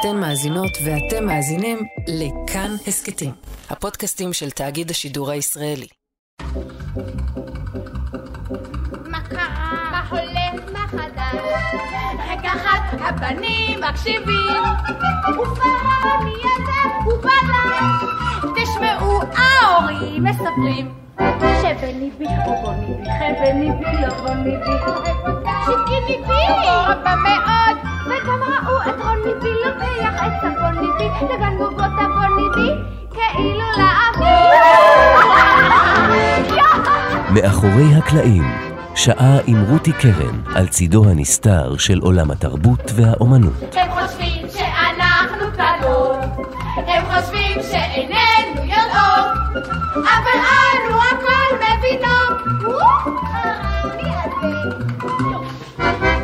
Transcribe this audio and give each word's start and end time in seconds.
אתן 0.00 0.16
מאזינות 0.16 0.78
ואתם 0.84 1.26
מאזינים 1.26 1.78
לכאן 2.08 2.70
הסכתים, 2.86 3.32
הפודקאסטים 3.70 4.32
של 4.32 4.50
תאגיד 4.50 4.90
השידור 4.90 5.30
הישראלי. 5.30 5.86
מה 9.06 9.20
קרה? 9.20 9.90
מה 9.92 10.02
הולך? 10.10 10.72
מה 10.72 10.88
חדש? 10.88 11.40
רגע 12.28 12.52
אחד 12.52 12.78
הבנים 13.00 13.80
מקשיבים 13.80 14.62
ופעמי 15.30 16.42
הזה 16.44 16.88
הוא 17.04 17.14
בלש 17.22 18.62
תשמעו 18.62 19.20
ההורים 19.36 20.24
מספרים 20.24 20.94
שבני 21.62 22.10
בי 22.18 22.26
או 22.46 22.62
בוני 22.62 22.94
בי 22.94 23.04
חבני 23.04 23.70
בי 23.72 24.02
לא 24.02 24.14
בוני 24.14 24.56
בי 24.56 24.72
שיקי 25.64 26.00
בי 26.06 26.42
רבה 26.88 27.14
מאוד 27.16 27.76
וגם 28.06 28.42
ראו 28.42 28.57
צפוני 28.84 29.32
בי 29.40 31.26
לגן 31.34 31.58
בובות 31.58 31.92
הבוני 31.98 32.48
בי 32.54 32.70
כאילו 33.10 33.66
לאוויר 33.78 34.48
מאחורי 37.30 37.94
הקלעים, 37.94 38.44
שעה 38.94 39.38
עם 39.46 39.64
רותי 39.68 39.92
קרן 39.92 40.40
על 40.54 40.68
צידו 40.68 41.04
הנסתר 41.10 41.76
של 41.76 41.98
עולם 41.98 42.30
התרבות 42.30 42.92
והאומנות. 42.94 43.52
הם 43.76 43.90
חושבים 43.90 44.46
שאנחנו 44.48 45.46
קטנות, 45.52 46.18
הם 46.76 47.04
חושבים 47.04 47.62
שאיננו 47.70 48.62
יודעות, 48.62 49.66
אבל 50.02 50.38
אנו 50.38 50.96
הכל 51.02 51.56
מבינות. 51.56 52.38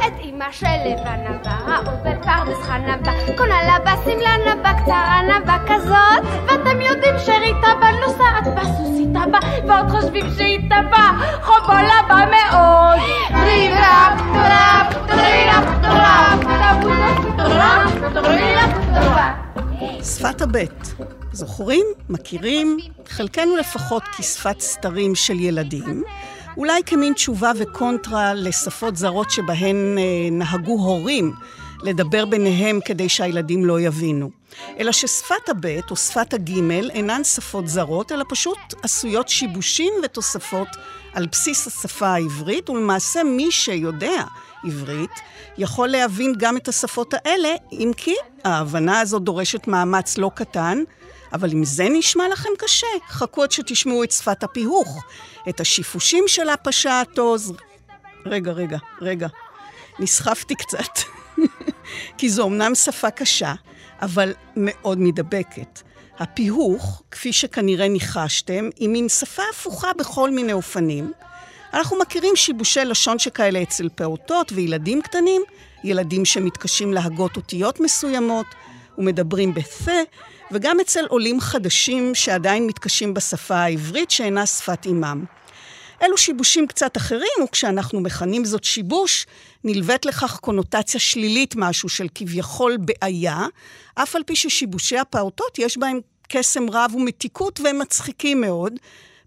את 0.07 0.13
אמא 0.23 0.45
של 0.51 0.67
לבנה 0.87 1.39
באה 1.83 1.95
ובפרדס 1.95 2.63
חנה 2.63 2.97
בה, 2.97 3.13
קונה 3.37 3.63
לה 3.63 3.79
בשמלה 3.79 4.55
נבה 4.55 4.73
קצרה 4.83 5.21
נבה 5.23 5.57
כזאת, 5.67 6.33
ואתם 6.47 6.81
יודעים 6.81 7.15
שריטה 7.19 7.75
בה 7.81 7.91
נוסעת 8.07 8.47
בסוסית 8.57 9.09
הבא, 9.15 9.39
ועוד 9.69 9.91
חושבים 9.91 10.27
שהיא 10.37 10.61
טבע, 10.71 11.09
חובולה 11.43 12.01
בה 12.09 12.15
מאוד. 12.15 13.01
טרירפ 13.29 14.21
טראפ 14.35 15.07
טרירפ 15.07 15.65
טראפ 15.83 16.45
שפת 20.05 20.43
הבט. 20.43 20.89
זוכרים? 21.33 21.87
מכירים? 22.09 22.77
חלקנו 23.09 23.57
לפחות 23.57 24.03
כשפת 24.03 24.61
סתרים 24.61 25.15
של 25.15 25.41
ילדים. 25.41 26.03
אולי 26.57 26.83
כמין 26.87 27.13
תשובה 27.13 27.53
וקונטרה 27.59 28.35
לשפות 28.35 28.97
זרות 28.97 29.31
שבהן 29.31 29.99
אה, 29.99 30.03
נהגו 30.31 30.73
הורים 30.73 31.33
לדבר 31.83 32.25
ביניהם 32.25 32.79
כדי 32.85 33.09
שהילדים 33.09 33.65
לא 33.65 33.81
יבינו. 33.81 34.31
אלא 34.79 34.93
ששפת 34.93 35.49
הבט 35.49 35.91
או 35.91 35.97
שפת 35.97 36.35
הגימל 36.35 36.91
אינן 36.91 37.25
שפות 37.25 37.69
זרות, 37.69 38.13
אלא 38.13 38.25
פשוט 38.29 38.59
עשויות 38.83 39.29
שיבושים 39.29 39.93
ותוספות 40.05 40.69
על 41.13 41.27
בסיס 41.27 41.67
השפה 41.67 42.09
העברית, 42.09 42.71
ולמעשה 42.71 43.23
מי 43.23 43.51
שיודע 43.51 44.25
עברית 44.65 45.11
יכול 45.59 45.89
להבין 45.89 46.35
גם 46.39 46.57
את 46.57 46.69
השפות 46.69 47.15
האלה, 47.15 47.49
אם 47.73 47.91
כי 47.97 48.15
ההבנה 48.45 49.01
הזאת 49.01 49.23
דורשת 49.23 49.67
מאמץ 49.67 50.19
לא 50.19 50.31
קטן, 50.35 50.79
אבל 51.33 51.51
אם 51.53 51.65
זה 51.65 51.87
נשמע 51.91 52.25
לכם 52.29 52.49
קשה, 52.59 52.87
חכו 53.09 53.43
עד 53.43 53.53
שתשמעו 53.53 54.05
את 54.05 54.11
שפת 54.11 54.43
הפיהוך, 54.43 55.05
את 55.49 55.61
השיפושים 55.61 56.25
של 56.27 56.49
הפשטוז. 56.49 57.53
רגע, 58.27 58.53
רגע, 58.53 58.79
רגע. 59.01 59.29
נסחפתי 59.99 60.55
קצת. 60.55 60.99
כי 62.19 62.29
זו 62.29 62.47
אמנם 62.47 62.75
שפה 62.75 63.11
קשה, 63.11 63.55
אבל 64.03 64.33
מאוד 64.57 64.99
מידבקת. 64.99 65.83
הפיהוך, 66.19 67.03
כפי 67.11 67.33
שכנראה 67.33 67.89
ניחשתם, 67.89 68.69
היא 68.77 68.89
מין 68.89 69.09
שפה 69.09 69.43
הפוכה 69.53 69.93
בכל 69.99 70.31
מיני 70.31 70.53
אופנים. 70.53 71.13
אנחנו 71.75 71.99
מכירים 71.99 72.37
שיבושי 72.37 72.85
לשון 72.85 73.19
שכאלה 73.19 73.63
אצל 73.63 73.89
פעוטות 73.95 74.53
וילדים 74.53 75.03
קטנים, 75.03 75.43
ילדים 75.85 76.25
שמתקשים 76.25 76.93
להגות 76.93 77.37
אותיות 77.37 77.81
מסוימות 77.81 78.47
ומדברים 78.99 79.55
בפה, 79.55 79.93
וגם 80.53 80.81
אצל 80.81 81.07
עולים 81.09 81.41
חדשים 81.41 82.15
שעדיין 82.15 82.67
מתקשים 82.67 83.15
בשפה 83.15 83.57
העברית 83.57 84.11
שאינה 84.11 84.47
שפת 84.47 84.87
אימם. 84.87 85.25
אלו 86.05 86.19
שיבושים 86.19 86.67
קצת 86.67 86.97
אחרים, 86.97 87.45
וכשאנחנו 87.45 88.01
מכנים 88.01 88.45
זאת 88.45 88.65
שיבוש, 88.65 89.27
נלווית 89.65 90.07
לכך 90.07 90.39
קונוטציה 90.41 91.01
שלילית 91.01 91.57
משהו 91.57 91.89
של 91.89 92.07
כביכול 92.15 92.77
בעיה, 92.77 93.47
אף 93.95 94.17
על 94.17 94.23
פי 94.27 94.37
ששיבושי 94.37 94.99
הפעוטות 94.99 95.59
יש 95.59 95.79
בהם 95.79 96.01
קסם 96.29 96.71
רב 96.71 96.95
ומתיקות 96.95 97.61
והם 97.61 97.79
מצחיקים 97.79 98.41
מאוד, 98.41 98.73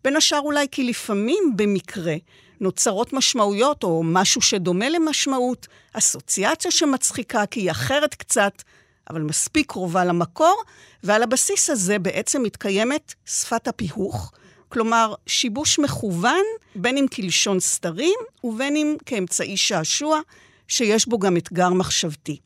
בין 0.03 0.15
השאר 0.15 0.39
אולי 0.39 0.65
כי 0.71 0.83
לפעמים, 0.83 1.53
במקרה, 1.55 2.15
נוצרות 2.59 3.13
משמעויות 3.13 3.83
או 3.83 4.03
משהו 4.03 4.41
שדומה 4.41 4.89
למשמעות, 4.89 5.67
אסוציאציה 5.94 6.71
שמצחיקה 6.71 7.45
כי 7.45 7.59
היא 7.59 7.71
אחרת 7.71 8.15
קצת, 8.15 8.63
אבל 9.09 9.21
מספיק 9.21 9.71
קרובה 9.71 10.05
למקור, 10.05 10.63
ועל 11.03 11.23
הבסיס 11.23 11.69
הזה 11.69 11.99
בעצם 11.99 12.44
מתקיימת 12.44 13.13
שפת 13.25 13.67
הפיהוך, 13.67 14.31
כלומר, 14.69 15.13
שיבוש 15.28 15.79
מכוון, 15.79 16.44
בין 16.75 16.97
אם 16.97 17.05
כלשון 17.16 17.59
סתרים 17.59 18.19
ובין 18.44 18.75
אם 18.75 18.95
כאמצעי 19.05 19.57
שעשוע, 19.57 20.19
שיש 20.67 21.07
בו 21.07 21.19
גם 21.19 21.38
אתגר 21.38 21.69
מחשבתי. 21.69 22.38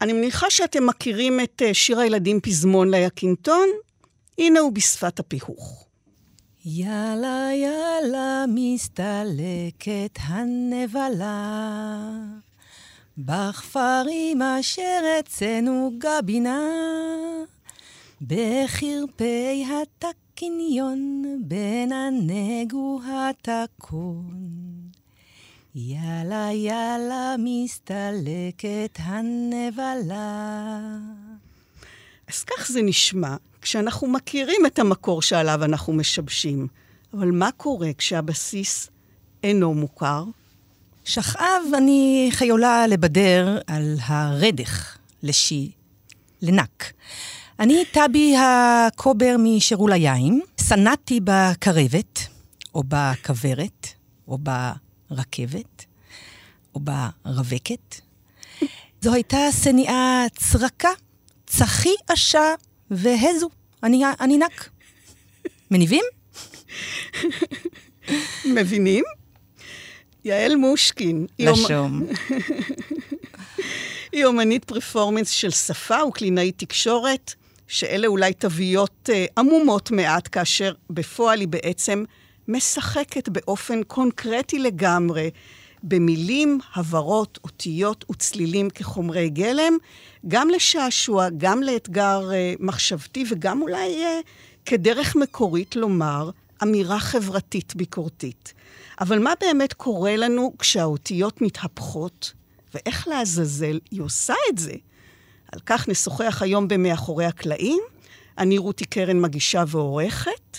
אני 0.00 0.12
מניחה 0.12 0.50
שאתם 0.50 0.86
מכירים 0.86 1.40
את 1.40 1.62
אה, 1.64 1.74
שיר 1.74 1.98
הילדים 2.00 2.40
פזמון 2.40 2.90
ליקינטון, 2.90 3.68
הנה 4.38 4.60
הוא 4.60 4.72
בשפת 4.72 5.18
הפיהוך. 5.18 5.84
יאללה 6.64 7.48
יאללה 7.54 8.44
מסתלקת 8.48 10.18
הנבלה 10.20 12.10
בכפרים 13.18 14.42
אשר 14.42 15.00
אצאנו 15.20 15.92
גבינה 15.98 16.60
בחרפי 18.20 19.64
התקניון 20.38 21.22
בין 21.44 21.92
הנגו 21.92 23.00
התקון 23.06 24.30
יאללה 25.74 26.48
יאללה 26.52 27.34
מסתלקת 27.38 28.98
הנבלה 28.98 30.80
אז 32.28 32.44
כך 32.44 32.68
זה 32.68 32.82
נשמע 32.82 33.36
כשאנחנו 33.62 34.08
מכירים 34.08 34.66
את 34.66 34.78
המקור 34.78 35.22
שעליו 35.22 35.64
אנחנו 35.64 35.92
משבשים. 35.92 36.66
אבל 37.14 37.30
מה 37.30 37.50
קורה 37.56 37.90
כשהבסיס 37.98 38.90
אינו 39.42 39.74
מוכר? 39.74 40.24
שכב 41.04 41.60
אני 41.76 42.28
חיולה 42.32 42.86
לבדר 42.86 43.58
על 43.66 43.96
הרדך 44.00 44.98
לשי, 45.22 45.70
לנק. 46.42 46.92
אני 47.60 47.84
טבי 47.92 48.34
הקובר 48.36 49.36
משרול 49.38 49.92
היין, 49.92 50.40
סנדתי 50.60 51.20
בקרבת, 51.24 52.20
או 52.74 52.82
בכוורת, 52.88 53.86
או 54.28 54.38
ברכבת, 54.38 55.84
או 56.74 56.80
ברווקת. 56.80 58.00
זו 59.00 59.14
הייתה 59.14 59.38
שניאה 59.62 60.24
צרקה, 60.36 60.88
צחי 61.46 61.94
עשה 62.08 62.54
והזו, 62.90 63.48
אני, 63.82 64.02
אני 64.20 64.38
נק. 64.38 64.68
מניבים? 65.70 66.04
מבינים? 68.44 69.04
יעל 70.24 70.56
מושקין. 70.56 71.26
לשום. 71.38 72.02
היא 74.12 74.24
אומנית 74.24 74.64
פרפורמנס 74.64 75.30
של 75.30 75.50
שפה 75.50 76.04
וקלינאית 76.04 76.58
תקשורת, 76.58 77.34
שאלה 77.68 78.06
אולי 78.06 78.32
תוויות 78.32 79.08
uh, 79.08 79.32
עמומות 79.38 79.90
מעט, 79.90 80.28
כאשר 80.32 80.72
בפועל 80.90 81.40
היא 81.40 81.48
בעצם 81.48 82.04
משחקת 82.48 83.28
באופן 83.28 83.82
קונקרטי 83.82 84.58
לגמרי 84.58 85.30
במילים, 85.82 86.58
הברות, 86.74 87.38
אותיות 87.44 88.04
וצלילים 88.10 88.70
כחומרי 88.70 89.30
גלם, 89.30 89.72
גם 90.28 90.48
לשעשוע, 90.48 91.28
גם 91.36 91.62
לאתגר 91.62 92.30
uh, 92.30 92.62
מחשבתי 92.62 93.24
וגם 93.30 93.62
אולי 93.62 94.04
uh, 94.04 94.26
כדרך 94.66 95.16
מקורית 95.16 95.76
לומר 95.76 96.30
אמירה 96.62 96.98
חברתית 96.98 97.76
ביקורתית. 97.76 98.52
אבל 99.00 99.18
מה 99.18 99.32
באמת 99.40 99.72
קורה 99.72 100.16
לנו 100.16 100.52
כשהאותיות 100.58 101.40
מתהפכות, 101.40 102.32
ואיך 102.74 103.08
לעזאזל 103.08 103.78
היא 103.90 104.02
עושה 104.02 104.34
את 104.52 104.58
זה? 104.58 104.72
על 105.52 105.60
כך 105.66 105.88
נשוחח 105.88 106.42
היום 106.42 106.68
במאחורי 106.68 107.24
הקלעים. 107.24 107.82
אני 108.38 108.58
רותי 108.58 108.84
קרן 108.84 109.20
מגישה 109.20 109.64
ועורכת, 109.68 110.58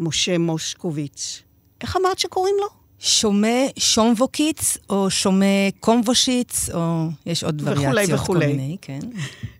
משה 0.00 0.38
מושקוביץ. 0.38 1.42
איך 1.80 1.96
אמרת 1.96 2.18
שקוראים 2.18 2.54
לו? 2.60 2.68
שומע 2.98 3.66
שומבוקיץ, 3.78 4.76
או 4.90 5.10
שומע 5.10 5.68
קומבושיץ, 5.80 6.70
או 6.70 7.06
יש 7.26 7.44
עוד 7.44 7.62
וריאציות 7.64 8.20
וכולי. 8.20 8.46
כל 8.46 8.52
מיני, 8.52 8.76
כן. 8.80 9.00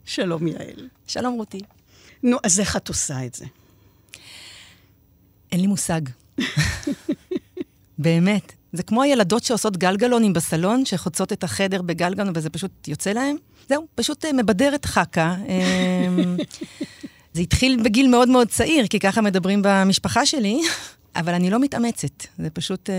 שלום, 0.05 0.47
יעל. 0.47 0.89
שלום, 1.07 1.35
רותי. 1.35 1.61
נו, 2.23 2.37
אז 2.43 2.61
איך 2.61 2.77
את 2.77 2.89
עושה 2.89 3.27
את 3.27 3.35
זה? 3.35 3.45
אין 5.53 5.61
לי 5.61 5.67
מושג. 5.67 6.01
באמת. 7.99 8.53
זה 8.75 8.83
כמו 8.83 9.03
הילדות 9.03 9.45
שעושות 9.45 9.77
גלגלונים 9.77 10.33
בסלון, 10.33 10.85
שחוצות 10.85 11.33
את 11.33 11.45
החדר 11.45 11.83
בגלגלון 11.83 12.33
וזה 12.35 12.51
פשוט 12.51 12.89
יוצא 12.89 13.11
להם. 13.11 13.37
זהו, 13.69 13.87
פשוט 13.95 14.25
אה, 14.25 14.33
מבדרת 14.33 14.85
חכה. 14.85 15.35
אמ, 15.49 16.37
זה 17.35 17.41
התחיל 17.41 17.83
בגיל 17.85 18.09
מאוד 18.09 18.29
מאוד 18.29 18.49
צעיר, 18.49 18.87
כי 18.87 18.99
ככה 18.99 19.21
מדברים 19.21 19.61
במשפחה 19.65 20.27
שלי, 20.27 20.61
אבל 21.17 21.35
אני 21.35 21.51
לא 21.51 21.61
מתאמצת. 21.61 22.27
זה 22.39 22.51
פשוט 22.51 22.91
אה, 22.91 22.95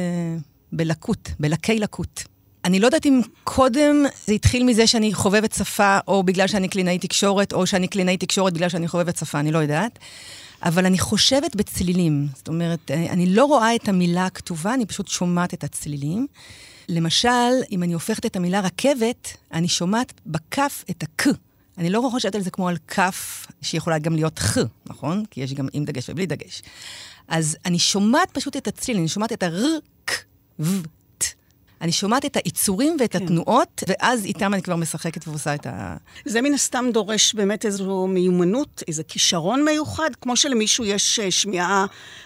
בלקות, 0.71 1.29
בלקי 1.39 1.79
לקות. 1.79 2.23
אני 2.65 2.79
לא 2.79 2.85
יודעת 2.85 3.05
אם 3.05 3.21
קודם 3.43 4.05
זה 4.25 4.33
התחיל 4.33 4.63
מזה 4.63 4.87
שאני 4.87 5.13
חובבת 5.13 5.53
שפה, 5.53 5.97
או 6.07 6.23
בגלל 6.23 6.47
שאני 6.47 6.67
קלינאי 6.67 6.99
תקשורת, 6.99 7.53
או 7.53 7.67
שאני 7.67 7.87
קלינאי 7.87 8.17
תקשורת 8.17 8.53
בגלל 8.53 8.69
שאני 8.69 8.87
חובבת 8.87 9.17
שפה, 9.17 9.39
אני 9.39 9.51
לא 9.51 9.59
יודעת. 9.59 9.99
אבל 10.65 10.85
אני 10.85 10.99
חושבת 10.99 11.55
בצלילים. 11.55 12.27
זאת 12.35 12.47
אומרת, 12.47 12.91
אה, 12.91 13.11
אני 13.11 13.25
לא 13.25 13.45
רואה 13.45 13.75
את 13.75 13.89
המילה 13.89 14.25
הכתובה, 14.25 14.73
אני 14.73 14.85
פשוט 14.85 15.07
שומעת 15.07 15.53
את 15.53 15.63
הצלילים. 15.63 16.27
למשל, 16.89 17.29
אם 17.71 17.83
אני 17.83 17.93
הופכת 17.93 18.25
את 18.25 18.35
המילה 18.35 18.59
רכבת, 18.59 19.37
אני 19.53 19.67
שומעת 19.67 20.13
בכף 20.25 20.83
את 20.89 21.03
הכ. 21.03 21.27
אני 21.77 21.89
לא 21.89 22.07
חושבת 22.11 22.35
על 22.35 22.41
זה 22.41 22.51
כמו 22.51 22.69
על 22.69 22.77
כף 22.87 23.47
שיכולה 23.61 23.99
גם 23.99 24.15
להיות 24.15 24.39
ח, 24.39 24.57
נכון? 24.85 25.23
כי 25.31 25.41
יש 25.41 25.53
גם 25.53 25.67
עם 25.73 25.85
דגש 25.85 26.09
ובלי 26.09 26.25
דגש. 26.25 26.61
אז 27.27 27.57
אני 27.65 27.79
שומעת 27.79 28.31
פשוט 28.31 28.57
את 28.57 28.67
הצליל, 28.67 28.97
אני 28.97 29.07
שומעת 29.07 29.33
את 29.33 29.43
הר, 29.43 29.63
ק, 30.05 30.11
ו. 30.59 30.81
אני 31.81 31.91
שומעת 31.91 32.25
את 32.25 32.37
היצורים 32.43 32.97
ואת 32.99 33.11
כן. 33.11 33.23
התנועות, 33.23 33.83
ואז 33.87 34.25
איתם 34.25 34.53
אני 34.53 34.61
כבר 34.61 34.75
משחקת 34.75 35.27
ועושה 35.27 35.55
את 35.55 35.65
ה... 35.65 35.95
זה 36.25 36.41
מן 36.41 36.53
הסתם 36.53 36.85
דורש 36.93 37.33
באמת 37.33 37.65
איזו 37.65 38.07
מיומנות, 38.07 38.83
איזה 38.87 39.03
כישרון 39.03 39.65
מיוחד, 39.65 40.09
כמו 40.21 40.35
שלמישהו 40.35 40.85
יש 40.85 41.19
אה, 41.19 41.31
שמיעה 41.31 41.85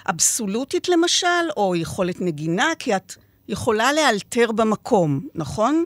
אבסולוטית 0.09 0.89
למשל, 0.89 1.27
או 1.57 1.75
יכולת 1.75 2.21
נגינה, 2.21 2.67
כי 2.79 2.95
את 2.95 3.15
יכולה 3.47 3.93
לאלתר 3.93 4.51
במקום, 4.51 5.27
נכון? 5.35 5.83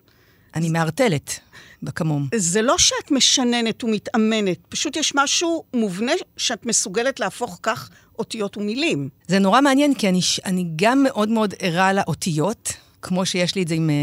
אני 0.55 0.69
מערטלת 0.69 1.39
בכמום. 1.83 2.27
זה 2.35 2.61
לא 2.61 2.77
שאת 2.77 3.11
משננת 3.11 3.83
ומתאמנת, 3.83 4.57
פשוט 4.69 4.95
יש 4.95 5.11
משהו 5.15 5.63
מובנה 5.73 6.11
שאת 6.37 6.65
מסוגלת 6.65 7.19
להפוך 7.19 7.59
כך 7.63 7.89
אותיות 8.19 8.57
ומילים. 8.57 9.09
זה 9.27 9.39
נורא 9.39 9.61
מעניין, 9.61 9.93
כי 9.93 10.09
אני, 10.09 10.19
אני 10.45 10.65
גם 10.75 11.03
מאוד 11.03 11.29
מאוד 11.29 11.53
ערה 11.59 11.93
לאותיות, 11.93 12.73
כמו 13.03 13.25
שיש 13.25 13.55
לי 13.55 13.63
את 13.63 13.67
זה 13.67 13.75
עם, 13.75 13.89
אה, 13.89 13.95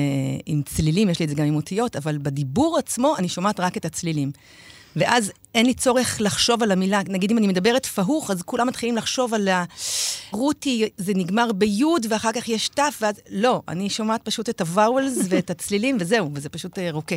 עם 0.47 0.62
צלילים, 0.62 1.08
יש 1.08 1.19
לי 1.19 1.25
את 1.25 1.31
זה 1.31 1.37
גם 1.37 1.47
עם 1.47 1.56
אותיות, 1.56 1.97
אבל 1.97 2.19
בדיבור 2.19 2.79
עצמו 2.79 3.17
אני 3.19 3.29
שומעת 3.29 3.61
רק 3.61 3.76
את 3.76 3.85
הצלילים. 3.85 4.31
ואז 4.97 5.32
אין 5.55 5.67
לי 5.67 5.75
צורך 5.75 6.17
לחשוב 6.20 6.62
על 6.62 6.70
המילה. 6.70 7.00
נגיד 7.08 7.31
אם 7.31 7.38
אני 7.38 7.47
מדברת 7.47 7.87
פהוך, 7.87 8.31
אז 8.31 8.43
כולם 8.43 8.67
מתחילים 8.67 8.97
לחשוב 8.97 9.35
על 9.35 9.49
ה... 9.49 9.64
רותי, 10.32 10.88
זה 10.97 11.12
נגמר 11.14 11.52
ביוד, 11.52 12.06
ואחר 12.11 12.32
כך 12.32 12.49
יש 12.49 12.69
תף, 12.69 12.99
ואז... 13.00 13.14
לא, 13.31 13.62
אני 13.69 13.91
שומעת 13.91 14.23
פשוט 14.23 14.49
את 14.49 14.61
הוואולס 14.61 15.19
ואת 15.29 15.50
הצלילים, 15.50 15.97
וזהו, 16.00 16.31
וזה 16.35 16.49
פשוט 16.49 16.79
אה, 16.79 16.91
רוקה. 16.91 17.17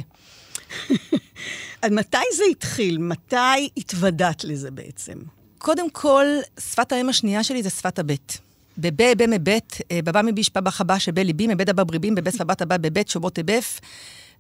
מתי 1.92 2.18
זה 2.38 2.44
התחיל? 2.52 2.98
מתי 2.98 3.70
התוודעת 3.78 4.44
לזה 4.44 4.72
בעצם? 4.72 5.14
קודם 5.58 5.90
כל, 5.90 6.26
שפת 6.60 6.92
האם 6.92 7.10
השנייה 7.10 7.44
שלי 7.44 7.64
זה 7.64 7.70
שפת 7.70 8.00
הבט. 8.00 8.38
בבה, 8.78 9.16
בה, 9.16 9.28
מבט, 9.28 9.82
אה, 9.92 10.00
בבא 10.04 10.22
מביש, 10.22 10.52
בבא 10.56 10.72
חבא, 10.72 11.00
שבה 11.00 11.24
ליבי, 11.24 11.48
מבית 11.48 11.70
הבא 11.70 11.84
בריבים, 11.84 12.16
בבית 12.16 12.34
ספבת 12.34 12.62
הבא, 12.62 12.78
בבית 12.78 13.08
שובות 13.08 13.40
אבף, 13.40 13.80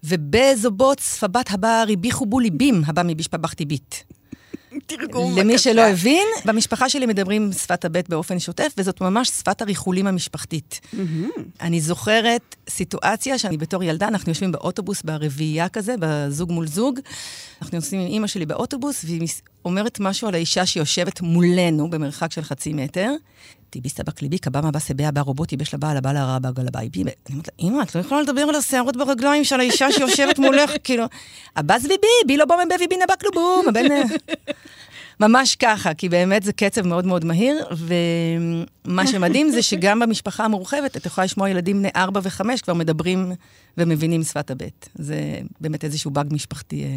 ובזובות 0.03 0.99
ספבת 0.99 1.51
הבא 1.51 1.83
ריבי 1.87 2.11
חובו 2.11 2.39
ליבים, 2.39 2.81
הבא 2.87 3.01
מביש 3.05 3.27
פבחתי 3.27 3.65
ביט. 3.65 3.95
תרגום 4.85 5.31
בבקשה. 5.31 5.43
למי 5.43 5.57
שלא 5.57 5.81
הבין, 5.81 6.27
במשפחה 6.45 6.89
שלי 6.89 7.05
מדברים 7.05 7.51
שפת 7.51 7.85
הבט 7.85 8.09
באופן 8.09 8.39
שוטף, 8.39 8.73
וזאת 8.77 9.01
ממש 9.01 9.29
שפת 9.29 9.61
הריחולים 9.61 10.07
המשפחתית. 10.07 10.81
אני 11.61 11.81
זוכרת 11.81 12.55
סיטואציה 12.69 13.37
שאני 13.37 13.57
בתור 13.57 13.83
ילדה, 13.83 14.07
אנחנו 14.07 14.29
יושבים 14.31 14.51
באוטובוס 14.51 15.01
ברביעייה 15.01 15.69
כזה, 15.69 15.95
בזוג 15.99 16.51
מול 16.51 16.67
זוג. 16.67 16.99
אנחנו 17.61 17.77
נוסעים 17.77 18.01
עם 18.01 18.07
אימא 18.07 18.27
שלי 18.27 18.45
באוטובוס, 18.45 19.03
והיא 19.03 19.27
אומרת 19.65 19.99
משהו 19.99 20.27
על 20.27 20.33
האישה 20.33 20.65
שיושבת 20.65 21.21
מולנו, 21.21 21.89
במרחק 21.89 22.31
של 22.31 22.41
חצי 22.41 22.73
מטר. 22.73 23.11
טיבי 23.73 23.89
סבק 23.89 24.21
ליבי, 24.21 24.37
קבא 24.37 24.61
מבא 24.61 24.79
סביה 24.79 25.11
בא 25.11 25.21
רובוטי 25.21 25.57
בש 25.57 25.73
לבעל 25.73 25.97
הבעל 25.97 26.17
הרע 26.17 26.39
בגל 26.39 26.67
הבאי. 26.67 26.89
אני 26.95 27.11
אומרת 27.29 27.47
לה, 27.47 27.67
אמא, 27.67 27.81
את 27.83 27.95
לא 27.95 28.01
יכולה 28.01 28.21
לדבר 28.21 28.41
על 28.41 28.55
השערות 28.55 28.97
ברגליים 28.97 29.43
של 29.43 29.59
האישה 29.59 29.91
שיושבת 29.91 30.39
מולך, 30.39 30.71
כאילו, 30.83 31.05
הבאז 31.55 31.85
ויבי, 31.85 32.07
בי 32.27 32.37
לא 32.37 32.45
בוא 32.45 32.55
מביא 32.75 32.87
בינה 32.89 33.05
בקלובום, 33.11 33.65
הבן... 33.67 33.83
ממש 35.19 35.55
ככה, 35.55 35.93
כי 35.93 36.09
באמת 36.09 36.43
זה 36.43 36.53
קצב 36.53 36.87
מאוד 36.87 37.05
מאוד 37.05 37.25
מהיר, 37.25 37.67
ומה 38.85 39.07
שמדהים 39.07 39.49
זה 39.49 39.61
שגם 39.61 39.99
במשפחה 39.99 40.45
המורחבת, 40.45 40.97
את 40.97 41.05
יכולה 41.05 41.25
לשמוע 41.25 41.49
ילדים 41.49 41.77
בני 41.79 41.89
ארבע 41.95 42.19
וחמש 42.23 42.61
כבר 42.61 42.73
מדברים 42.73 43.31
ומבינים 43.77 44.23
שפת 44.23 44.51
הבט. 44.51 44.89
זה 44.95 45.15
באמת 45.61 45.83
איזשהו 45.83 46.11
באג 46.11 46.27
משפחתי 46.33 46.83
אה, 46.83 46.89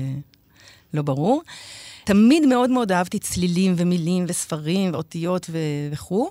לא 0.94 1.02
ברור. 1.02 1.42
תמיד 2.06 2.46
מאוד 2.46 2.70
מאוד 2.70 2.92
אהבתי 2.92 3.18
צלילים 3.18 3.74
ומילים 3.76 4.24
וספרים 4.28 4.92
ואותיות 4.92 5.50
וכו'. 5.92 6.30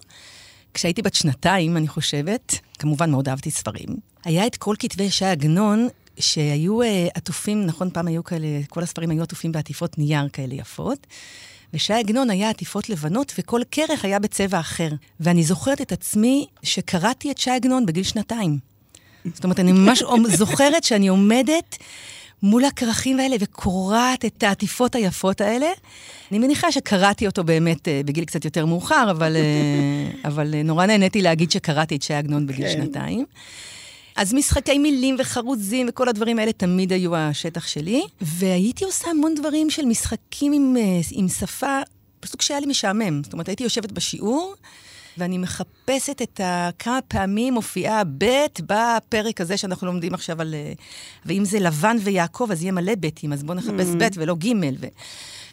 כשהייתי 0.74 1.02
בת 1.02 1.14
שנתיים, 1.14 1.78
אני 1.78 1.88
חושבת, 1.88 2.60
כמובן 2.80 3.12
מאוד 3.12 3.30
אהבתי 3.30 3.52
ספרים. 3.52 3.90
היה 4.26 4.48
את 4.48 4.56
כל 4.56 4.76
כתבי 4.80 5.12
ש"י 5.12 5.26
עגנון, 5.26 5.88
שהיו 6.20 6.82
uh, 6.82 6.86
עטופים, 7.14 7.66
נכון, 7.66 7.90
פעם 7.90 8.08
היו 8.08 8.24
כאלה, 8.24 8.48
כל 8.70 8.84
הספרים 8.84 9.10
היו 9.10 9.24
עטופים 9.24 9.52
בעטיפות 9.52 9.98
נייר 9.98 10.30
כאלה 10.34 10.54
יפות. 10.54 11.08
וש"י 11.74 11.94
עגנון 11.94 12.30
היה 12.30 12.50
עטיפות 12.50 12.90
לבנות, 12.90 13.34
וכל 13.40 13.62
כרך 13.72 14.06
היה 14.06 14.20
בצבע 14.20 14.60
אחר. 14.60 14.90
ואני 15.20 15.44
זוכרת 15.44 15.82
את 15.82 15.92
עצמי 15.92 16.46
שקראתי 16.64 17.32
את 17.32 17.38
ש"י 17.38 17.52
עגנון 17.52 17.86
בגיל 17.86 18.04
שנתיים. 18.04 18.58
זאת 19.34 19.44
אומרת, 19.44 19.60
אני 19.60 19.72
ממש 19.72 20.04
זוכרת 20.40 20.84
שאני 20.84 21.08
עומדת 21.08 21.78
מול 22.44 22.66
הכרכים 22.66 23.20
האלה 23.20 23.36
וקורעת 23.40 24.26
את 24.26 24.44
העטיפות 24.44 24.96
היפות 24.96 25.42
האלה. 25.42 25.68
אני 26.32 26.40
מניחה 26.40 26.72
שקראתי 26.72 27.28
אותו 27.28 27.44
באמת 27.44 27.88
אה, 27.88 28.02
בגיל 28.06 28.26
קצת 28.26 28.46
יותר 28.46 28.66
מאוחר, 28.66 29.08
אבל, 29.12 29.36
אה, 29.36 29.42
אבל 30.30 30.54
אה, 30.54 30.64
נורא 30.64 30.86
נהניתי 30.86 31.22
להגיד 31.22 31.52
שקראתי 31.52 31.96
את 31.96 32.02
ש"י 32.02 32.14
עגנון 32.14 32.48
בגיל 32.48 32.66
כן. 32.66 32.74
שנתיים. 32.74 33.26
אז 34.16 34.34
משחקי 34.34 34.78
מילים 34.78 35.16
וחרוזים 35.20 35.86
וכל 35.90 36.10
הדברים 36.10 36.40
האלה 36.40 36.52
תמיד 36.52 36.94
היו 36.94 37.16
השטח 37.16 37.68
שלי. 37.68 38.04
והייתי 38.22 38.86
עושה 38.86 39.10
המון 39.10 39.36
דברים 39.36 39.70
של 39.70 39.86
משחקים 39.86 40.54
עם, 40.54 40.76
עם 41.12 41.28
שפה, 41.28 41.80
פשוט 42.20 42.36
כשהיה 42.36 42.60
לי 42.60 42.66
משעמם. 42.66 43.24
זאת 43.24 43.34
אומרת, 43.34 43.48
הייתי 43.48 43.64
יושבת 43.64 43.92
בשיעור, 43.92 44.56
ואני 45.18 45.38
מחפשת 45.38 46.22
את 46.22 46.40
ה... 46.40 46.70
כמה 46.80 47.00
פעמים 47.08 47.54
מופיעה 47.54 48.04
ב' 48.18 48.46
בפרק 48.60 49.42
הזה 49.42 49.58
שאנחנו 49.58 49.88
לומדים 49.88 50.14
עכשיו 50.14 50.42
על... 50.42 50.56
ואם 51.26 51.46
זה 51.46 51.60
לבן 51.60 51.98
ויעקב, 52.02 52.48
אז 52.52 52.62
יהיה 52.62 52.72
מלא 52.72 52.96
ב'ים, 52.96 53.34
אז 53.34 53.44
בואו 53.44 53.58
נחפש 53.58 53.88
mm. 53.88 53.98
ב' 53.98 54.08
ולא 54.16 54.36
ג' 54.36 54.48
ו... 54.80 54.88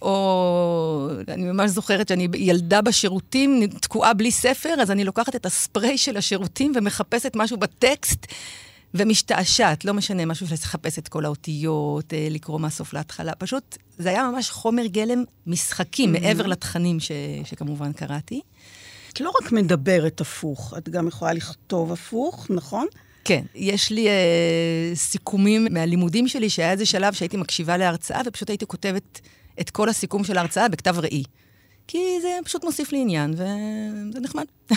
או 0.03 1.09
אני 1.29 1.45
ממש 1.45 1.71
זוכרת 1.71 2.09
שאני 2.09 2.29
ילדה 2.35 2.83
בשירותים, 2.83 3.67
תקועה 3.81 4.15
בלי 4.15 4.31
ספר, 4.31 4.75
אז 4.81 4.91
אני 4.91 5.05
לוקחת 5.05 5.37
את 5.37 5.47
הספרי 5.47 5.99
של 5.99 6.17
השירותים 6.17 6.73
ומחפשת 6.75 7.33
משהו 7.37 7.57
בטקסט. 7.57 8.27
ומשתעשעת, 8.95 9.85
לא 9.85 9.95
משנה, 9.95 10.27
משהו 10.27 10.47
של 10.47 10.55
לחפש 10.55 10.99
את 10.99 11.09
כל 11.09 11.25
האותיות, 11.25 12.15
אה, 12.15 12.27
לקרוא 12.31 12.61
מהסוף 12.61 12.93
להתחלה. 12.93 13.35
פשוט, 13.35 13.79
זה 13.99 14.09
היה 14.09 14.31
ממש 14.31 14.51
חומר 14.51 14.87
גלם 14.87 15.25
משחקים, 15.47 16.15
mm-hmm. 16.15 16.21
מעבר 16.21 16.47
לתכנים 16.47 17.01
ש, 17.01 17.13
שכמובן 17.45 17.93
קראתי. 17.93 18.41
את 19.13 19.21
לא 19.21 19.33
רק 19.43 19.53
מדברת 19.53 20.21
הפוך, 20.21 20.75
את 20.79 20.89
גם 20.89 21.09
יכולה 21.09 21.33
לכתוב 21.33 21.93
הפוך, 21.93 22.47
נכון? 22.51 22.87
כן, 23.25 23.45
יש 23.55 23.91
לי 23.91 24.09
אה, 24.09 24.93
סיכומים 24.95 25.67
מהלימודים 25.71 26.29
שלי, 26.29 26.51
שהיה 26.51 26.71
איזה 26.71 26.87
שלב 26.87 27.13
שהייתי 27.13 27.37
מקשיבה 27.37 27.77
להרצאה, 27.77 28.21
ופשוט 28.27 28.51
הייתי 28.51 28.67
כותבת 28.67 29.21
את 29.61 29.71
כל 29.71 29.89
הסיכום 29.89 30.25
של 30.25 30.39
ההרצאה 30.39 30.69
בכתב 30.69 30.99
ראי. 30.99 31.23
כי 31.87 31.99
זה 32.23 32.39
פשוט 32.45 32.65
מוסיף 32.65 32.93
לי 32.93 33.01
עניין, 33.01 33.35
וזה 33.35 34.21
נחמד. 34.21 34.45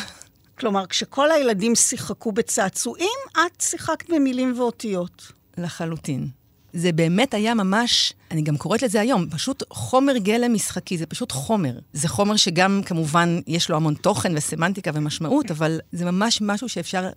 כלומר, 0.60 0.86
כשכל 0.86 1.32
הילדים 1.32 1.76
שיחקו 1.76 2.32
בצעצועים, 2.32 3.18
את 3.34 3.62
שיחקת 3.62 4.10
במילים 4.10 4.54
ואותיות. 4.58 5.32
לחלוטין. 5.58 6.28
זה 6.76 6.92
באמת 6.92 7.34
היה 7.34 7.54
ממש, 7.54 8.14
אני 8.32 8.42
גם 8.42 8.58
קוראת 8.58 8.82
לזה 8.82 9.02
היום, 9.02 9.30
פשוט 9.30 9.64
חומר 9.70 10.18
גלם 10.18 10.54
משחקי, 10.54 10.98
זה 10.98 11.06
פשוט 11.06 11.32
חומר. 11.32 11.80
זה 11.94 12.08
חומר 12.08 12.36
שגם 12.36 12.82
כמובן 12.86 13.40
יש 13.48 13.70
לו 13.70 13.76
המון 13.76 13.94
תוכן 13.94 14.38
וסמנטיקה 14.38 14.92
ומשמעות, 14.94 15.52
אבל 15.52 15.80
זה 15.92 16.06
ממש 16.12 16.42
משהו 16.42 16.70
שאפשר 16.70 17.10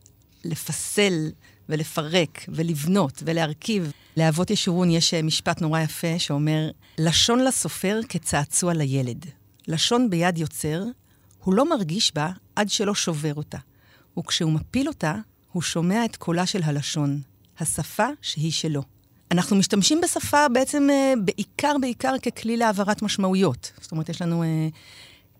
לפסל 0.45 1.31
ולפרק 1.69 2.45
ולבנות 2.49 3.23
ולהרכיב. 3.27 3.93
לאבות 4.17 4.51
ישורון 4.51 4.91
יש 4.91 5.15
אה, 5.15 5.23
משפט 5.23 5.61
נורא 5.61 5.81
יפה 5.81 6.19
שאומר, 6.19 6.71
לשון 6.99 7.45
לסופר 7.45 8.01
כצעצוע 8.09 8.75
לילד. 8.75 9.27
לשון 9.69 10.11
ביד 10.11 10.39
יוצר, 10.39 10.85
הוא 11.45 11.55
לא 11.55 11.71
מרגיש 11.71 12.15
בה 12.15 12.31
עד 12.57 12.71
שלא 12.71 12.95
שובר 12.95 13.35
אותה. 13.35 13.59
וכשהוא 14.19 14.53
מפיל 14.53 14.89
אותה, 14.89 15.15
הוא 15.53 15.63
שומע 15.63 16.05
את 16.05 16.17
קולה 16.17 16.47
של 16.47 16.63
הלשון, 16.63 17.21
השפה 17.59 18.07
שהיא 18.23 18.53
שלו. 18.53 18.98
אנחנו 19.31 19.57
משתמשים 19.57 20.01
בשפה 20.01 20.49
בעצם 20.49 20.89
אה, 20.91 21.15
בעיקר, 21.25 21.77
בעיקר 21.81 22.15
ככלי 22.19 22.57
להעברת 22.57 23.03
משמעויות. 23.03 23.73
זאת 23.81 23.93
אומרת, 23.93 24.09
יש 24.09 24.23
לנו 24.23 24.43
אה, 24.43 24.69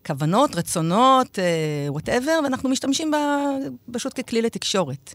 כוונות, 0.05 0.55
רצונות, 0.55 1.39
whatever, 1.87 2.39
ואנחנו 2.43 2.69
משתמשים 2.69 3.11
בה 3.11 3.37
פשוט 3.91 4.19
ככלי 4.19 4.41
לתקשורת. 4.41 5.13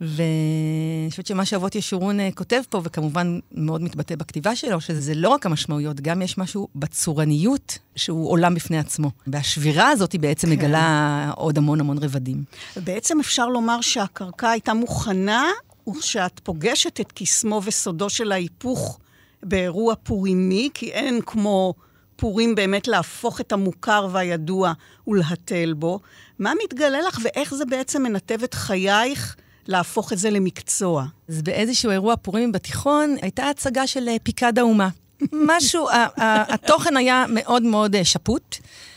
ואני 0.00 1.10
חושבת 1.10 1.26
שמה 1.26 1.44
שאבות 1.44 1.74
ישורון 1.74 2.20
אה, 2.20 2.28
כותב 2.34 2.62
פה, 2.68 2.80
וכמובן 2.84 3.38
מאוד 3.52 3.82
מתבטא 3.82 4.14
בכתיבה 4.14 4.56
שלו, 4.56 4.80
שזה 4.80 5.14
לא 5.14 5.28
רק 5.28 5.46
המשמעויות, 5.46 6.00
גם 6.00 6.22
יש 6.22 6.38
משהו 6.38 6.68
בצורניות 6.74 7.78
שהוא 7.96 8.30
עולם 8.30 8.54
בפני 8.54 8.78
עצמו. 8.78 9.10
והשבירה 9.26 9.88
הזאת 9.88 10.12
היא 10.12 10.20
בעצם 10.20 10.46
כן. 10.46 10.52
מגלה 10.52 11.30
עוד 11.36 11.58
המון 11.58 11.80
המון 11.80 11.98
רבדים. 11.98 12.44
בעצם 12.76 13.20
אפשר 13.20 13.46
לומר 13.46 13.80
שהקרקע 13.80 14.50
הייתה 14.50 14.74
מוכנה, 14.74 15.44
וכשאת 15.88 16.40
פוגשת 16.42 17.00
את 17.00 17.12
קסמו 17.14 17.60
וסודו 17.64 18.10
של 18.10 18.32
ההיפוך 18.32 18.98
באירוע 19.42 19.94
פורימי, 19.94 20.68
כי 20.74 20.90
אין 20.90 21.20
כמו... 21.26 21.74
פורים 22.20 22.54
באמת 22.54 22.88
להפוך 22.88 23.40
את 23.40 23.52
המוכר 23.52 24.08
והידוע 24.12 24.72
ולהתל 25.06 25.72
בו. 25.72 26.00
מה 26.38 26.52
מתגלה 26.64 27.00
לך 27.00 27.18
ואיך 27.22 27.54
זה 27.54 27.64
בעצם 27.64 28.02
מנתב 28.02 28.42
את 28.42 28.54
חייך 28.54 29.36
להפוך 29.66 30.12
את 30.12 30.18
זה 30.18 30.30
למקצוע. 30.30 31.04
אז 31.28 31.42
באיזשהו 31.42 31.90
אירוע 31.90 32.16
פורים 32.16 32.52
בתיכון, 32.52 33.16
הייתה 33.22 33.48
הצגה 33.48 33.86
של 33.86 34.08
אה, 34.08 34.16
פיקד 34.22 34.58
האומה. 34.58 34.88
משהו, 35.48 35.88
התוכן 36.16 36.96
היה 36.96 37.24
מאוד 37.28 37.62
מאוד 37.62 37.94
אה, 37.96 38.04
שפוט. 38.04 38.56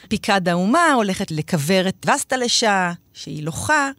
פיקד 0.09 0.49
האומה 0.49 0.93
הולכת 0.93 1.31
את 1.87 2.09
וסטה 2.09 2.37
לשעה, 2.37 2.93
שהיא 3.13 3.43
לוחה, 3.43 3.91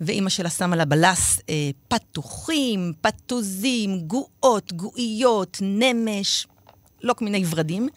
ואימא 0.00 0.30
שלה 0.30 0.50
שמה 0.50 0.76
לה 0.76 0.84
בלס 0.84 1.40
אה, 1.48 1.70
פתוחים, 1.88 2.92
פתוזים, 3.00 4.00
גועות, 4.00 4.72
גואיות, 4.72 5.58
נמש, 5.62 6.46
לא 7.02 7.12
כל 7.12 7.24
מיני 7.24 7.44
ורדים. 7.50 7.88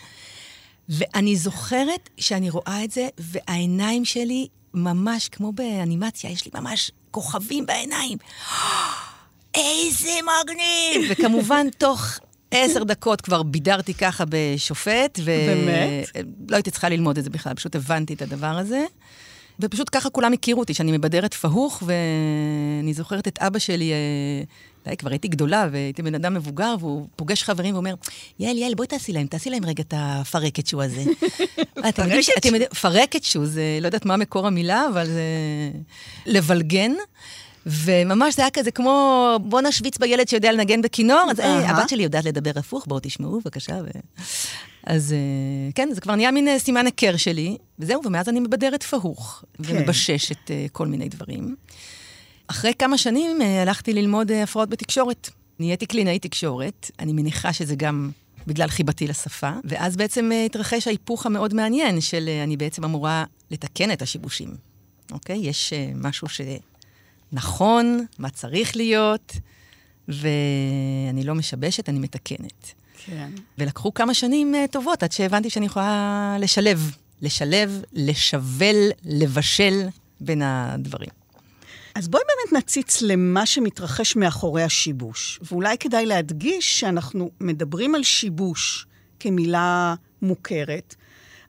ואני 0.89 1.36
זוכרת 1.36 2.10
שאני 2.18 2.50
רואה 2.50 2.84
את 2.84 2.91
זה, 2.91 3.08
והעיניים 3.18 4.06
שלי 4.06 4.48
ממש 4.74 5.29
כמו 5.29 5.51
באנימציה, 5.51 6.29
יש 6.29 6.46
לי 6.46 6.51
ממש 6.53 6.91
כוכבים 7.12 7.65
בעיניים. 7.65 8.18
איזה 9.56 10.12
מגניב! 10.22 11.12
וכמובן, 11.12 11.68
תוך 11.77 12.20
עשר 12.51 12.84
דקות 12.84 13.22
כבר 13.22 13.44
בידרתי 13.44 13.94
ככה 13.94 14.24
בשופט, 14.29 15.20
ו... 15.20 15.25
באמת? 15.25 16.10
לא 16.50 16.56
הייתי 16.56 16.72
צריכה 16.72 16.89
ללמוד 16.89 17.18
את 17.18 17.24
זה 17.24 17.29
בכלל, 17.29 17.53
פשוט 17.53 17.75
הבנתי 17.75 18.13
את 18.13 18.22
הדבר 18.22 18.58
הזה. 18.58 18.86
ופשוט 19.59 19.89
ככה 19.91 20.09
כולם 20.09 20.33
הכירו 20.33 20.59
אותי, 20.59 20.73
שאני 20.73 20.91
מבדרת 20.91 21.33
פהוך, 21.33 21.83
ואני 21.85 22.93
זוכרת 22.93 23.27
את 23.27 23.39
אבא 23.39 23.59
שלי, 23.59 23.91
די, 24.85 24.89
אה, 24.89 24.95
כבר 24.95 25.09
הייתי 25.09 25.27
גדולה, 25.27 25.67
והייתי 25.71 26.01
בן 26.01 26.15
אדם 26.15 26.33
מבוגר, 26.33 26.75
והוא 26.79 27.07
פוגש 27.15 27.43
חברים 27.43 27.73
ואומר, 27.73 27.93
יעל, 28.39 28.57
יעל, 28.57 28.73
בואי 28.75 28.87
תעשי 28.87 29.13
להם, 29.13 29.27
תעשי 29.27 29.49
להם 29.49 29.65
רגע 29.65 29.83
את 29.83 29.93
הפרקת 29.97 30.67
שו 30.67 30.81
הזה. 30.81 31.03
פרקת? 31.95 32.75
פרקת 32.81 33.23
שו, 33.23 33.45
זה, 33.45 33.77
לא 33.81 33.85
יודעת 33.85 34.05
מה 34.05 34.17
מקור 34.17 34.47
המילה, 34.47 34.87
אבל 34.93 35.05
זה 35.05 35.21
לבלגן. 36.25 36.91
וממש 37.65 38.35
זה 38.35 38.41
היה 38.41 38.51
כזה 38.51 38.71
כמו, 38.71 39.39
בוא 39.43 39.61
נשוויץ 39.61 39.97
בילד 39.97 40.27
שיודע 40.27 40.51
לנגן 40.51 40.81
בכינור, 40.81 41.31
אז 41.31 41.39
היי, 41.39 41.65
הבת 41.65 41.89
שלי 41.89 42.03
יודעת 42.03 42.25
לדבר 42.25 42.51
הפוך, 42.55 42.85
בואו 42.87 42.99
תשמעו 42.99 43.39
בבקשה. 43.39 43.75
אז 44.83 45.13
אה, 45.13 45.71
כן, 45.75 45.89
זה 45.93 46.01
כבר 46.01 46.15
נהיה 46.15 46.31
מין 46.31 46.47
אה, 46.47 46.59
סימן 46.59 46.85
היכר 46.85 47.17
שלי, 47.17 47.57
וזהו, 47.79 48.01
ומאז 48.05 48.29
אני 48.29 48.39
מבדרת 48.39 48.83
פהוך, 48.83 49.43
כן. 49.53 49.63
ומבששת 49.65 50.51
אה, 50.51 50.65
כל 50.71 50.88
מיני 50.88 51.09
דברים. 51.09 51.55
אחרי 52.48 52.74
כמה 52.79 52.98
שנים 52.98 53.41
הלכתי 53.41 53.93
ללמוד 53.93 54.31
הפרעות 54.31 54.69
בתקשורת. 54.69 55.29
נהייתי 55.59 55.86
קלינאי 55.86 56.19
תקשורת, 56.19 56.91
אני 57.00 57.13
מניחה 57.13 57.53
שזה 57.53 57.75
גם 57.75 58.12
בגלל 58.48 58.67
חיבתי 58.67 59.07
לשפה, 59.07 59.51
ואז 59.63 59.98
בעצם 59.98 60.31
התרחש 60.45 60.88
ההיפוך 60.88 61.25
המאוד 61.25 61.53
מעניין 61.53 62.01
של 62.01 62.29
אני 62.43 62.57
בעצם 62.57 62.83
אמורה 62.83 63.24
לתקן 63.51 63.91
את 63.91 64.01
השיבושים. 64.01 64.50
אוקיי? 65.12 65.38
יש 65.38 65.74
משהו 65.95 66.27
שנכון, 67.31 68.05
מה 68.19 68.29
צריך 68.29 68.75
להיות, 68.75 69.33
ואני 70.07 71.24
לא 71.24 71.36
משבשת, 71.36 71.89
אני 71.89 72.00
מתקנת. 72.00 72.74
כן. 73.05 73.29
ולקחו 73.57 73.93
כמה 73.93 74.13
שנים 74.13 74.55
uh, 74.55 74.71
טובות 74.71 75.03
עד 75.03 75.12
שהבנתי 75.12 75.50
שאני 75.50 75.65
יכולה 75.65 76.38
לשלב, 76.39 76.91
לשלב, 77.21 77.81
לשבל, 77.93 78.89
לבשל 79.05 79.88
בין 80.19 80.41
הדברים. 80.41 81.09
אז 81.95 82.07
בואי 82.07 82.23
באמת 82.27 82.63
נציץ 82.63 83.01
למה 83.01 83.45
שמתרחש 83.45 84.15
מאחורי 84.15 84.63
השיבוש. 84.63 85.39
ואולי 85.51 85.77
כדאי 85.77 86.05
להדגיש 86.05 86.79
שאנחנו 86.79 87.31
מדברים 87.39 87.95
על 87.95 88.03
שיבוש 88.03 88.85
כמילה 89.19 89.95
מוכרת. 90.21 90.95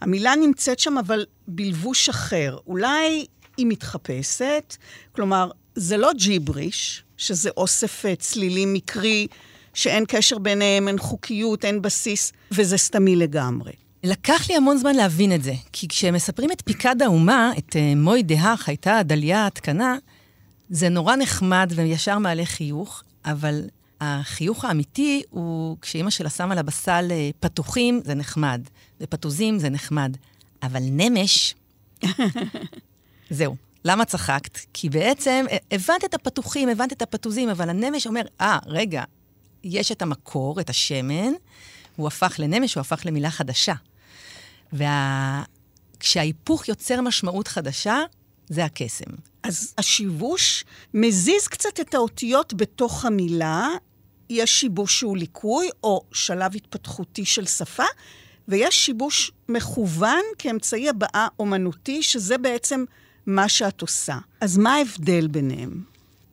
המילה 0.00 0.36
נמצאת 0.36 0.78
שם, 0.78 0.98
אבל 0.98 1.24
בלבוש 1.48 2.08
אחר. 2.08 2.58
אולי 2.66 3.26
היא 3.56 3.66
מתחפשת, 3.66 4.76
כלומר, 5.12 5.50
זה 5.74 5.96
לא 5.96 6.10
ג'יבריש, 6.16 7.02
שזה 7.16 7.50
אוסף 7.56 8.06
אה, 8.06 8.16
צלילים 8.16 8.72
מקרי 8.72 9.26
שאין 9.74 10.04
קשר 10.08 10.38
ביניהם, 10.38 10.88
אין 10.88 10.98
חוקיות, 10.98 11.64
אין 11.64 11.82
בסיס, 11.82 12.32
וזה 12.52 12.78
סתמי 12.78 13.16
לגמרי. 13.16 13.72
לקח 14.04 14.48
לי 14.50 14.56
המון 14.56 14.76
זמן 14.76 14.94
להבין 14.94 15.32
את 15.32 15.42
זה, 15.42 15.52
כי 15.72 15.88
כשמספרים 15.88 16.52
את 16.52 16.62
פיקד 16.64 17.02
האומה, 17.02 17.52
את 17.58 17.76
uh, 17.76 17.96
מוי 17.96 18.22
דהך, 18.22 18.68
הייתה 18.68 19.02
דליה 19.02 19.46
התקנה, 19.46 19.96
זה 20.70 20.88
נורא 20.88 21.16
נחמד 21.16 21.72
וישר 21.76 22.18
מעלה 22.18 22.44
חיוך, 22.44 23.02
אבל 23.24 23.64
החיוך 24.00 24.64
האמיתי 24.64 25.22
הוא 25.30 25.76
כשאימא 25.80 26.10
שלה 26.10 26.30
שמה 26.30 26.54
לה 26.54 26.62
בסל 26.62 27.08
uh, 27.10 27.36
פתוחים, 27.40 28.00
זה 28.04 28.14
נחמד, 28.14 28.60
ופתוזים 29.00 29.58
זה 29.58 29.70
נחמד, 29.70 30.16
אבל 30.62 30.82
נמש, 30.82 31.54
זהו. 33.30 33.56
למה 33.84 34.04
צחקת? 34.04 34.58
כי 34.72 34.88
בעצם 34.88 35.46
הבנת 35.70 36.04
את 36.04 36.14
הפתוחים, 36.14 36.68
הבנת 36.68 36.92
את 36.92 37.02
הפתוזים, 37.02 37.48
אבל 37.48 37.70
הנמש 37.70 38.06
אומר, 38.06 38.22
אה, 38.40 38.58
ah, 38.62 38.64
רגע, 38.66 39.02
יש 39.64 39.92
את 39.92 40.02
המקור, 40.02 40.60
את 40.60 40.70
השמן, 40.70 41.32
הוא 41.96 42.06
הפך 42.06 42.36
לנמש, 42.38 42.74
הוא 42.74 42.80
הפך 42.80 43.06
למילה 43.06 43.30
חדשה. 43.30 43.74
וכשההיפוך 44.72 46.60
וה... 46.60 46.64
יוצר 46.68 47.00
משמעות 47.00 47.48
חדשה, 47.48 47.98
זה 48.48 48.64
הקסם. 48.64 49.10
אז 49.42 49.74
השיבוש 49.78 50.64
מזיז 50.94 51.48
קצת 51.48 51.80
את 51.80 51.94
האותיות 51.94 52.54
בתוך 52.54 53.04
המילה, 53.04 53.68
יש 54.30 54.60
שיבוש 54.60 54.98
שהוא 54.98 55.16
ליקוי 55.16 55.68
או 55.84 56.02
שלב 56.12 56.54
התפתחותי 56.56 57.24
של 57.24 57.46
שפה, 57.46 57.84
ויש 58.48 58.86
שיבוש 58.86 59.32
מכוון 59.48 60.22
כאמצעי 60.38 60.88
הבעה 60.88 61.28
אומנותי, 61.38 62.02
שזה 62.02 62.38
בעצם 62.38 62.84
מה 63.26 63.48
שאת 63.48 63.80
עושה. 63.80 64.18
אז 64.40 64.58
מה 64.58 64.74
ההבדל 64.74 65.26
ביניהם? 65.26 65.84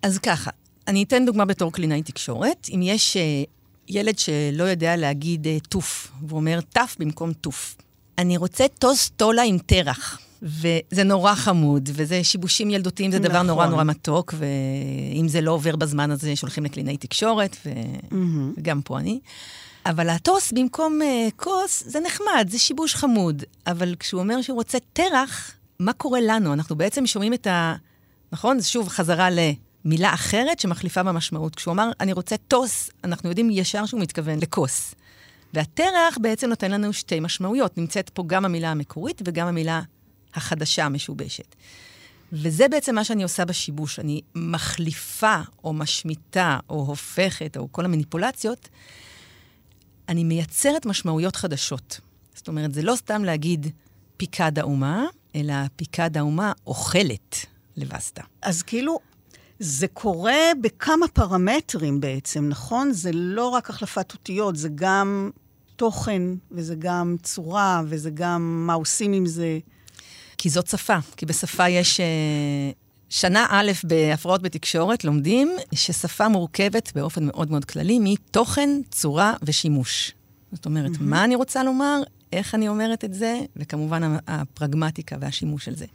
אז 0.01 0.17
ככה, 0.17 0.51
אני 0.87 1.03
אתן 1.03 1.25
דוגמה 1.25 1.45
בתור 1.45 1.71
קלינאי 1.71 2.03
תקשורת. 2.03 2.67
אם 2.73 2.79
יש 2.83 3.17
uh, 3.17 3.49
ילד 3.87 4.19
שלא 4.19 4.63
יודע 4.63 4.95
להגיד 4.95 5.47
uh, 5.47 5.67
טוף, 5.67 6.11
והוא 6.27 6.39
אומר 6.39 6.59
תף 6.61 6.95
במקום 6.99 7.33
טוף. 7.33 7.75
אני 8.17 8.37
רוצה 8.37 8.65
טוס 8.79 9.09
טולה 9.09 9.43
עם 9.43 9.57
טרח. 9.57 10.19
וזה 10.41 11.03
נורא 11.03 11.35
חמוד, 11.35 11.89
וזה 11.93 12.23
שיבושים 12.23 12.69
ילדותיים, 12.69 13.11
זה 13.11 13.19
נכון. 13.19 13.31
דבר 13.31 13.41
נורא 13.41 13.67
נורא 13.67 13.83
מתוק, 13.83 14.33
ואם 14.37 15.27
זה 15.27 15.41
לא 15.41 15.51
עובר 15.51 15.75
בזמן 15.75 16.11
הזה, 16.11 16.35
שולחים 16.35 16.65
לקלינאי 16.65 16.97
תקשורת, 16.97 17.57
ו... 17.65 17.69
mm-hmm. 17.69 18.15
וגם 18.57 18.81
פה 18.81 18.99
אני. 18.99 19.19
אבל 19.85 20.09
הטוס 20.09 20.51
במקום 20.51 20.99
uh, 21.01 21.31
כוס, 21.35 21.83
זה 21.85 21.99
נחמד, 21.99 22.47
זה 22.49 22.59
שיבוש 22.59 22.95
חמוד. 22.95 23.43
אבל 23.67 23.95
כשהוא 23.99 24.21
אומר 24.21 24.41
שהוא 24.41 24.55
רוצה 24.55 24.77
טרח, 24.93 25.51
מה 25.79 25.93
קורה 25.93 26.19
לנו? 26.21 26.53
אנחנו 26.53 26.75
בעצם 26.75 27.07
שומעים 27.07 27.33
את 27.33 27.47
ה... 27.47 27.75
נכון? 28.31 28.59
זה 28.59 28.67
שוב 28.67 28.89
חזרה 28.89 29.29
ל... 29.29 29.39
מילה 29.85 30.13
אחרת 30.13 30.59
שמחליפה 30.59 31.03
במשמעות. 31.03 31.55
כשהוא 31.55 31.71
אמר, 31.71 31.91
אני 31.99 32.13
רוצה 32.13 32.37
טוס, 32.37 32.89
אנחנו 33.03 33.29
יודעים 33.29 33.49
ישר 33.51 33.85
שהוא 33.85 34.01
מתכוון 34.01 34.39
לכוס. 34.39 34.95
והטרח 35.53 36.17
בעצם 36.21 36.49
נותן 36.49 36.71
לנו 36.71 36.93
שתי 36.93 37.19
משמעויות. 37.19 37.77
נמצאת 37.77 38.09
פה 38.09 38.23
גם 38.27 38.45
המילה 38.45 38.71
המקורית 38.71 39.21
וגם 39.25 39.47
המילה 39.47 39.81
החדשה 40.33 40.85
המשובשת. 40.85 41.55
וזה 42.33 42.67
בעצם 42.67 42.95
מה 42.95 43.03
שאני 43.03 43.23
עושה 43.23 43.45
בשיבוש. 43.45 43.99
אני 43.99 44.21
מחליפה 44.35 45.41
או 45.63 45.73
משמיטה 45.73 46.59
או 46.69 46.85
הופכת, 46.85 47.57
או 47.57 47.71
כל 47.71 47.85
המניפולציות, 47.85 48.69
אני 50.09 50.23
מייצרת 50.23 50.85
משמעויות 50.85 51.35
חדשות. 51.35 51.99
זאת 52.35 52.47
אומרת, 52.47 52.73
זה 52.73 52.81
לא 52.81 52.95
סתם 52.95 53.23
להגיד 53.23 53.67
פיקד 54.17 54.59
האומה, 54.59 55.05
אלא 55.35 55.53
פיקד 55.75 56.17
האומה 56.17 56.51
אוכלת 56.67 57.45
לבסטה. 57.77 58.23
אז 58.41 58.63
כאילו, 58.63 58.99
זה 59.59 59.87
קורה 59.87 60.51
בכמה 60.61 61.07
פרמטרים 61.07 62.01
בעצם, 62.01 62.49
נכון? 62.49 62.91
זה 62.91 63.11
לא 63.13 63.47
רק 63.47 63.69
החלפת 63.69 64.13
אותיות, 64.13 64.55
זה 64.55 64.69
גם 64.75 65.29
תוכן, 65.75 66.21
וזה 66.51 66.75
גם 66.79 67.15
צורה, 67.23 67.81
וזה 67.85 68.09
גם 68.09 68.63
מה 68.67 68.73
עושים 68.73 69.13
עם 69.13 69.25
זה. 69.25 69.59
כי 70.37 70.49
זאת 70.49 70.67
שפה, 70.67 70.97
כי 71.17 71.25
בשפה 71.25 71.69
יש... 71.69 71.99
אה, 71.99 72.05
שנה 73.09 73.45
א' 73.49 73.71
בהפרעות 73.83 74.41
בתקשורת 74.41 75.03
לומדים 75.03 75.51
ששפה 75.73 76.27
מורכבת 76.27 76.91
באופן 76.95 77.25
מאוד 77.25 77.51
מאוד 77.51 77.65
כללי 77.65 77.99
מתוכן, 78.01 78.69
צורה 78.91 79.33
ושימוש. 79.43 80.11
זאת 80.51 80.65
אומרת, 80.65 80.91
mm-hmm. 80.91 81.01
מה 81.01 81.23
אני 81.23 81.35
רוצה 81.35 81.63
לומר, 81.63 82.01
איך 82.33 82.55
אני 82.55 82.67
אומרת 82.67 83.03
את 83.03 83.13
זה, 83.13 83.39
וכמובן 83.55 84.17
הפרגמטיקה 84.27 85.15
והשימוש 85.19 85.65
של 85.65 85.75
זה. 85.75 85.85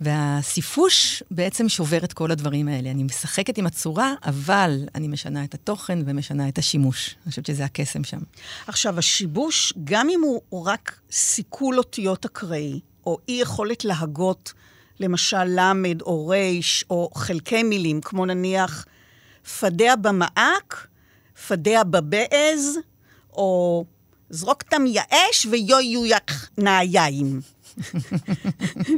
והסיפוש 0.00 1.22
בעצם 1.30 1.68
שובר 1.68 1.98
את 2.04 2.12
כל 2.12 2.30
הדברים 2.30 2.68
האלה. 2.68 2.90
אני 2.90 3.02
משחקת 3.02 3.58
עם 3.58 3.66
הצורה, 3.66 4.14
אבל 4.24 4.88
אני 4.94 5.08
משנה 5.08 5.44
את 5.44 5.54
התוכן 5.54 5.98
ומשנה 6.06 6.48
את 6.48 6.58
השימוש. 6.58 7.14
אני 7.24 7.30
חושבת 7.30 7.46
שזה 7.46 7.64
הקסם 7.64 8.04
שם. 8.04 8.18
עכשיו, 8.66 8.98
השיבוש, 8.98 9.72
גם 9.84 10.08
אם 10.08 10.20
הוא 10.24 10.66
רק 10.66 11.00
סיכול 11.12 11.78
אותיות 11.78 12.24
אקראי, 12.24 12.80
או 13.06 13.18
אי 13.28 13.34
יכולת 13.34 13.84
להגות, 13.84 14.52
למשל 15.00 15.44
למד 15.46 16.02
או 16.02 16.28
ריש, 16.28 16.84
או 16.90 17.10
חלקי 17.14 17.62
מילים, 17.62 18.00
כמו 18.00 18.26
נניח 18.26 18.86
פדיה 19.58 19.96
במעק, 19.96 20.86
פדיה 21.48 21.84
בבעז, 21.84 22.78
או 23.32 23.84
זרוק 24.30 24.62
תם 24.62 24.84
יאש 24.86 25.46
ויו 25.50 25.80
יויח 25.80 26.50
נעיים. 26.58 27.40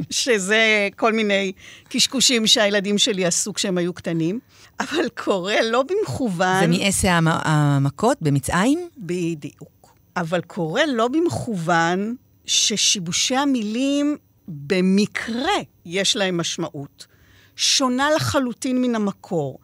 שזה 0.09 0.87
כל 0.95 1.13
מיני 1.13 1.51
קשקושים 1.89 2.47
שהילדים 2.47 2.97
שלי 2.97 3.25
עשו 3.25 3.53
כשהם 3.53 3.77
היו 3.77 3.93
קטנים, 3.93 4.39
אבל 4.79 5.09
קורה 5.23 5.61
לא 5.61 5.83
במכוון... 5.83 6.59
זה 6.59 6.67
מעשר 6.67 7.19
המכות 7.23 8.17
במצרים? 8.21 8.87
בדיוק. 8.97 9.95
אבל 10.17 10.41
קורה 10.41 10.85
לא 10.85 11.07
במכוון 11.07 12.15
ששיבושי 12.45 13.35
המילים 13.35 14.17
במקרה 14.47 15.51
יש 15.85 16.15
להם 16.15 16.37
משמעות. 16.37 17.07
שונה 17.55 18.07
לחלוטין 18.15 18.81
מן 18.81 18.95
המקור. 18.95 19.59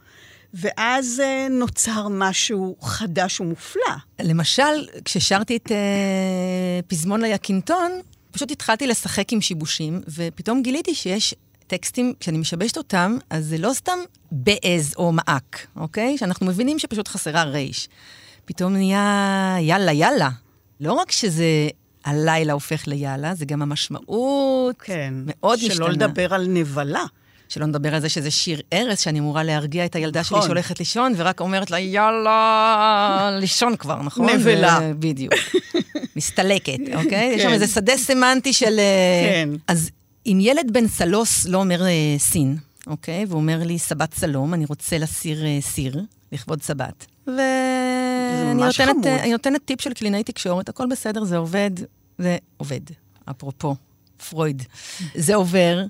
ואז 0.53 1.21
אה, 1.23 1.47
נוצר 1.49 2.07
משהו 2.09 2.75
חדש 2.81 3.39
ומופלא. 3.39 3.95
למשל, 4.21 4.87
כששרתי 5.05 5.55
את 5.57 5.65
uh, 5.65 5.71
פזמון 6.87 7.21
ליקינטון, 7.21 7.91
פשוט 8.31 8.51
התחלתי 8.51 8.88
לשחק 8.88 9.33
עם 9.33 9.41
שיבושים, 9.41 10.01
ופתאום 10.07 10.62
גיליתי 10.62 10.95
שיש 10.95 11.33
טקסטים, 11.67 12.13
כשאני 12.19 12.38
משבשת 12.38 12.77
אותם, 12.77 13.17
אז 13.29 13.45
זה 13.45 13.57
לא 13.57 13.74
סתם 13.74 13.98
בעז 14.31 14.93
או 14.98 15.12
מעק, 15.12 15.67
אוקיי? 15.75 16.17
שאנחנו 16.17 16.45
מבינים 16.45 16.79
שפשוט 16.79 17.07
חסרה 17.07 17.43
רייש. 17.43 17.89
פתאום 18.45 18.74
נהיה 18.74 19.55
יאללה, 19.59 19.91
יאללה. 19.91 20.29
לא 20.79 20.93
רק 20.93 21.12
שזה 21.12 21.69
הלילה 22.05 22.53
הופך 22.53 22.88
ליאללה, 22.88 23.36
זה 23.36 23.45
גם 23.45 23.62
המשמעות 23.62 24.75
כן, 24.79 25.13
מאוד 25.25 25.59
משתנה. 25.59 25.75
שלא 25.75 25.89
לדבר 25.89 26.33
על 26.33 26.48
נבלה. 26.48 27.03
שלא 27.49 27.65
נדבר 27.65 27.95
על 27.95 28.01
זה 28.01 28.09
שזה 28.09 28.31
שיר 28.31 28.61
ארס, 28.73 28.99
שאני 28.99 29.19
אמורה 29.19 29.43
להרגיע 29.43 29.85
את 29.85 29.95
הילדה 29.95 30.19
נכון. 30.19 30.39
שלי 30.39 30.47
שהולכת 30.47 30.79
לישון, 30.79 31.13
ורק 31.17 31.41
אומרת 31.41 31.71
לה, 31.71 31.79
יאללה, 31.79 33.37
לישון 33.39 33.75
כבר, 33.75 34.01
נכון? 34.01 34.29
נבלה. 34.29 34.79
ו... 34.81 34.99
בדיוק. 34.99 35.33
מסתלקת, 36.15 36.79
אוקיי? 36.97 37.09
כן. 37.09 37.33
יש 37.35 37.41
שם 37.41 37.49
איזה 37.49 37.67
שדה 37.67 37.97
סמנטי 37.97 38.53
של... 38.53 38.79
אה, 38.79 39.29
כן. 39.29 39.49
אז 39.67 39.89
אם 40.25 40.37
ילד 40.41 40.73
בן 40.73 40.87
סלוס 40.87 41.45
לא 41.45 41.57
אומר 41.57 41.85
אה, 41.85 42.15
סין, 42.17 42.57
אוקיי? 42.87 43.25
והוא 43.27 43.39
אומר 43.39 43.59
לי, 43.63 43.79
סבת 43.79 44.15
שלום, 44.19 44.53
אני 44.53 44.65
רוצה 44.65 44.97
להסיר 44.97 45.45
אה, 45.45 45.57
סיר, 45.61 46.01
לכבוד 46.31 46.61
סבת. 46.61 47.05
ואני 47.27 48.53
נותנת, 48.53 48.95
נותנת 49.31 49.65
טיפ 49.65 49.81
של 49.81 49.93
קלינאי 49.93 50.23
תקשורת, 50.23 50.69
הכל 50.69 50.85
בסדר, 50.91 51.23
זה 51.23 51.37
עובד, 51.37 51.71
זה 52.17 52.37
עובד. 52.57 52.81
אפרופו, 53.29 53.75
פרויד. 54.29 54.63
זה 55.15 55.35
עובר. 55.35 55.85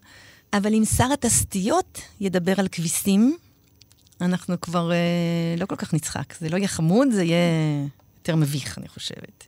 אבל 0.53 0.73
אם 0.73 0.85
שר 0.85 1.13
התסטיות 1.13 2.01
ידבר 2.19 2.53
על 2.57 2.67
כביסים, 2.67 3.37
אנחנו 4.21 4.61
כבר 4.61 4.91
אה, 4.91 4.97
לא 5.57 5.65
כל 5.65 5.75
כך 5.75 5.93
נצחק. 5.93 6.33
זה 6.39 6.49
לא 6.49 6.57
יהיה 6.57 6.67
חמוד, 6.67 7.07
זה 7.11 7.23
יהיה 7.23 7.37
יותר 8.17 8.35
מביך, 8.35 8.77
אני 8.77 8.87
חושבת. 8.87 9.47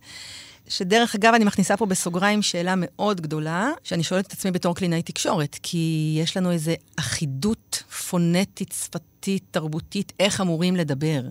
שדרך 0.68 1.16
אגב, 1.16 1.34
אני 1.34 1.46
מכניסה 1.46 1.78
פה 1.78 1.86
בסוגריים 1.86 2.42
שאלה 2.42 2.74
מאוד 2.78 3.22
גדולה, 3.22 3.70
שאני 3.84 4.04
שואלת 4.04 4.28
את 4.28 4.32
עצמי 4.32 4.52
בתור 4.52 4.76
קלינאי 4.76 5.02
תקשורת, 5.02 5.60
כי 5.64 6.18
יש 6.24 6.38
לנו 6.38 6.52
איזו 6.52 6.72
אחידות 6.96 7.84
פונטית, 8.10 8.72
שפתית, 8.84 9.44
תרבותית, 9.52 10.14
איך 10.20 10.42
אמורים 10.42 10.76
לדבר. 10.76 11.22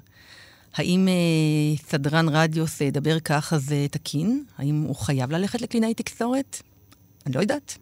האם 0.74 1.08
אה, 1.08 1.84
סדרן 1.88 2.28
רדיו 2.28 2.64
ידבר 2.80 3.20
ככה 3.20 3.58
זה 3.58 3.86
תקין? 3.90 4.44
האם 4.58 4.82
הוא 4.82 4.96
חייב 4.96 5.30
ללכת 5.30 5.60
לקלינאי 5.60 5.94
תקשורת? 5.94 6.62
אני 7.26 7.34
לא 7.34 7.40
יודעת. 7.40 7.78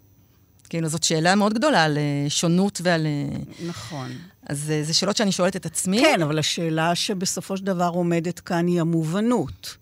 כאילו, 0.68 0.88
זאת 0.88 1.02
שאלה 1.02 1.34
מאוד 1.34 1.54
גדולה 1.54 1.84
על 1.84 1.98
אה, 1.98 2.30
שונות 2.30 2.80
ועל... 2.84 3.06
אה, 3.06 3.38
נכון. 3.66 4.12
אז 4.48 4.70
אה, 4.70 4.82
זה 4.84 4.94
שאלות 4.94 5.16
שאני 5.16 5.32
שואלת 5.32 5.56
את 5.56 5.66
עצמי. 5.66 6.00
כן, 6.00 6.22
אבל 6.22 6.38
השאלה 6.38 6.94
שבסופו 6.94 7.56
של 7.56 7.64
דבר 7.64 7.90
עומדת 7.94 8.40
כאן 8.40 8.66
היא 8.66 8.80
המובנות. 8.80 9.76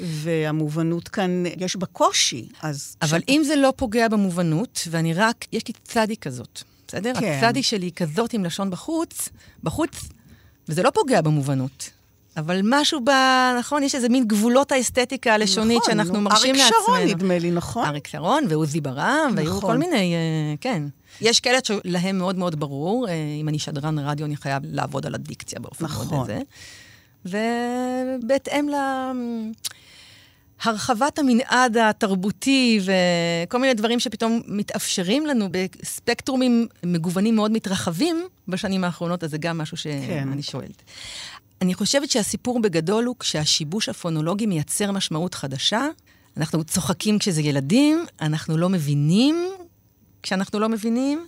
והמובנות 0.00 1.08
כאן, 1.08 1.42
יש 1.56 1.76
בה 1.76 1.86
קושי, 1.86 2.48
אז... 2.62 2.96
אבל 3.02 3.20
ש... 3.20 3.22
אם 3.28 3.42
זה 3.46 3.56
לא 3.56 3.72
פוגע 3.76 4.08
במובנות, 4.08 4.88
ואני 4.90 5.14
רק, 5.14 5.44
יש 5.52 5.68
לי 5.68 5.74
צדי 5.84 6.16
כזאת, 6.16 6.62
בסדר? 6.88 7.12
כן. 7.20 7.40
הצדי 7.42 7.62
שלי 7.62 7.86
היא 7.86 7.92
כזאת 7.92 8.32
עם 8.32 8.44
לשון 8.44 8.70
בחוץ, 8.70 9.28
בחוץ, 9.62 10.08
וזה 10.68 10.82
לא 10.82 10.90
פוגע 10.90 11.20
במובנות. 11.20 11.90
אבל 12.36 12.60
משהו 12.64 13.00
ב... 13.04 13.10
נכון? 13.58 13.82
יש 13.82 13.94
איזה 13.94 14.08
מין 14.08 14.24
גבולות 14.28 14.72
האסתטיקה 14.72 15.34
הלשונית 15.34 15.78
נכון, 15.78 15.92
שאנחנו 15.92 16.14
נו, 16.14 16.20
מרשים 16.20 16.54
לעצמנו. 16.54 16.74
אריק 16.76 16.86
שרון, 16.86 17.08
נדמה 17.08 17.38
לי, 17.38 17.50
נכון? 17.50 17.86
אריק 17.86 18.06
שרון 18.06 18.44
ועוזי 18.48 18.80
ברם, 18.80 19.30
נכון. 19.32 19.36
והיו 19.36 19.60
כל 19.60 19.76
מיני, 19.76 20.14
uh, 20.14 20.58
כן. 20.60 20.82
יש 21.20 21.40
כאלה 21.40 21.58
שלהם 21.64 22.18
מאוד 22.18 22.38
מאוד 22.38 22.60
ברור, 22.60 23.06
uh, 23.06 23.10
אם 23.40 23.48
אני 23.48 23.58
שדרן 23.58 23.98
רדיו, 23.98 24.26
אני 24.26 24.36
חייב 24.36 24.62
לעבוד 24.66 25.06
על 25.06 25.14
הדיקציה 25.14 25.60
באופן 25.60 25.84
נכון. 25.84 26.06
מאוד 26.10 26.26
זה. 26.26 26.40
ובהתאם 27.24 28.68
ל... 28.68 28.74
הרחבת 30.62 31.18
המנעד 31.18 31.76
התרבותי 31.76 32.80
וכל 32.84 33.58
מיני 33.58 33.74
דברים 33.74 34.00
שפתאום 34.00 34.40
מתאפשרים 34.46 35.26
לנו 35.26 35.48
בספקטרומים 35.50 36.66
מגוונים 36.82 37.36
מאוד 37.36 37.50
מתרחבים 37.50 38.26
בשנים 38.48 38.84
האחרונות, 38.84 39.24
אז 39.24 39.30
זה 39.30 39.38
גם 39.38 39.58
משהו 39.58 39.76
שאני 39.76 40.06
כן. 40.06 40.42
שואלת. 40.42 40.82
אני 41.64 41.74
חושבת 41.74 42.10
שהסיפור 42.10 42.60
בגדול 42.60 43.04
הוא 43.04 43.16
כשהשיבוש 43.18 43.88
הפונולוגי 43.88 44.46
מייצר 44.46 44.92
משמעות 44.92 45.34
חדשה. 45.34 45.86
אנחנו 46.36 46.64
צוחקים 46.64 47.18
כשזה 47.18 47.42
ילדים, 47.42 48.04
אנחנו 48.20 48.56
לא 48.56 48.68
מבינים 48.68 49.36
כשאנחנו 50.22 50.58
לא 50.58 50.68
מבינים. 50.68 51.26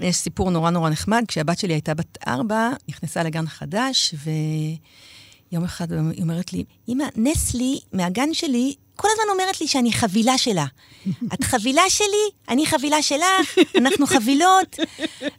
יש 0.00 0.16
סיפור 0.16 0.50
נורא 0.50 0.70
נורא 0.70 0.90
נחמד, 0.90 1.24
כשהבת 1.28 1.58
שלי 1.58 1.72
הייתה 1.72 1.94
בת 1.94 2.18
ארבע, 2.26 2.70
נכנסה 2.88 3.22
לגן 3.22 3.46
חדש, 3.46 4.14
ויום 4.24 5.64
אחד 5.64 5.92
היא 5.92 6.22
אומרת 6.22 6.52
לי, 6.52 6.64
אמא, 6.88 7.04
נסלי 7.16 7.80
מהגן 7.92 8.34
שלי 8.34 8.74
כל 8.96 9.08
הזמן 9.12 9.32
אומרת 9.32 9.60
לי 9.60 9.68
שאני 9.68 9.92
חבילה 9.92 10.38
שלה. 10.38 10.66
את 11.34 11.44
חבילה 11.44 11.82
שלי, 11.88 12.30
אני 12.48 12.66
חבילה 12.66 13.02
שלך, 13.02 13.58
אנחנו 13.78 14.06
חבילות. 14.06 14.76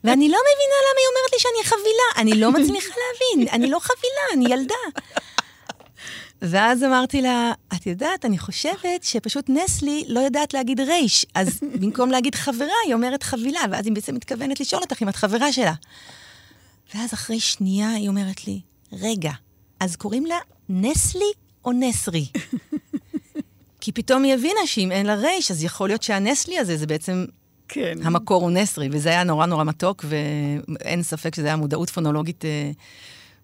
ואני 0.04 0.30
לא 0.30 0.38
מבינה 0.40 0.78
למה 0.88 1.00
היא 1.00 1.08
אומרת 1.10 1.32
לי 1.34 1.40
שאני 1.40 1.64
חבילה. 1.64 2.08
אני 2.18 2.42
לא 2.42 2.52
מצליחה 2.52 2.94
להבין, 3.04 3.54
אני 3.54 3.70
לא 3.70 3.80
חבילה, 3.80 4.34
אני 4.34 4.54
ילדה. 4.54 5.02
ואז 6.42 6.84
אמרתי 6.84 7.22
לה, 7.22 7.52
את 7.74 7.86
יודעת, 7.86 8.26
אני 8.26 8.38
חושבת 8.38 9.04
שפשוט 9.04 9.50
נסלי 9.50 10.04
לא 10.08 10.20
יודעת 10.20 10.54
להגיד 10.54 10.80
רייש, 10.80 11.26
אז 11.36 11.60
במקום 11.82 12.12
להגיד 12.12 12.36
חברה, 12.36 12.74
היא 12.86 12.94
אומרת 12.94 13.24
חבילה, 13.24 13.62
ואז 13.72 13.86
היא 13.86 13.94
בעצם 13.94 14.16
מתכוונת 14.16 14.60
לשאול 14.60 14.82
אותך 14.82 15.02
אם 15.02 15.10
את 15.10 15.16
חברה 15.16 15.54
שלה. 15.54 15.74
ואז 16.96 17.14
אחרי 17.14 17.40
שנייה 17.40 17.90
היא 17.90 18.10
אומרת 18.10 18.48
לי, 18.48 18.62
רגע, 18.94 19.32
אז 19.80 19.96
קוראים 19.96 20.26
לה 20.26 20.38
נסלי 20.70 21.32
או 21.66 21.72
נסרי? 21.72 22.28
כי 23.84 23.92
פתאום 23.92 24.24
היא 24.24 24.34
הבינה 24.34 24.60
שאם 24.66 24.92
אין 24.92 25.06
לה 25.06 25.16
רייש, 25.16 25.52
אז 25.52 25.64
יכול 25.64 25.90
להיות 25.90 26.04
שהנסלי 26.04 26.60
הזה 26.60 26.78
זה 26.78 26.88
בעצם... 26.88 27.26
כן. 27.68 27.98
המקור 28.04 28.44
הוא 28.44 28.52
נסרי, 28.52 28.90
וזה 28.92 29.10
היה 29.10 29.24
נורא 29.24 29.46
נורא 29.46 29.64
מתוק, 29.64 30.06
ואין 30.10 31.04
ספק 31.04 31.36
שזה 31.36 31.48
היה 31.48 31.56
מודעות 31.56 31.90
פונולוגית 31.90 32.46
אה, 32.46 32.72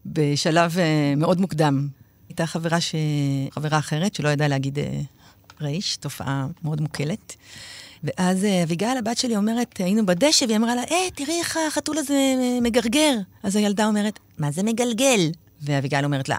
בשלב 0.06 0.78
אה, 0.78 1.14
מאוד 1.18 1.42
מוקדם. 1.42 1.88
הייתה 2.30 2.46
חברה, 2.46 2.82
ש... 2.82 2.96
חברה 3.52 3.78
אחרת 3.78 4.16
שלא 4.16 4.30
ידעה 4.30 4.48
להגיד 4.48 4.80
אה, 4.80 5.02
רייש, 5.62 5.98
תופעה 5.98 6.48
מאוד 6.64 6.82
מוקלת. 6.82 7.36
ואז 8.04 8.46
אה, 8.46 8.64
אביגיל, 8.64 8.98
הבת 9.00 9.18
שלי, 9.18 9.36
אומרת, 9.36 9.78
היינו 9.78 10.06
בדשא, 10.06 10.46
והיא 10.46 10.58
אמרה 10.58 10.76
לה, 10.76 10.84
אה, 10.92 11.12
תראי 11.16 11.40
איך 11.40 11.58
החתול 11.68 11.98
הזה 11.98 12.14
אה, 12.14 12.60
מגרגר. 12.62 13.14
אז 13.44 13.56
הילדה 13.56 13.88
אומרת, 13.88 14.20
מה 14.38 14.52
זה 14.52 14.64
מגלגל? 14.64 15.32
ואביגיל 15.62 16.06
אומרת 16.06 16.30
לה, 16.30 16.38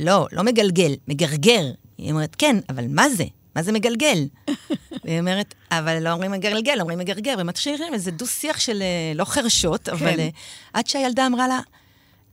לא, 0.00 0.26
לא 0.32 0.42
מגלגל, 0.42 0.94
מגרגר. 1.08 1.70
היא 1.98 2.10
אומרת, 2.10 2.36
כן, 2.38 2.56
אבל 2.68 2.84
מה 2.88 3.08
זה? 3.08 3.24
מה 3.56 3.62
זה 3.62 3.72
מגלגל? 3.72 4.26
והיא 5.04 5.20
אומרת, 5.20 5.54
אבל 5.70 6.02
לא 6.02 6.12
אומרים 6.12 6.30
מגלגל, 6.30 6.80
אומרים 6.80 6.98
מגרגר, 6.98 7.34
ומתחילים 7.38 7.94
איזה 7.94 8.10
דו-שיח 8.10 8.60
של 8.60 8.82
אה, 8.82 9.12
לא 9.14 9.24
חרשות, 9.24 9.88
אבל 9.88 10.16
כן. 10.16 10.28
עד 10.72 10.86
שהילדה 10.86 11.26
אמרה 11.26 11.48
לה, 11.48 11.60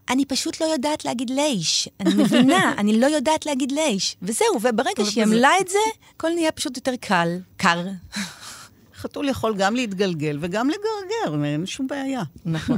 אני 0.09 0.25
פשוט 0.25 0.61
לא 0.61 0.65
יודעת 0.65 1.05
להגיד 1.05 1.29
לייש. 1.29 1.89
אני 1.99 2.13
מבינה, 2.23 2.73
אני 2.79 2.99
לא 2.99 3.05
יודעת 3.05 3.45
להגיד 3.45 3.71
לייש. 3.71 4.15
וזהו, 4.21 4.55
וברגע 4.61 5.05
שהיא 5.05 5.23
עמלה 5.23 5.51
את 5.61 5.67
זה, 5.67 5.77
הכל 6.15 6.29
נהיה 6.35 6.51
פשוט 6.51 6.77
יותר 6.77 6.93
קל, 7.01 7.37
קר. 7.57 7.85
חתול 9.01 9.29
יכול 9.29 9.55
גם 9.57 9.75
להתגלגל 9.75 10.37
וגם 10.41 10.69
לגרגר, 10.69 11.45
אין 11.45 11.65
שום 11.65 11.87
בעיה. 11.87 12.23
נכון. 12.45 12.77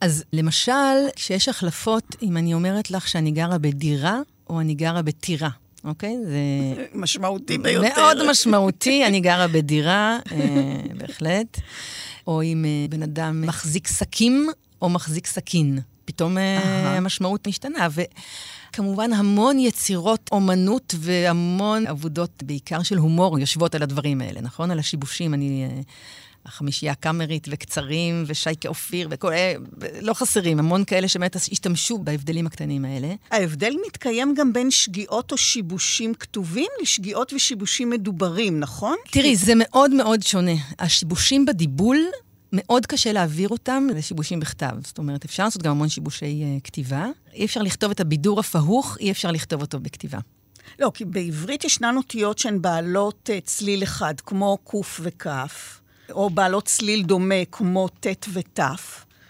אז 0.00 0.24
למשל, 0.32 1.08
כשיש 1.16 1.48
החלפות, 1.48 2.16
אם 2.22 2.36
אני 2.36 2.54
אומרת 2.54 2.90
לך 2.90 3.08
שאני 3.08 3.30
גרה 3.30 3.58
בדירה, 3.58 4.20
או 4.50 4.60
אני 4.60 4.74
גרה 4.74 5.02
בטירה, 5.02 5.48
אוקיי? 5.84 6.16
זה... 6.24 6.86
משמעותי 6.94 7.58
ביותר. 7.58 7.88
מאוד 7.96 8.30
משמעותי, 8.30 9.06
אני 9.06 9.20
גרה 9.20 9.48
בדירה, 9.48 10.18
אה, 10.32 10.80
בהחלט. 10.98 11.60
או 12.26 12.42
אם 12.42 12.64
אה, 12.64 12.86
בן 12.90 13.02
אדם 13.02 13.42
מחזיק 13.46 13.88
שקים 13.88 14.48
או 14.82 14.88
מחזיק 14.88 15.26
סכין. 15.26 15.78
פתאום 16.04 16.38
אה, 16.38 16.96
המשמעות 16.96 17.48
משתנה. 17.48 17.88
וכמובן, 18.70 19.12
המון 19.12 19.58
יצירות 19.58 20.30
אומנות 20.32 20.94
והמון 20.98 21.86
עבודות, 21.86 22.42
בעיקר 22.42 22.82
של 22.82 22.98
הומור, 22.98 23.38
יושבות 23.38 23.74
על 23.74 23.82
הדברים 23.82 24.20
האלה, 24.20 24.40
נכון? 24.40 24.70
על 24.70 24.78
השיבושים. 24.78 25.34
אני... 25.34 25.68
החמישייה 26.46 26.92
הקאמרית 26.92 27.46
וקצרים 27.50 28.24
ושייקה 28.26 28.68
אופיר 28.68 29.08
וכל... 29.10 29.32
אה, 29.32 29.54
לא 30.00 30.14
חסרים, 30.14 30.58
המון 30.58 30.84
כאלה 30.84 31.08
שבאמת 31.08 31.36
השתמשו 31.36 31.98
בהבדלים 31.98 32.46
הקטנים 32.46 32.84
האלה. 32.84 33.14
ההבדל 33.30 33.74
מתקיים 33.86 34.34
גם 34.36 34.52
בין 34.52 34.70
שגיאות 34.70 35.32
או 35.32 35.38
שיבושים 35.38 36.14
כתובים 36.14 36.70
לשגיאות 36.82 37.32
ושיבושים 37.32 37.90
מדוברים, 37.90 38.60
נכון? 38.60 38.96
תראי, 39.10 39.36
זה 39.36 39.52
מאוד 39.56 39.90
מאוד 39.94 40.22
שונה. 40.22 40.54
השיבושים 40.78 41.46
בדיבול, 41.46 41.98
מאוד 42.52 42.86
קשה 42.86 43.12
להעביר 43.12 43.48
אותם 43.48 43.86
לשיבושים 43.94 44.40
בכתב. 44.40 44.72
זאת 44.84 44.98
אומרת, 44.98 45.24
אפשר 45.24 45.44
לעשות 45.44 45.62
גם 45.62 45.70
המון 45.70 45.88
שיבושי 45.88 46.42
uh, 46.42 46.60
כתיבה. 46.64 47.06
אי 47.32 47.44
אפשר 47.44 47.62
לכתוב 47.62 47.90
את 47.90 48.00
הבידור 48.00 48.40
הפהוך, 48.40 48.96
אי 49.00 49.10
אפשר 49.10 49.30
לכתוב 49.30 49.60
אותו 49.60 49.80
בכתיבה. 49.80 50.18
לא, 50.78 50.90
כי 50.94 51.04
בעברית 51.04 51.64
ישנן 51.64 51.96
אותיות 51.96 52.38
שהן 52.38 52.62
בעלות 52.62 53.30
uh, 53.32 53.46
צליל 53.46 53.82
אחד, 53.82 54.14
כמו 54.20 54.58
ק' 54.64 54.74
וכ', 55.00 55.26
או 56.10 56.30
בעלות 56.30 56.64
צליל 56.64 57.02
דומה, 57.02 57.44
כמו 57.52 57.88
ט' 57.88 58.06
ות'. 58.32 58.60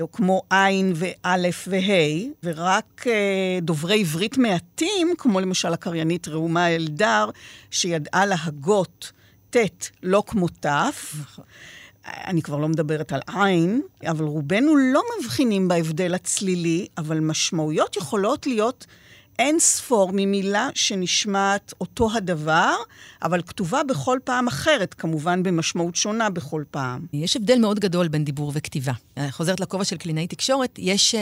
או 0.01 0.13
כמו 0.13 0.43
עין 0.51 0.93
ואלף 0.97 1.69
וה', 1.71 2.31
ורק 2.45 3.07
אה, 3.07 3.59
דוברי 3.63 4.01
עברית 4.01 4.39
מעטים, 4.39 5.15
כמו 5.19 5.41
למשל 5.41 5.73
הקריינית 5.73 6.29
ראומה 6.29 6.75
אלדר, 6.75 7.31
שידעה 7.71 8.27
להגות 8.27 9.13
ט' 9.51 9.57
לא 10.03 10.23
כמו 10.27 10.49
ת', 10.49 10.67
נכון. 10.67 11.45
אני 12.07 12.43
כבר 12.43 12.57
לא 12.57 12.69
מדברת 12.69 13.13
על 13.13 13.21
עין, 13.27 13.83
אבל 14.07 14.25
רובנו 14.25 14.77
לא 14.77 15.03
מבחינים 15.21 15.69
בהבדל 15.69 16.15
הצלילי, 16.15 16.87
אבל 16.99 17.21
משמעויות 17.21 17.97
יכולות 17.97 18.47
להיות 18.47 18.87
אין 19.38 19.59
ספור 19.59 20.11
ממילה 20.12 20.68
שנשמעת 20.75 21.75
אותו 21.81 22.11
הדבר, 22.16 22.75
אבל 23.23 23.42
כתובה 23.42 23.81
בכל 23.88 24.18
פעם 24.25 24.49
אחרת, 24.49 24.94
כמובן 24.94 25.42
במשמעות 25.42 25.97
שונה 25.97 26.31
בכל 26.31 26.64
פעם. 26.70 27.07
יש 27.12 27.37
הבדל 27.37 27.59
מאוד 27.59 27.81
גדול 27.81 28.09
בין 28.09 28.25
דיבור 28.25 28.53
וכתיבה. 28.55 28.92
חוזרת 29.31 29.61
לכובע 29.61 29.85
של 29.85 29.97
קלינאי 29.97 30.27
תקשורת, 30.27 30.79
יש 30.79 31.14
uh, 31.14 31.18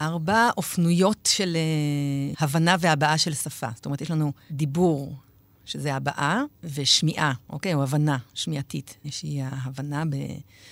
ארבע 0.00 0.50
אופנויות 0.56 1.28
של 1.32 1.56
uh, 2.36 2.44
הבנה 2.44 2.76
והבעה 2.80 3.18
של 3.18 3.34
שפה. 3.34 3.66
זאת 3.74 3.86
אומרת, 3.86 4.00
יש 4.00 4.10
לנו 4.10 4.32
דיבור, 4.50 5.16
שזה 5.66 5.94
הבעה, 5.94 6.42
ושמיעה, 6.74 7.32
אוקיי? 7.50 7.74
או 7.74 7.82
הבנה 7.82 8.16
שמיעתית. 8.34 8.96
יש 9.04 9.24
ההבנה 9.42 10.04
ב... 10.04 10.16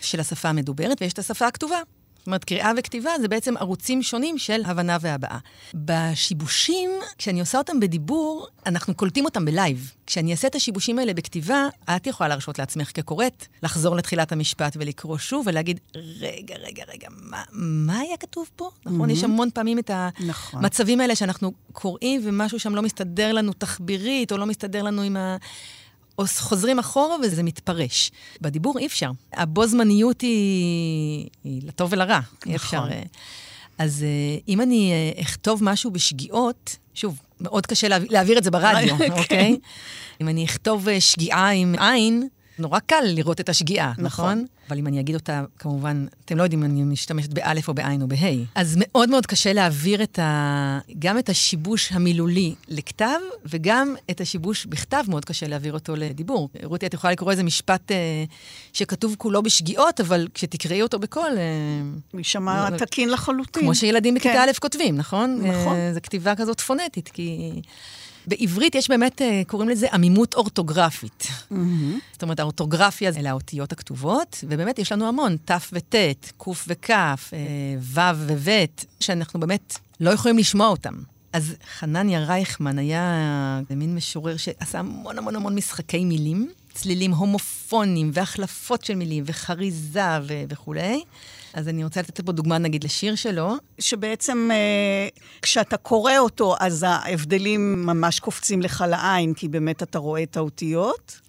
של 0.01 0.21
השפה 0.21 0.49
המדוברת, 0.49 1.03
ויש 1.03 1.13
את 1.13 1.19
השפה 1.19 1.47
הכתובה. 1.47 1.79
זאת 2.23 2.27
אומרת, 2.27 2.45
קריאה 2.45 2.73
וכתיבה 2.77 3.11
זה 3.21 3.29
בעצם 3.29 3.57
ערוצים 3.57 4.03
שונים 4.03 4.39
של 4.39 4.63
הבנה 4.65 4.97
והבעה. 5.01 5.39
בשיבושים, 5.75 6.91
כשאני 7.19 7.41
עושה 7.41 7.59
אותם 7.59 7.81
בדיבור, 7.81 8.47
אנחנו 8.67 8.95
קולטים 8.95 9.25
אותם 9.25 9.45
בלייב. 9.45 9.93
כשאני 10.07 10.33
אעשה 10.33 10.49
את 10.49 10.55
השיבושים 10.55 10.99
האלה 10.99 11.15
בכתיבה, 11.15 11.69
את 11.97 12.07
יכולה 12.07 12.29
להרשות 12.29 12.59
לעצמך 12.59 12.91
כקוראת, 12.95 13.47
לחזור 13.63 13.97
לתחילת 13.97 14.33
המשפט 14.33 14.77
ולקרוא 14.77 15.19
שוב 15.19 15.47
ולהגיד, 15.47 15.81
רגע, 16.21 16.55
רגע, 16.55 16.83
רגע, 16.93 17.09
מה, 17.11 17.43
מה 17.53 17.99
היה 17.99 18.17
כתוב 18.17 18.51
פה? 18.57 18.71
נכון? 18.87 19.11
Mm-hmm. 19.11 19.13
יש 19.13 19.25
המון 19.25 19.49
פעמים 19.55 19.79
את 19.79 19.91
נכון. 20.27 20.61
המצבים 20.61 20.95
נכון. 20.95 21.01
האלה 21.01 21.17
שאנחנו 21.17 21.53
קוראים 21.73 22.21
ומשהו 22.25 22.59
שם 22.59 22.75
לא 22.75 22.83
מסתדר 22.83 23.33
לנו 23.33 23.53
תחבירית, 23.53 24.33
או 24.33 24.39
לא 24.39 24.47
מסתדר 24.47 24.83
לנו 24.83 25.03
עם 25.03 25.17
ה... 25.17 25.37
חוזרים 26.19 26.79
אחורה 26.79 27.17
וזה 27.23 27.43
מתפרש. 27.43 28.11
בדיבור 28.41 28.79
אי 28.79 28.87
אפשר. 28.87 29.11
הבו 29.33 29.67
זמניות 29.67 30.21
היא, 30.21 31.29
היא 31.45 31.63
לטוב 31.65 31.93
ולרע. 31.93 32.19
נכון. 32.19 32.51
אי 32.53 32.57
אפשר. 32.57 32.85
אה. 32.91 33.03
אז 33.79 34.03
אה, 34.03 34.39
אם 34.49 34.61
אני 34.61 34.93
אה, 34.93 35.23
אכתוב 35.23 35.65
משהו 35.65 35.91
בשגיאות, 35.91 36.77
שוב, 36.95 37.21
מאוד 37.41 37.67
קשה 37.67 37.89
להעביר 37.89 38.39
את 38.39 38.45
זה 38.45 38.51
ברדיו, 38.51 38.97
כן. 38.99 39.13
אוקיי? 39.13 39.57
אם 40.21 40.29
אני 40.29 40.45
אכתוב 40.45 40.89
שגיאה 40.99 41.49
עם 41.49 41.75
עין, 41.79 42.29
נורא 42.59 42.79
קל 42.79 43.05
לראות 43.05 43.41
את 43.41 43.49
השגיאה, 43.49 43.93
נכון? 43.99 44.05
נכון? 44.05 44.47
אבל 44.69 44.79
אם 44.79 44.87
אני 44.87 45.01
אגיד 45.01 45.15
אותה, 45.15 45.45
כמובן, 45.59 46.07
אתם 46.25 46.39
לא 46.39 46.43
יודעים 46.43 46.65
אם 46.65 46.71
אני 46.71 46.83
משתמשת 46.83 47.33
באלף 47.33 47.69
או 47.69 47.75
בעין 47.75 48.03
או 48.03 48.09
בה'. 48.09 48.17
אז 48.55 48.75
מאוד 48.79 49.11
מאוד 49.11 49.27
קשה 49.27 49.53
להעביר 49.53 50.03
את 50.03 50.19
ה... 50.19 50.79
גם 50.99 51.19
את 51.19 51.29
השיבוש 51.29 51.93
המילולי 51.93 52.55
לכתב, 52.69 53.19
וגם 53.47 53.95
את 54.11 54.21
השיבוש 54.21 54.67
בכתב 54.67 55.05
מאוד 55.09 55.25
קשה 55.25 55.49
להעביר 55.49 55.73
אותו 55.73 55.97
לדיבור. 55.97 56.49
רותי, 56.65 56.87
את 56.87 56.95
יכולה 56.95 57.13
לקרוא 57.13 57.31
איזה 57.31 57.43
משפט 57.43 57.93
אה, 57.93 58.25
שכתוב 58.73 59.15
כולו 59.19 59.43
בשגיאות, 59.43 60.01
אבל 60.01 60.29
כשתקראי 60.35 60.83
אותו 60.83 60.99
בקול... 60.99 61.31
אה, 61.37 62.19
יישמע 62.19 62.71
לא, 62.71 62.77
תקין 62.77 63.09
לחלוטין. 63.09 63.63
כמו 63.63 63.75
שילדים 63.75 64.15
בכיתה 64.15 64.35
כן. 64.35 64.49
א' 64.49 64.53
כותבים, 64.61 64.97
נכון? 64.97 65.41
נכון. 65.43 65.77
אה, 65.77 65.95
זו 65.95 66.01
כתיבה 66.03 66.35
כזאת 66.35 66.61
פונטית, 66.61 67.09
כי... 67.09 67.53
בעברית 68.27 68.75
יש 68.75 68.89
באמת, 68.89 69.23
אה, 69.23 69.43
קוראים 69.47 69.69
לזה 69.69 69.87
עמימות 69.93 70.35
אורתוגרפית. 70.35 71.23
Mm-hmm. 71.23 71.55
זאת 72.13 72.23
אומרת, 72.23 72.41
האורתוגרפיה 72.41 73.11
אלה 73.17 73.31
האותיות 73.31 73.73
הכתובות, 73.73 74.45
ובאמת 74.49 74.79
יש 74.79 74.93
לנו 74.93 75.09
המון, 75.09 75.37
ת' 75.45 75.51
וט', 75.73 75.95
ק' 76.39 76.49
וכ', 76.69 76.91
אה, 76.91 77.17
ו' 77.81 78.01
וו', 78.29 78.85
שאנחנו 79.01 79.41
באמת 79.41 79.79
לא 80.01 80.11
יכולים 80.11 80.39
לשמוע 80.39 80.69
אותם. 80.69 80.95
אז 81.33 81.55
חנניה 81.79 82.25
רייכמן 82.25 82.79
היה 82.79 83.61
מין 83.71 83.95
משורר 83.95 84.37
שעשה 84.37 84.79
המון 84.79 85.19
המון 85.19 85.37
המון 85.37 85.55
משחקי 85.55 86.05
מילים, 86.05 86.51
צלילים 86.75 87.15
הומופונים 87.15 88.11
והחלפות 88.15 88.85
של 88.85 88.95
מילים 88.95 89.25
וחריזה 89.27 90.19
ו- 90.23 90.43
וכולי. 90.49 91.03
אז 91.55 91.69
אני 91.69 91.85
רוצה 91.85 92.01
לתת 92.01 92.21
פה 92.21 92.33
דוגמה, 92.33 92.59
נגיד, 92.59 92.85
לשיר 92.85 93.15
שלו. 93.15 93.55
שבעצם 93.79 94.49
אה, 94.53 95.09
כשאתה 95.43 95.77
קורא 95.77 96.19
אותו, 96.19 96.55
אז 96.61 96.87
ההבדלים 96.89 97.87
ממש 97.87 98.21
קופצים 98.21 98.63
לך 98.63 98.85
לעין, 98.89 99.35
כי 99.35 99.49
באמת 99.49 99.83
אתה 99.83 99.99
רואה 99.99 100.23
את 100.23 100.37
האותיות. 100.37 101.21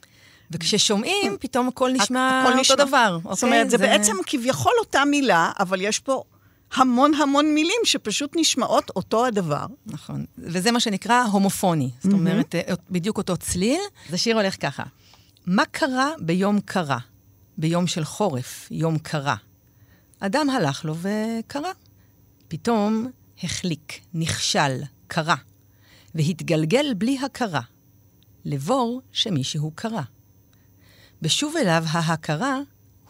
וכששומעים, 0.52 1.38
פתאום 1.40 1.68
הכל 1.68 1.92
נשמע 1.92 2.42
הכל 2.42 2.50
אותו 2.52 2.62
נשמע. 2.62 2.76
דבר. 2.76 3.18
זאת 3.24 3.26
אוקיי? 3.26 3.50
אומרת, 3.50 3.70
זה, 3.70 3.78
זה 3.78 3.84
בעצם 3.84 4.16
כביכול 4.26 4.74
אותה 4.80 5.06
מילה, 5.06 5.52
אבל 5.60 5.82
יש 5.82 6.00
פה 6.00 6.24
המון 6.74 7.14
המון 7.14 7.54
מילים 7.54 7.82
שפשוט 7.84 8.32
נשמעות 8.36 8.92
אותו 8.96 9.26
הדבר. 9.26 9.66
נכון. 9.86 10.26
וזה 10.38 10.72
מה 10.72 10.80
שנקרא 10.80 11.24
הומופוני. 11.24 11.90
זאת 12.00 12.12
mm-hmm. 12.12 12.16
אומרת, 12.16 12.56
אה, 12.56 12.74
בדיוק 12.90 13.18
אותו 13.18 13.38
צליל. 13.38 13.80
אז 14.08 14.14
השיר 14.14 14.36
הולך 14.36 14.56
ככה: 14.62 14.84
מה 15.46 15.64
קרה 15.72 16.10
ביום 16.20 16.60
קרה? 16.60 17.00
ביום 17.58 17.88
של 17.88 18.04
חורף, 18.04 18.68
יום 18.72 18.98
קרה. 18.98 19.36
אדם 20.26 20.50
הלך 20.50 20.86
לו 20.86 20.96
וקרה. 20.96 21.72
פתאום 22.48 23.08
החליק, 23.44 24.00
נכשל, 24.14 24.82
קרה, 25.08 25.36
והתגלגל 26.16 26.94
בלי 26.94 27.20
הכרה, 27.26 27.62
לבור 28.46 29.02
שמישהו 29.12 29.72
קרה. 29.76 30.04
בשוב 31.22 31.56
אליו 31.58 31.84
ההכרה, 31.88 32.60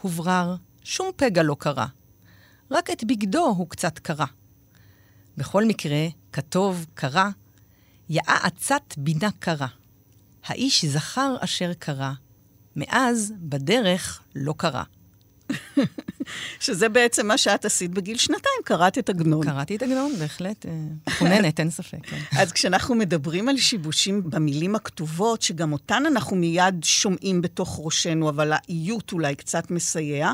הוברר, 0.01 0.55
שום 0.83 1.09
פגע 1.15 1.43
לא 1.43 1.55
קרה, 1.59 1.87
רק 2.71 2.89
את 2.89 3.03
בגדו 3.03 3.45
הוא 3.45 3.69
קצת 3.69 3.99
קרה. 3.99 4.27
בכל 5.37 5.65
מקרה, 5.65 6.07
כתוב, 6.31 6.85
קרה, 6.93 7.29
יאה 8.09 8.37
עצת 8.43 8.93
בינה 8.97 9.29
קרה. 9.39 9.67
האיש 10.45 10.85
זכר 10.85 11.35
אשר 11.39 11.73
קרה, 11.73 12.13
מאז 12.75 13.33
בדרך 13.39 14.21
לא 14.35 14.53
קרה. 14.57 14.83
שזה 16.59 16.89
בעצם 16.89 17.27
מה 17.27 17.37
שאת 17.37 17.65
עשית 17.65 17.91
בגיל 17.91 18.17
שנתיים, 18.17 18.61
קראת 18.63 18.97
את 18.97 19.09
עגנון. 19.09 19.45
קראתי 19.45 19.75
את 19.75 19.83
עגנון, 19.83 20.15
בהחלט. 20.19 20.65
מחוננת, 21.07 21.59
אין 21.59 21.69
ספק. 21.69 21.97
כן. 22.03 22.19
אז 22.37 22.51
כשאנחנו 22.51 22.95
מדברים 22.95 23.49
על 23.49 23.57
שיבושים 23.57 24.21
במילים 24.29 24.75
הכתובות, 24.75 25.41
שגם 25.41 25.73
אותן 25.73 26.03
אנחנו 26.07 26.35
מיד 26.35 26.83
שומעים 26.83 27.41
בתוך 27.41 27.79
ראשנו, 27.83 28.29
אבל 28.29 28.51
האיות 28.53 29.11
אולי 29.11 29.35
קצת 29.35 29.71
מסייע, 29.71 30.31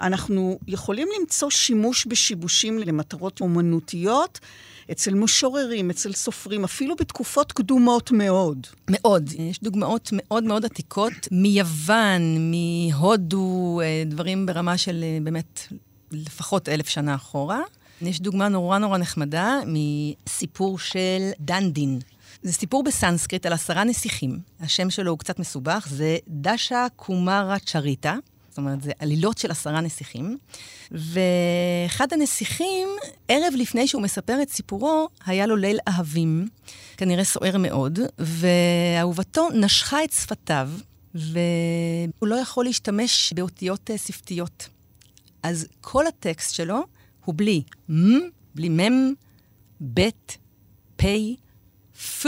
אנחנו 0.00 0.58
יכולים 0.68 1.08
למצוא 1.20 1.50
שימוש 1.50 2.06
בשיבושים 2.06 2.78
למטרות 2.78 3.40
אומנותיות. 3.40 4.40
אצל 4.90 5.14
משוררים, 5.14 5.90
אצל 5.90 6.12
סופרים, 6.12 6.64
אפילו 6.64 6.96
בתקופות 6.96 7.52
קדומות 7.52 8.10
מאוד. 8.10 8.66
מאוד. 8.90 9.30
יש 9.38 9.60
דוגמאות 9.62 10.10
מאוד 10.12 10.44
מאוד 10.44 10.64
עתיקות, 10.64 11.12
מיוון, 11.30 12.50
מהודו, 12.50 13.80
אה, 13.80 14.02
דברים 14.06 14.46
ברמה 14.46 14.78
של 14.78 15.04
אה, 15.04 15.18
באמת 15.22 15.60
לפחות 16.12 16.68
אלף 16.68 16.88
שנה 16.88 17.14
אחורה. 17.14 17.60
יש 18.02 18.20
דוגמה 18.20 18.48
נורא 18.48 18.78
נורא 18.78 18.98
נחמדה 18.98 19.60
מסיפור 19.66 20.78
של 20.78 21.30
דנדין. 21.40 21.98
זה 22.42 22.52
סיפור 22.52 22.82
בסנסקריט 22.82 23.46
על 23.46 23.52
עשרה 23.52 23.84
נסיכים. 23.84 24.38
השם 24.60 24.90
שלו 24.90 25.10
הוא 25.10 25.18
קצת 25.18 25.38
מסובך, 25.38 25.86
זה 25.90 26.16
דשה 26.28 26.86
קומרה 26.96 27.56
צ'ריטה. 27.58 28.16
זאת 28.54 28.58
אומרת, 28.58 28.82
זה 28.82 28.92
עלילות 28.98 29.38
של 29.38 29.50
עשרה 29.50 29.80
נסיכים. 29.80 30.38
ואחד 30.90 32.12
הנסיכים, 32.12 32.88
ערב 33.28 33.54
לפני 33.56 33.88
שהוא 33.88 34.02
מספר 34.02 34.42
את 34.42 34.50
סיפורו, 34.50 35.08
היה 35.26 35.46
לו 35.46 35.56
ליל 35.56 35.78
אהבים, 35.88 36.48
כנראה 36.96 37.24
סוער 37.24 37.58
מאוד, 37.58 37.98
ואהובתו 38.18 39.48
נשכה 39.50 40.04
את 40.04 40.12
שפתיו, 40.12 40.70
והוא 41.14 42.28
לא 42.28 42.34
יכול 42.34 42.64
להשתמש 42.64 43.32
באותיות 43.32 43.90
אה, 43.90 43.98
שפתיות. 43.98 44.68
אז 45.42 45.66
כל 45.80 46.06
הטקסט 46.06 46.54
שלו 46.54 46.82
הוא 47.24 47.34
בלי 47.36 47.62
מ, 47.90 47.94
בלי 48.54 48.68
מם, 48.68 49.12
ב', 49.94 50.08
פ', 50.96 51.04
פ 52.22 52.26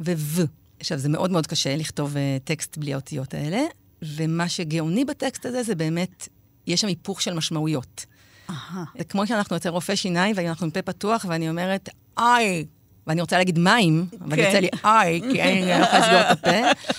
ו-ו. 0.00 0.42
עכשיו, 0.80 0.98
זה 0.98 1.08
מאוד 1.08 1.30
מאוד 1.30 1.46
קשה 1.46 1.76
לכתוב 1.76 2.14
uh, 2.14 2.18
טקסט 2.44 2.78
בלי 2.78 2.92
האותיות 2.92 3.34
האלה, 3.34 3.60
ומה 4.02 4.48
שגאוני 4.48 5.04
בטקסט 5.04 5.46
הזה 5.46 5.62
זה 5.62 5.74
באמת, 5.74 6.28
יש 6.66 6.80
שם 6.80 6.86
היפוך 6.86 7.22
של 7.22 7.34
משמעויות. 7.34 8.06
זה 8.98 9.04
כמו 9.08 9.26
שאנחנו 9.26 9.56
אצל 9.56 9.68
רופא 9.68 9.94
שיניים, 9.94 10.36
ואנחנו 10.36 10.64
עם 10.64 10.70
פה 10.70 10.82
פתוח, 10.82 11.24
ואני 11.28 11.50
אומרת, 11.50 11.88
איי, 12.18 12.64
ואני 13.06 13.20
רוצה 13.20 13.38
להגיד 13.38 13.58
מים, 13.58 14.06
אבל 14.20 14.36
כן. 14.36 14.42
יוצא 14.42 14.58
לי 14.58 14.68
איי, 14.84 15.20
כי 15.32 15.42
אני 15.42 15.60
לא 15.60 15.84
יכולה 15.84 15.98
לסגור 15.98 16.20
את 16.20 16.38
הפה. 16.38 16.90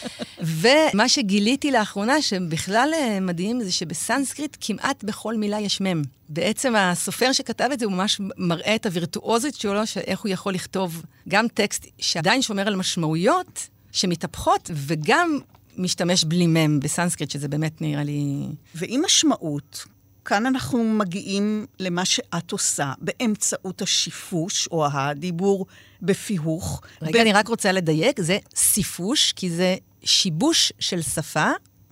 ומה 0.42 1.10
שגיליתי 1.10 1.72
לאחרונה, 1.72 2.22
שבכלל 2.22 2.90
אה, 2.94 3.20
מדהים, 3.20 3.64
זה 3.64 3.72
שבסנסקריט 3.72 4.58
כמעט 4.62 5.04
בכל 5.04 5.36
מילה 5.36 5.60
יש 5.60 5.82
מם. 5.82 6.02
בעצם 6.30 6.76
הסופר 6.76 7.32
שכתב 7.32 7.70
את 7.74 7.80
זה, 7.80 7.86
הוא 7.86 7.94
ממש 7.94 8.22
מראה 8.38 8.76
את 8.76 8.86
הווירטואוזית 8.86 9.56
שלו, 9.56 9.88
שאיך 9.88 10.20
הוא 10.20 10.30
יכול 10.30 10.54
לכתוב 10.54 11.04
גם 11.28 11.48
טקסט 11.48 11.86
שעדיין 11.98 12.42
שומר 12.42 12.68
על 12.68 12.76
משמעויות 12.76 13.68
שמתהפכות, 13.92 14.72
וגם 14.74 15.40
משתמש 15.80 16.24
בלי 16.24 16.48
מם 16.48 16.80
בסנסקריט, 16.80 17.32
שזה 17.32 17.48
באמת 17.48 17.82
נראה 17.82 18.04
לי... 18.04 18.46
ועם 18.76 19.02
משמעות, 19.06 19.86
כאן 20.26 20.46
אנחנו 20.46 20.84
מגיעים 20.84 21.66
למה 21.80 22.06
שאת 22.06 22.52
עושה 22.52 22.94
באמצעות 23.02 23.82
השיפוש, 23.82 24.68
או 24.68 24.88
הדיבור 24.92 25.66
בפיהוך. 26.02 26.82
רגע, 27.02 27.22
אני 27.22 27.34
רק 27.34 27.48
רוצה 27.48 27.72
לדייק, 27.72 28.22
זה 28.22 28.38
סיפוש, 28.56 29.34
כי 29.36 29.50
זה 29.50 29.76
שיבוש 30.04 30.74
של 30.80 31.02
שפה, 31.02 31.50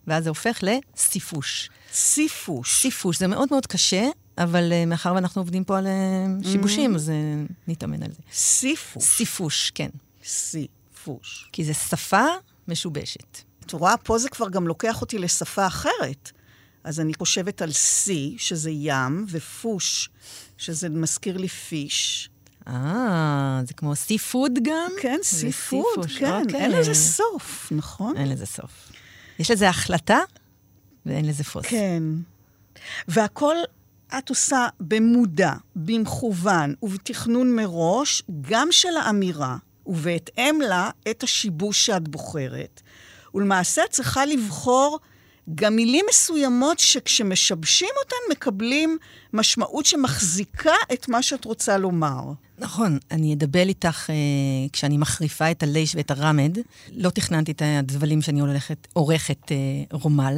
ואז 0.08 0.24
זה 0.24 0.30
הופך 0.30 0.64
לסיפוש. 0.64 1.70
סיפוש. 1.94 2.82
סיפוש, 2.82 3.20
זה 3.20 3.28
מאוד 3.28 3.48
מאוד 3.52 3.66
קשה, 3.66 4.08
אבל 4.38 4.72
uh, 4.72 4.90
מאחר 4.90 5.14
ואנחנו 5.16 5.42
עובדים 5.42 5.64
פה 5.64 5.78
על 5.78 5.88
uh, 5.88 6.48
שיבושים, 6.48 6.96
אז 6.96 7.10
uh, 7.10 7.52
נתאמן 7.68 8.04
על 8.04 8.12
זה. 8.12 8.22
סיפוש. 8.34 9.04
סיפוש, 9.04 9.72
כן. 9.76 9.90
סיפוש. 10.26 11.50
כי 11.52 11.64
זה 11.64 11.74
שפה 11.74 12.26
משובשת. 12.68 13.47
את 13.68 13.72
רואה, 13.72 13.98
פה 13.98 14.18
זה 14.18 14.30
כבר 14.30 14.50
גם 14.50 14.68
לוקח 14.68 15.02
אותי 15.02 15.18
לשפה 15.18 15.68
אחרת. 15.68 16.32
אז 16.84 17.00
אני 17.00 17.14
חושבת 17.14 17.62
על 17.62 17.72
sea, 17.72 18.36
שזה 18.38 18.70
ים, 18.72 19.26
ופוש, 19.30 20.10
שזה 20.58 20.90
מזכיר 20.90 21.38
לי 21.38 21.48
fish. 21.48 22.30
אה, 22.68 23.62
זה 23.68 23.74
כמו 23.74 23.96
seafood 23.96 24.52
גם? 24.64 24.92
כן, 25.02 25.20
seafood, 25.24 26.06
כן. 26.20 26.42
אוקיי. 26.42 26.62
אין 26.62 26.72
לזה 26.72 26.94
סוף, 26.94 27.68
נכון? 27.72 28.18
אין 28.18 28.30
לזה 28.30 28.46
סוף. 28.46 28.92
יש 29.40 29.52
לזה 29.52 29.70
התחלה 29.70 30.20
ואין 31.06 31.26
לזה 31.26 31.44
פוס. 31.44 31.66
כן. 31.66 32.04
והכל 33.08 33.56
את 34.18 34.30
עושה 34.30 34.68
במודע, 34.80 35.54
במכוון 35.76 36.74
ובתכנון 36.84 37.56
מראש, 37.56 38.24
גם 38.42 38.68
של 38.72 38.98
האמירה, 38.98 39.58
ובהתאם 39.86 40.62
לה 40.62 40.90
את 41.10 41.24
השיבוש 41.24 41.86
שאת 41.86 42.08
בוחרת. 42.08 42.82
ולמעשה 43.36 43.82
צריכה 43.90 44.26
לבחור 44.26 45.00
גם 45.56 45.76
מילים 45.76 46.06
מסוימות 46.10 46.80
שכשמשבשים 46.80 47.90
אותן 48.04 48.32
מקבלים 48.32 48.98
משמעות 49.34 49.86
שמחזיקה 49.86 50.74
את 50.94 51.10
מה 51.10 51.22
שאת 51.22 51.46
רוצה 51.46 51.78
לומר. 51.78 52.22
נכון, 52.60 52.98
אני 53.12 53.34
אדבר 53.34 53.62
איתך 53.62 54.10
אה, 54.10 54.16
כשאני 54.74 54.98
מחריפה 54.98 55.52
את 55.52 55.64
הלייש 55.64 55.96
ואת 55.96 56.12
הרמד. 56.12 56.58
לא 56.92 57.10
תכננתי 57.10 57.52
את 57.52 57.62
הדבלים 57.66 58.22
שאני 58.22 58.40
הולכת, 58.40 58.88
עורכת 58.94 59.52
אה, 59.52 59.58
רומל. 59.92 60.38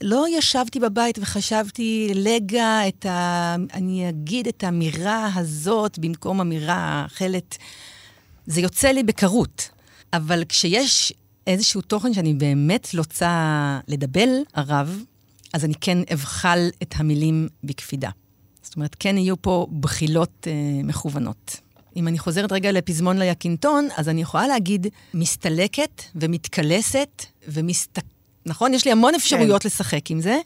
לא 0.00 0.26
ישבתי 0.30 0.80
בבית 0.80 1.18
וחשבתי, 1.18 2.12
לגה, 2.14 2.88
את 2.88 3.06
ה... 3.06 3.56
אני 3.74 4.08
אגיד 4.08 4.48
את 4.48 4.64
האמירה 4.64 5.30
הזאת 5.34 5.98
במקום 5.98 6.40
אמירה 6.40 7.02
אחרת. 7.06 7.56
זה 8.46 8.60
יוצא 8.60 8.88
לי 8.88 9.02
בקרות. 9.02 9.70
אבל 10.12 10.42
כשיש 10.48 11.12
איזשהו 11.46 11.80
תוכן 11.80 12.14
שאני 12.14 12.34
באמת 12.34 12.88
רוצה 12.98 13.80
לדבל 13.88 14.28
עליו, 14.52 14.88
אז 15.52 15.64
אני 15.64 15.74
כן 15.80 15.98
אבחל 16.12 16.68
את 16.82 16.94
המילים 16.96 17.48
בקפידה. 17.64 18.10
זאת 18.62 18.76
אומרת, 18.76 18.96
כן 18.98 19.18
יהיו 19.18 19.42
פה 19.42 19.66
בחילות 19.80 20.46
אה, 20.46 20.52
מכוונות. 20.84 21.56
אם 21.96 22.08
אני 22.08 22.18
חוזרת 22.18 22.52
רגע 22.52 22.72
לפזמון 22.72 23.18
ליקינטון, 23.18 23.88
אז 23.96 24.08
אני 24.08 24.22
יכולה 24.22 24.46
להגיד 24.46 24.86
מסתלקת 25.14 26.02
ומתקלסת 26.14 27.24
ומסת... 27.48 27.98
נכון? 28.46 28.74
יש 28.74 28.84
לי 28.84 28.92
המון 28.92 29.14
אפשרויות 29.14 29.62
כן. 29.62 29.66
לשחק 29.66 30.10
עם 30.10 30.20
זה. 30.20 30.38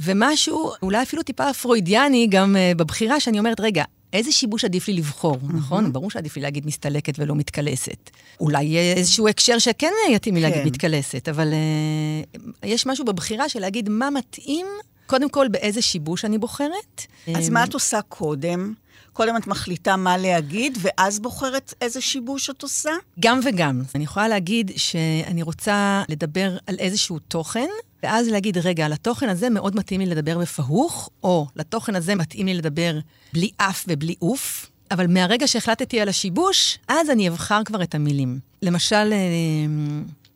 ומשהו, 0.00 0.72
אולי 0.82 1.02
אפילו 1.02 1.22
טיפה 1.22 1.52
פרוידיאני 1.52 2.26
גם 2.30 2.56
uh, 2.56 2.78
בבחירה, 2.78 3.20
שאני 3.20 3.38
אומרת, 3.38 3.60
רגע, 3.60 3.84
איזה 4.12 4.32
שיבוש 4.32 4.64
עדיף 4.64 4.88
לי 4.88 4.94
לבחור, 4.94 5.34
mm-hmm. 5.36 5.56
נכון? 5.56 5.92
ברור 5.92 6.10
שעדיף 6.10 6.36
לי 6.36 6.42
להגיד 6.42 6.66
מסתלקת 6.66 7.18
ולא 7.18 7.34
מתקלסת. 7.34 8.10
אולי 8.40 8.64
יהיה 8.64 8.94
איזשהו 8.94 9.28
הקשר 9.28 9.58
שכן 9.58 9.92
יתאים 10.10 10.34
לי 10.34 10.40
להגיד 10.40 10.62
כן. 10.62 10.66
מתקלסת, 10.66 11.28
אבל 11.28 11.52
uh, 11.52 12.38
יש 12.62 12.86
משהו 12.86 13.04
בבחירה 13.04 13.48
של 13.48 13.60
להגיד 13.60 13.88
מה 13.88 14.10
מתאים, 14.10 14.66
קודם 15.06 15.28
כל 15.28 15.48
באיזה 15.48 15.82
שיבוש 15.82 16.24
אני 16.24 16.38
בוחרת. 16.38 17.06
אז 17.36 17.48
אמ, 17.48 17.54
מה 17.54 17.64
את 17.64 17.74
עושה 17.74 18.00
קודם? 18.08 18.74
קודם 19.16 19.36
את 19.36 19.46
מחליטה 19.46 19.96
מה 19.96 20.16
להגיד, 20.16 20.78
ואז 20.80 21.20
בוחרת 21.20 21.74
איזה 21.80 22.00
שיבוש 22.00 22.50
את 22.50 22.62
עושה? 22.62 22.90
גם 23.20 23.40
וגם. 23.44 23.82
אני 23.94 24.04
יכולה 24.04 24.28
להגיד 24.28 24.70
שאני 24.76 25.42
רוצה 25.42 26.02
לדבר 26.08 26.56
על 26.66 26.76
איזשהו 26.78 27.18
תוכן, 27.18 27.66
ואז 28.02 28.28
להגיד, 28.28 28.58
רגע, 28.58 28.86
על 28.86 28.92
התוכן 28.92 29.28
הזה 29.28 29.50
מאוד 29.50 29.76
מתאים 29.76 30.00
לי 30.00 30.06
לדבר 30.06 30.38
בפהוך, 30.38 31.10
או 31.22 31.46
לתוכן 31.56 31.96
הזה 31.96 32.14
מתאים 32.14 32.46
לי 32.46 32.54
לדבר 32.54 32.98
בלי 33.32 33.50
אף 33.56 33.84
ובלי 33.88 34.14
אוף, 34.22 34.70
אבל 34.90 35.06
מהרגע 35.06 35.46
שהחלטתי 35.46 36.00
על 36.00 36.08
השיבוש, 36.08 36.78
אז 36.88 37.10
אני 37.10 37.28
אבחר 37.28 37.64
כבר 37.64 37.82
את 37.82 37.94
המילים. 37.94 38.38
למשל, 38.62 39.12
אה, 39.12 39.16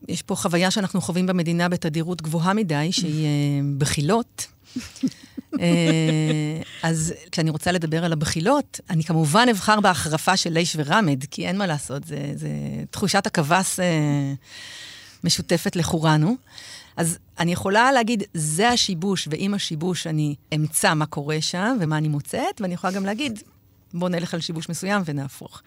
יש 0.09 0.23
פה 0.23 0.35
חוויה 0.37 0.71
שאנחנו 0.71 1.01
חווים 1.01 1.27
במדינה 1.27 1.69
בתדירות 1.69 2.23
גבוהה 2.23 2.55
מדי, 2.55 2.89
שהיא 2.93 3.25
אה, 3.25 3.31
בחילות. 3.79 4.47
אה, 5.61 6.63
אז 6.83 7.15
כשאני 7.33 7.51
רוצה 7.51 7.73
לדבר 7.73 8.05
על 8.05 8.13
הבחילות, 8.13 8.81
אני 8.91 9.05
כמובן 9.05 9.47
אבחר 9.51 9.81
בהחרפה 9.81 10.37
של 10.37 10.53
ליש 10.53 10.77
ורמד, 10.79 11.25
כי 11.31 11.47
אין 11.47 11.59
מה 11.59 11.67
לעשות, 11.67 12.05
זה, 12.05 12.33
זה 12.35 12.49
תחושת 12.91 13.27
הקבס 13.27 13.81
אה, 13.81 14.33
משותפת 15.25 15.77
לכולנו. 15.77 16.37
אז 16.97 17.19
אני 17.39 17.53
יכולה 17.53 17.93
להגיד, 17.93 18.23
זה 18.35 18.69
השיבוש, 18.69 19.29
ועם 19.31 19.55
השיבוש 19.55 20.07
אני 20.07 20.35
אמצא 20.55 20.95
מה 20.95 21.07
קורה 21.07 21.41
שם 21.41 21.77
ומה 21.81 21.99
אני 21.99 22.09
מוצאת, 22.09 22.61
ואני 22.61 22.75
יכולה 22.75 22.93
גם 22.93 23.07
להגיד, 23.07 23.43
בואו 23.95 24.11
נלך 24.11 24.35
על 24.35 24.41
שיבוש 24.41 24.69
מסוים 24.69 25.03
ונהפוך. 25.05 25.63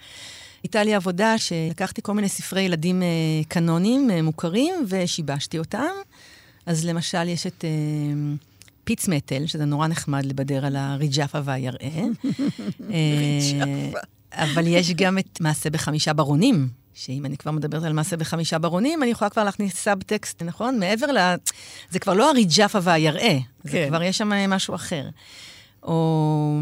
הייתה 0.63 0.83
לי 0.83 0.93
עבודה 0.95 1.37
שלקחתי 1.37 2.01
כל 2.01 2.13
מיני 2.13 2.29
ספרי 2.29 2.61
ילדים 2.61 3.03
אה, 3.03 3.07
קנונים 3.47 4.11
אה, 4.11 4.21
מוכרים 4.21 4.85
ושיבשתי 4.87 5.59
אותם. 5.59 5.91
אז 6.65 6.85
למשל, 6.85 7.29
יש 7.29 7.47
את... 7.47 7.65
אה, 8.83 8.85
פיץ 8.85 9.07
מטל, 9.07 9.45
שזה 9.45 9.65
נורא 9.65 9.87
נחמד 9.87 10.25
לבדר 10.25 10.65
על 10.65 10.75
הריג'פה 10.75 11.39
והיראה. 11.43 11.89
ריג'פה. 12.79 13.99
אבל 14.33 14.67
יש 14.67 14.91
גם 14.91 15.17
את 15.17 15.41
מעשה 15.41 15.69
בחמישה 15.69 16.13
ברונים, 16.13 16.69
שאם 16.93 17.25
אני 17.25 17.37
כבר 17.37 17.51
מדברת 17.51 17.83
על 17.83 17.93
מעשה 17.93 18.17
בחמישה 18.17 18.59
ברונים, 18.59 19.03
אני 19.03 19.11
יכולה 19.11 19.29
כבר 19.29 19.43
להכניס 19.43 19.75
סאבטקסט, 19.75 20.43
נכון? 20.43 20.79
מעבר 20.79 21.11
ל... 21.11 21.17
זה 21.89 21.99
כבר 21.99 22.13
לא 22.13 22.29
הריג'פה 22.29 22.79
והיראה, 22.81 23.37
זה 23.63 23.71
כן. 23.71 23.87
כבר 23.89 24.03
יש 24.03 24.17
שם 24.17 24.49
משהו 24.49 24.75
אחר. 24.75 25.09
או 25.83 26.59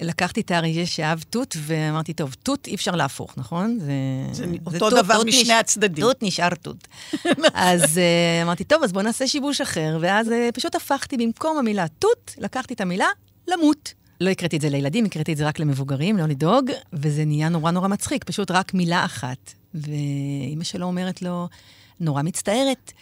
לקחתי 0.00 0.40
את 0.40 0.50
האריה 0.50 0.86
שאהב 0.86 1.20
תות, 1.30 1.56
ואמרתי, 1.60 2.12
טוב, 2.12 2.34
תות 2.42 2.66
אי 2.66 2.74
אפשר 2.74 2.90
להפוך, 2.90 3.34
נכון? 3.36 3.78
זה, 3.80 3.92
זה 4.32 4.44
זה 4.46 4.56
אותו 4.66 4.90
תות, 4.90 5.04
דבר 5.04 5.16
תות 5.16 5.26
משני 5.26 5.42
נש- 5.42 5.50
הצדדים. 5.50 6.04
תות 6.04 6.22
נשאר 6.22 6.54
תות. 6.54 6.88
אז 7.54 7.98
אה, 7.98 8.42
אמרתי, 8.42 8.64
טוב, 8.64 8.82
אז 8.82 8.92
בואו 8.92 9.04
נעשה 9.04 9.26
שיבוש 9.28 9.60
אחר, 9.60 9.98
ואז 10.00 10.32
אה, 10.32 10.48
פשוט 10.54 10.74
הפכתי 10.74 11.16
במקום 11.16 11.58
המילה 11.58 11.86
תות, 11.98 12.34
לקחתי 12.38 12.74
את 12.74 12.80
המילה 12.80 13.06
למות. 13.48 13.94
לא 14.20 14.30
הקראתי 14.30 14.56
את 14.56 14.60
זה 14.60 14.68
לילדים, 14.68 15.04
הקראתי 15.04 15.32
את 15.32 15.36
זה 15.36 15.46
רק 15.46 15.58
למבוגרים, 15.58 16.16
לא 16.16 16.26
לדאוג, 16.26 16.70
וזה 16.92 17.24
נהיה 17.24 17.48
נורא 17.48 17.70
נורא 17.70 17.88
מצחיק, 17.88 18.24
פשוט 18.24 18.50
רק 18.50 18.74
מילה 18.74 19.04
אחת. 19.04 19.52
ואימא 19.74 20.64
שלו 20.64 20.86
אומרת 20.86 21.22
לו, 21.22 21.48
נורא 22.00 22.22
מצטערת, 22.22 22.92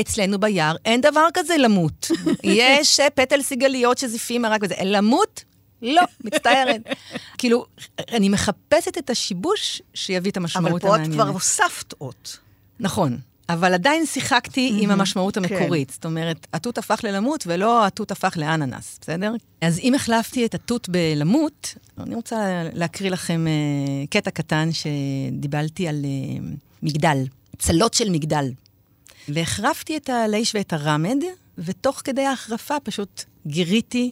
אצלנו 0.00 0.38
ביער 0.40 0.76
אין 0.84 1.00
דבר 1.00 1.26
כזה 1.34 1.56
למות. 1.56 2.10
יש 2.44 3.00
אה, 3.00 3.10
פטל 3.10 3.42
סיגליות 3.42 3.98
שזיפים 3.98 4.42
מרק 4.42 4.60
וזה, 4.64 4.74
למות 4.84 5.44
לא, 5.82 6.02
מצטערת. 6.24 6.80
כאילו, 7.38 7.66
אני 8.12 8.28
מחפשת 8.28 8.98
את 8.98 9.10
השיבוש 9.10 9.82
שיביא 9.94 10.30
את 10.30 10.36
המשמעות 10.36 10.70
אבל 10.70 10.80
פה 10.80 10.88
את 10.88 10.94
המעניינת. 10.94 11.14
כבר 11.14 11.28
הוספת 11.28 11.94
אות. 12.00 12.38
נכון. 12.80 13.18
אבל 13.48 13.74
עדיין 13.74 14.06
שיחקתי 14.06 14.78
עם 14.80 14.90
המשמעות 14.90 15.36
המקורית. 15.36 15.90
זאת 15.90 16.04
אומרת, 16.04 16.46
התות 16.52 16.78
הפך 16.78 17.00
ללמות 17.04 17.44
ולא 17.46 17.86
התות 17.86 18.10
הפך 18.10 18.36
לאננס, 18.36 18.98
בסדר? 19.00 19.32
אז 19.60 19.78
אם 19.78 19.94
החלפתי 19.94 20.46
את 20.46 20.54
התות 20.54 20.88
בלמות, 20.88 21.74
אני 21.98 22.14
רוצה 22.14 22.62
להקריא 22.72 23.10
לכם 23.10 23.46
אה, 23.46 24.06
קטע 24.10 24.30
קטן 24.30 24.68
שדיבלתי 24.72 25.88
על 25.88 26.04
אה, 26.04 26.48
מגדל, 26.82 27.18
צלות 27.58 27.94
של 27.94 28.10
מגדל. 28.10 28.50
והחרפתי 29.28 29.96
את 29.96 30.08
הליש 30.08 30.54
ואת 30.54 30.72
הרמד, 30.72 31.18
ותוך 31.58 32.02
כדי 32.04 32.24
ההחרפה 32.24 32.80
פשוט 32.80 33.24
גיריתי 33.46 34.10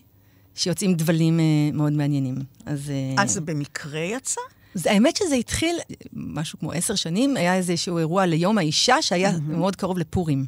שיוצאים 0.56 0.94
דבלים 0.94 1.40
אה, 1.40 1.44
מאוד 1.72 1.92
מעניינים. 1.92 2.36
אז... 2.66 2.90
אה, 2.90 3.22
אז 3.22 3.32
זה 3.32 3.40
במקרה 3.40 4.00
יצא? 4.00 4.40
זה, 4.74 4.90
האמת 4.90 5.16
שזה 5.16 5.34
התחיל 5.34 5.76
משהו 6.12 6.58
כמו 6.58 6.72
עשר 6.72 6.94
שנים, 6.94 7.36
היה 7.36 7.54
איזשהו 7.54 7.98
אירוע 7.98 8.26
ליום 8.26 8.58
האישה 8.58 9.02
שהיה 9.02 9.30
mm-hmm. 9.30 9.40
מאוד 9.40 9.76
קרוב 9.76 9.98
לפורים. 9.98 10.46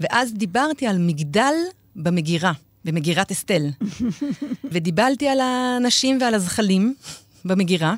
ואז 0.00 0.34
דיברתי 0.34 0.86
על 0.86 0.98
מגדל 0.98 1.54
במגירה, 1.96 2.52
במגירת 2.84 3.30
אסתל. 3.30 3.68
ודיברתי 4.72 5.28
על 5.28 5.40
הנשים 5.40 6.18
ועל 6.20 6.34
הזחלים 6.34 6.94
במגירה, 7.44 7.94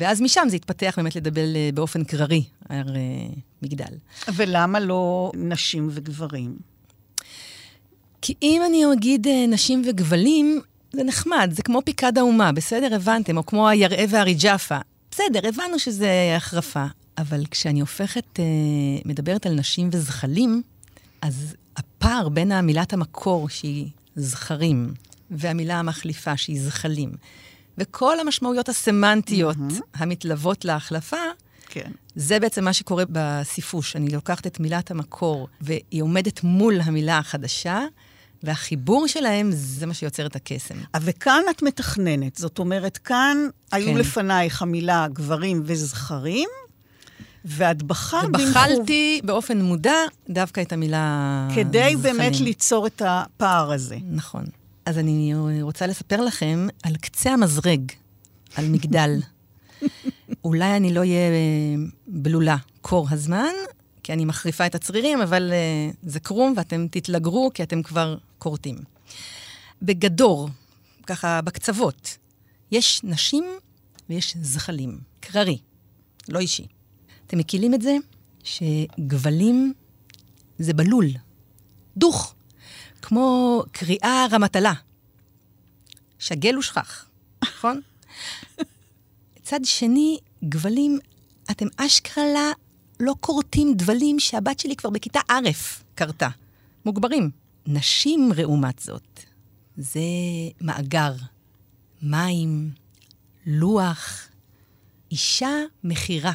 ואז 0.00 0.20
משם 0.20 0.46
זה 0.50 0.56
התפתח 0.56 0.94
באמת 0.96 1.16
לדבר 1.16 1.56
אה, 1.56 1.70
באופן 1.74 2.04
קררי 2.04 2.44
על 2.68 2.96
אה, 2.96 3.34
מגדל. 3.62 3.94
ולמה 4.34 4.80
לא 4.80 5.32
נשים 5.34 5.88
וגברים? 5.90 6.56
כי 8.26 8.34
אם 8.42 8.62
אני 8.66 8.84
אגיד 8.92 9.26
אה, 9.26 9.46
נשים 9.48 9.82
וגבלים, 9.86 10.60
זה 10.92 11.04
נחמד, 11.04 11.50
זה 11.52 11.62
כמו 11.62 11.82
פיקד 11.84 12.18
האומה, 12.18 12.52
בסדר? 12.52 12.94
הבנתם? 12.94 13.36
או 13.36 13.46
כמו 13.46 13.68
היראה 13.68 14.04
והריג'אפה. 14.08 14.78
בסדר, 15.10 15.48
הבנו 15.48 15.78
שזה 15.78 16.34
החרפה. 16.36 16.84
אבל 17.18 17.44
כשאני 17.50 17.80
הופכת, 17.80 18.24
אה, 18.38 18.44
מדברת 19.04 19.46
על 19.46 19.52
נשים 19.52 19.88
וזכלים, 19.92 20.62
אז 21.22 21.54
הפער 21.76 22.28
בין 22.28 22.52
המילת 22.52 22.92
המקור, 22.92 23.48
שהיא 23.48 23.88
זכרים, 24.16 24.94
והמילה 25.30 25.78
המחליפה, 25.78 26.36
שהיא 26.36 26.60
זכלים, 26.60 27.12
וכל 27.78 28.20
המשמעויות 28.20 28.68
הסמנטיות 28.68 29.56
mm-hmm. 29.56 29.82
המתלוות 29.94 30.64
להחלפה, 30.64 31.16
כן. 31.68 31.90
זה 32.16 32.40
בעצם 32.40 32.64
מה 32.64 32.72
שקורה 32.72 33.04
בספרוש. 33.10 33.96
אני 33.96 34.08
לוקחת 34.08 34.46
את 34.46 34.60
מילת 34.60 34.90
המקור, 34.90 35.48
והיא 35.60 36.02
עומדת 36.02 36.44
מול 36.44 36.80
המילה 36.80 37.18
החדשה, 37.18 37.80
והחיבור 38.42 39.06
שלהם 39.06 39.50
זה 39.52 39.86
מה 39.86 39.94
שיוצר 39.94 40.26
את 40.26 40.36
הקסם. 40.36 40.74
וכאן 41.00 41.42
את 41.50 41.62
מתכננת. 41.62 42.36
זאת 42.36 42.58
אומרת, 42.58 42.96
כאן 42.96 43.36
כן. 43.70 43.76
היו 43.76 43.98
לפנייך 43.98 44.62
המילה 44.62 45.06
גברים 45.12 45.62
וזכרים, 45.64 46.48
ואת 47.44 47.82
בחרת 47.82 48.28
ובחלתי 48.28 49.20
באופן 49.24 49.62
מודע 49.62 49.96
דווקא 50.28 50.60
את 50.60 50.72
המילה 50.72 51.48
כדי 51.54 51.96
זכרים. 51.96 52.16
באמת 52.16 52.40
ליצור 52.40 52.86
את 52.86 53.02
הפער 53.04 53.72
הזה. 53.72 53.96
נכון. 54.10 54.44
אז 54.86 54.98
אני 54.98 55.32
רוצה 55.62 55.86
לספר 55.86 56.20
לכם 56.20 56.66
על 56.82 56.96
קצה 56.96 57.32
המזרג, 57.32 57.92
על 58.56 58.68
מגדל. 58.68 59.20
אולי 60.44 60.76
אני 60.76 60.94
לא 60.94 61.00
אהיה 61.00 61.30
בלולה 62.06 62.56
קור 62.80 63.06
הזמן, 63.10 63.52
כי 64.06 64.12
אני 64.12 64.24
מחריפה 64.24 64.66
את 64.66 64.74
הצרירים, 64.74 65.20
אבל 65.20 65.52
uh, 65.52 65.96
זה 66.02 66.20
קרום 66.20 66.54
ואתם 66.56 66.86
תתלגרו 66.90 67.50
כי 67.54 67.62
אתם 67.62 67.82
כבר 67.82 68.16
כורתים. 68.38 68.78
בגדור, 69.82 70.48
ככה 71.06 71.40
בקצוות, 71.42 72.16
יש 72.70 73.00
נשים 73.04 73.44
ויש 74.10 74.36
זחלים. 74.40 74.98
קררי, 75.20 75.58
לא 76.28 76.38
אישי. 76.38 76.66
אתם 77.26 77.38
מכירים 77.38 77.74
את 77.74 77.82
זה 77.82 77.96
שגבלים 78.44 79.72
זה 80.58 80.72
בלול, 80.74 81.06
דוך, 81.96 82.34
כמו 83.02 83.62
קריאה 83.72 84.26
רמטלה. 84.30 84.72
שגל 86.18 86.58
ושכח, 86.58 87.08
נכון? 87.44 87.80
צד 89.46 89.60
שני, 89.64 90.18
גבלים, 90.44 90.98
אתם 91.50 91.66
אשכרה 91.76 92.52
לא 93.00 93.14
כורתים 93.20 93.74
דבלים 93.76 94.20
שהבת 94.20 94.60
שלי 94.60 94.76
כבר 94.76 94.90
בכיתה 94.90 95.20
א' 95.28 95.48
קרתה. 95.94 96.28
מוגברים. 96.84 97.30
נשים, 97.66 98.30
לעומת 98.36 98.78
זאת, 98.78 99.20
זה 99.76 100.00
מאגר, 100.60 101.12
מים, 102.02 102.70
לוח, 103.46 104.28
אישה 105.10 105.50
מכירה. 105.84 106.32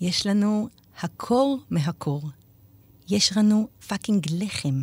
יש 0.00 0.26
לנו 0.26 0.68
הקור 1.00 1.58
מהקור. 1.70 2.22
יש 3.08 3.36
לנו 3.36 3.68
פאקינג 3.88 4.26
לחם. 4.30 4.82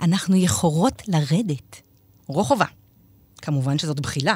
אנחנו 0.00 0.36
יכורות 0.36 1.02
לרדת. 1.08 1.82
רוחובה. 2.26 2.66
כמובן 3.36 3.78
שזאת 3.78 4.00
בחילה. 4.00 4.34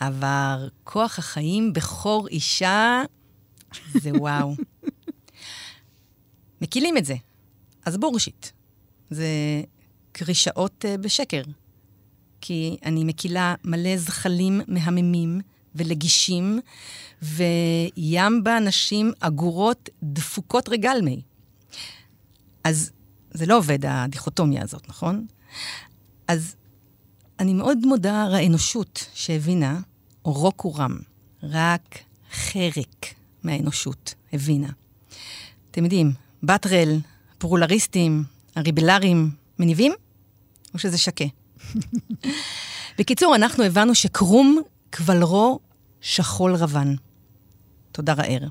אבל 0.00 0.68
כוח 0.84 1.18
החיים 1.18 1.72
בכור 1.72 2.28
אישה 2.28 3.02
זה 3.94 4.10
וואו. 4.12 4.54
מקילים 6.60 6.96
את 6.96 7.04
זה. 7.04 7.14
אז 7.84 7.96
בורשיט. 7.96 8.46
זה 9.10 9.26
קרישאות 10.12 10.84
uh, 10.84 10.98
בשקר. 10.98 11.42
כי 12.40 12.76
אני 12.84 13.04
מקילה 13.04 13.54
מלא 13.64 13.96
זחלים 13.96 14.60
מהממים 14.68 15.40
ולגישים, 15.74 16.60
וים 17.22 18.44
באנשים 18.44 19.12
אגורות 19.20 19.88
דפוקות 20.02 20.68
רגלמי. 20.68 21.22
אז 22.64 22.90
זה 23.30 23.46
לא 23.46 23.58
עובד, 23.58 23.78
הדיכוטומיה 23.86 24.62
הזאת, 24.62 24.88
נכון? 24.88 25.26
אז 26.28 26.56
אני 27.38 27.54
מאוד 27.54 27.78
מודה 27.86 28.28
לאנושות 28.28 29.06
שהבינה, 29.14 29.80
רוק 30.22 30.64
ורם, 30.64 30.98
רק 31.42 31.98
חרק 32.32 33.06
מהאנושות 33.42 34.14
הבינה. 34.32 34.70
אתם 35.70 35.84
יודעים, 35.84 36.12
בטרל, 36.42 36.98
פרולריסטים, 37.38 38.24
הריבלרים, 38.56 39.30
מניבים? 39.58 39.92
או 40.74 40.78
שזה 40.78 40.98
שקה? 40.98 41.24
בקיצור, 42.98 43.34
אנחנו 43.34 43.64
הבנו 43.64 43.94
שקרום 43.94 44.60
קבלרו 44.90 45.58
שחול 46.00 46.54
רבן. 46.54 46.94
תודה 47.92 48.12
רער. 48.12 48.48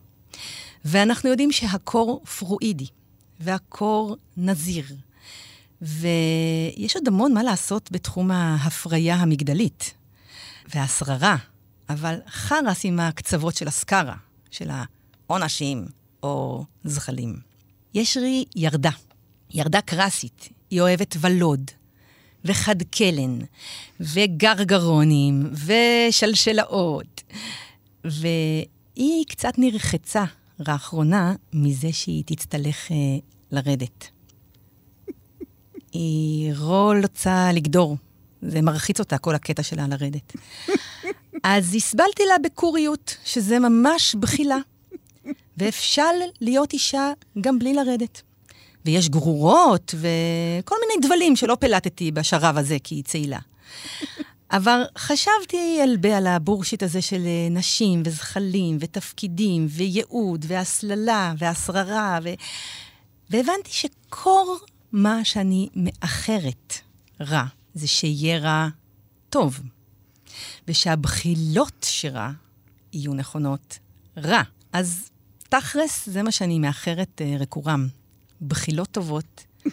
ואנחנו 0.86 1.30
יודעים 1.30 1.52
שהקור 1.52 2.26
פרואידי, 2.26 2.88
והקור 3.40 4.16
נזיר. 4.38 4.86
ויש 5.82 6.96
עוד 6.96 7.08
המון 7.08 7.34
מה 7.34 7.44
לעשות 7.44 7.90
בתחום 7.92 8.32
ההפריה 8.32 9.16
המגדלית 9.16 9.94
והשררה, 10.68 11.36
אבל 11.90 12.16
חרס 12.28 12.82
עם 12.84 13.00
הקצוות 13.00 13.56
של 13.56 13.68
הסקארה, 13.68 14.16
של 14.52 14.70
העונשים 15.28 15.86
או 16.24 16.66
זחלים. 16.84 17.49
יש 17.94 18.18
לי 18.18 18.46
ירדה, 18.56 18.90
ירדה 19.50 19.82
קרסית. 19.82 20.50
היא 20.70 20.82
אוהבת 20.82 21.16
ולוד, 21.20 21.72
וחדקלן, 22.46 23.40
וגרגרונים, 24.00 25.50
ושלשלאות. 25.66 27.24
והיא 28.04 29.26
קצת 29.30 29.54
נרחצה 29.58 30.24
לאחרונה 30.68 31.34
מזה 31.54 31.88
שהיא 31.92 32.24
תצטרך 32.26 32.92
אה, 32.92 32.96
לרדת. 33.52 34.08
היא 35.92 36.54
לא 36.54 36.94
רוצה 37.04 37.50
לגדור, 37.54 37.98
זה 38.42 38.62
מרחיץ 38.62 39.00
אותה, 39.00 39.18
כל 39.18 39.36
הקטע 39.36 39.64
שלה 39.64 39.88
לרדת. 39.88 40.34
אז 41.44 41.76
הסבלתי 41.76 42.24
לה 42.26 42.36
בקוריות, 42.44 43.18
שזה 43.26 43.60
ממש 43.60 44.16
בחילה. 44.20 44.58
ואפשר 45.58 46.12
להיות 46.42 46.74
אישה 46.74 47.12
גם 47.42 47.60
בלי 47.60 47.74
לרדת. 47.74 48.22
ויש 48.86 49.10
גרורות 49.10 49.96
וכל 49.96 50.76
מיני 50.82 51.08
דבלים 51.08 51.36
שלא 51.36 51.58
פלטתי 51.60 52.12
בשרב 52.12 52.58
הזה, 52.58 52.78
כי 52.84 52.96
היא 52.96 53.04
צעילה. 53.04 53.40
אבל 54.52 54.82
חשבתי 54.98 55.80
הרבה 55.90 56.18
על 56.18 56.28
הבורשיט 56.28 56.84
הזה 56.84 57.02
של 57.02 57.22
אה, 57.26 57.48
נשים 57.52 58.02
וזחלים 58.06 58.78
ותפקידים 58.80 59.68
וייעוד 59.70 60.46
והסללה 60.48 61.34
והשררה, 61.38 62.20
ו... 62.24 62.30
והבנתי 63.30 63.72
שכל 63.72 64.46
מה 64.92 65.26
שאני 65.26 65.70
מאחרת 65.76 66.74
רע, 67.22 67.44
זה 67.74 67.88
שיהיה 67.88 68.40
רע 68.40 68.68
טוב. 69.30 69.60
ושהבחילות 70.68 71.86
שרע 71.90 72.30
יהיו 72.94 73.14
נכונות 73.14 73.80
רע. 74.18 74.42
אז 74.74 75.10
תכלס, 75.50 76.10
זה 76.10 76.24
מה 76.24 76.32
שאני 76.32 76.60
מאחרת 76.60 77.22
uh, 77.22 77.42
רקורם. 77.42 77.88
בחילות 78.42 78.92
טובות. 78.92 79.46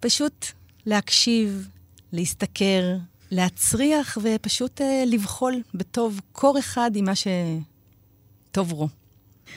פשוט 0.00 0.46
להקשיב, 0.86 1.68
להסתכר, 2.12 2.96
להצריח 3.30 4.18
ופשוט 4.22 4.80
אה, 4.80 5.04
לבחול 5.06 5.62
בטוב 5.74 6.20
קור 6.32 6.58
אחד 6.58 6.90
עם 6.94 7.04
מה 7.04 7.12
שטוב 7.14 8.72
רו. 8.72 8.88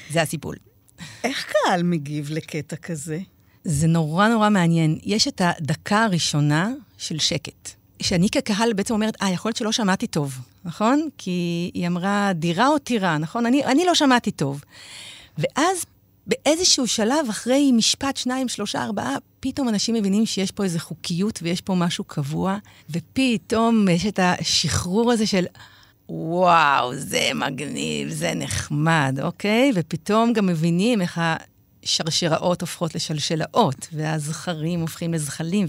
זה 0.10 0.22
הסיפול. 0.22 0.56
איך 1.24 1.52
קהל 1.52 1.84
מגיב 1.84 2.30
לקטע 2.32 2.76
כזה? 2.76 3.20
זה 3.64 3.88
נורא 3.88 4.28
נורא 4.28 4.50
מעניין. 4.50 5.00
יש 5.04 5.28
את 5.28 5.42
הדקה 5.46 6.04
הראשונה 6.04 6.72
של 6.98 7.20
שקט. 7.20 7.77
שאני 8.02 8.30
כקהל 8.30 8.74
בעצם 8.74 8.94
אומרת, 8.94 9.22
אה, 9.22 9.30
יכול 9.30 9.50
להיות 9.50 9.58
שלא 9.58 9.72
שמעתי 9.72 10.08
טוב, 10.08 10.40
נכון? 10.66 11.10
כי 11.18 11.72
היא 11.74 11.88
אמרה 11.88 12.32
דירה 12.36 12.68
או 12.68 12.78
טירה, 12.78 13.18
נכון? 13.18 13.46
אני, 13.46 13.66
אני 13.66 13.86
לא 13.86 13.96
שמעתי 13.96 14.32
טוב. 14.32 14.64
ואז 15.38 15.86
באיזשהו 16.28 16.88
שלב, 16.88 17.30
אחרי 17.30 17.72
משפט, 17.72 18.18
שניים, 18.18 18.48
שלושה, 18.48 18.84
ארבעה, 18.84 19.16
פתאום 19.40 19.70
אנשים 19.70 19.96
מבינים 19.96 20.26
שיש 20.26 20.52
פה 20.52 20.64
איזו 20.64 20.80
חוקיות 20.80 21.40
ויש 21.44 21.62
פה 21.62 21.76
משהו 21.76 22.04
קבוע, 22.04 22.58
ופתאום 22.90 23.88
יש 23.90 24.06
את 24.06 24.20
השחרור 24.24 25.12
הזה 25.12 25.28
של, 25.28 25.46
וואו, 26.10 26.96
זה 26.96 27.30
מגניב, 27.36 28.10
זה 28.10 28.34
נחמד, 28.36 29.20
אוקיי? 29.22 29.72
ופתאום 29.76 30.34
גם 30.34 30.46
מבינים 30.46 31.02
איך 31.02 31.22
השרשראות 31.84 32.62
הופכות 32.62 32.96
לשלשלאות, 32.96 33.88
והזכרים 33.94 34.80
הופכים 34.80 35.14
לזחלים, 35.14 35.66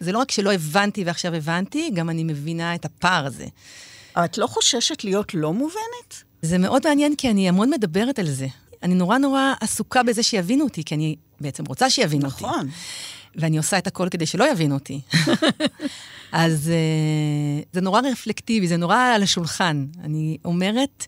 וזה 0.00 0.12
לא 0.12 0.18
רק 0.18 0.30
שלא 0.30 0.52
הבנתי 0.52 1.04
ועכשיו 1.04 1.34
הבנתי, 1.34 1.90
גם 1.94 2.10
אני 2.10 2.24
מבינה 2.24 2.74
את 2.74 2.84
הפער 2.84 3.26
הזה. 3.26 3.46
את 4.24 4.38
לא 4.38 4.46
חוששת 4.46 5.04
להיות 5.04 5.34
לא 5.34 5.52
מובנת? 5.52 6.22
זה 6.42 6.58
מאוד 6.58 6.88
מעניין, 6.88 7.16
כי 7.16 7.30
אני 7.30 7.48
המון 7.48 7.70
מדברת 7.70 8.18
על 8.18 8.30
זה. 8.30 8.46
אני 8.82 8.94
נורא 8.94 9.18
נורא 9.18 9.54
עסוקה 9.60 10.02
בזה 10.02 10.22
שיבינו 10.22 10.64
אותי, 10.64 10.84
כי 10.84 10.94
אני 10.94 11.16
בעצם 11.40 11.64
רוצה 11.66 11.90
שיבינו 11.90 12.26
אותי. 12.26 12.44
נכון. 12.44 12.68
ואני 13.36 13.58
עושה 13.58 13.78
את 13.78 13.86
הכל 13.86 14.08
כדי 14.10 14.26
שלא 14.26 14.50
יבינו 14.50 14.74
אותי. 14.74 15.00
אז 16.32 16.70
uh, 16.70 17.66
זה 17.72 17.80
נורא 17.80 18.00
רפלקטיבי, 18.12 18.68
זה 18.68 18.76
נורא 18.76 18.98
על 19.14 19.22
השולחן. 19.22 19.86
אני 20.04 20.38
אומרת, 20.44 21.06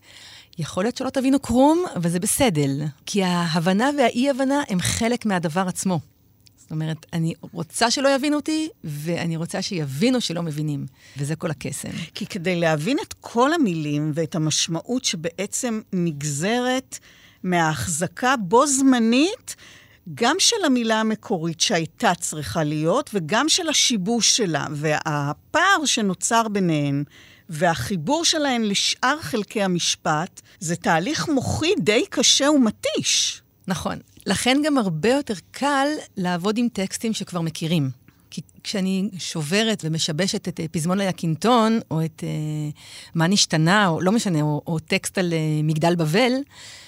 יכול 0.59 0.83
להיות 0.83 0.97
שלא 0.97 1.09
תבינו 1.09 1.41
כרום, 1.41 1.83
אבל 1.95 2.09
זה 2.09 2.19
בסדר. 2.19 2.69
כי 3.05 3.23
ההבנה 3.23 3.89
והאי-הבנה 3.97 4.61
הם 4.69 4.81
חלק 4.81 5.25
מהדבר 5.25 5.67
עצמו. 5.67 5.99
זאת 6.71 6.75
אומרת, 6.75 7.05
אני 7.13 7.33
רוצה 7.53 7.91
שלא 7.91 8.15
יבינו 8.15 8.35
אותי, 8.35 8.69
ואני 8.83 9.37
רוצה 9.37 9.61
שיבינו 9.61 10.21
שלא 10.21 10.43
מבינים. 10.43 10.85
וזה 11.17 11.35
כל 11.35 11.51
הקסם. 11.51 11.89
כי 12.13 12.25
כדי 12.25 12.55
להבין 12.55 12.97
את 13.07 13.13
כל 13.19 13.53
המילים 13.53 14.11
ואת 14.15 14.35
המשמעות 14.35 15.05
שבעצם 15.05 15.81
נגזרת 15.93 16.99
מההחזקה 17.43 18.35
בו 18.37 18.67
זמנית, 18.67 19.55
גם 20.13 20.35
של 20.39 20.55
המילה 20.65 20.99
המקורית 20.99 21.61
שהייתה 21.61 22.11
צריכה 22.19 22.63
להיות, 22.63 23.09
וגם 23.13 23.49
של 23.49 23.69
השיבוש 23.69 24.37
שלה. 24.37 24.65
והפער 24.71 25.85
שנוצר 25.85 26.47
ביניהן, 26.47 27.03
והחיבור 27.49 28.25
שלהן 28.25 28.61
לשאר 28.61 29.21
חלקי 29.21 29.63
המשפט, 29.63 30.41
זה 30.59 30.75
תהליך 30.75 31.29
מוחי 31.29 31.73
די 31.79 32.05
קשה 32.09 32.51
ומתיש. 32.51 33.41
נכון. 33.67 33.99
לכן 34.25 34.57
גם 34.65 34.77
הרבה 34.77 35.09
יותר 35.09 35.33
קל 35.51 35.87
לעבוד 36.17 36.57
עם 36.57 36.67
טקסטים 36.73 37.13
שכבר 37.13 37.41
מכירים. 37.41 37.89
כי 38.31 38.41
כשאני 38.63 39.09
שוברת 39.17 39.81
ומשבשת 39.85 40.47
את 40.47 40.59
אה, 40.59 40.65
פזמון 40.71 40.97
ליקינטון, 40.97 41.79
או 41.91 42.05
את 42.05 42.23
uh, 42.23 42.77
מה 43.15 43.27
נשתנה, 43.27 43.87
או 43.87 44.01
לא 44.01 44.11
משנה, 44.11 44.41
או, 44.41 44.61
או 44.67 44.79
טקסט 44.79 45.17
על 45.17 45.33
uh, 45.33 45.63
מגדל 45.63 45.95
בבל, 45.95 46.31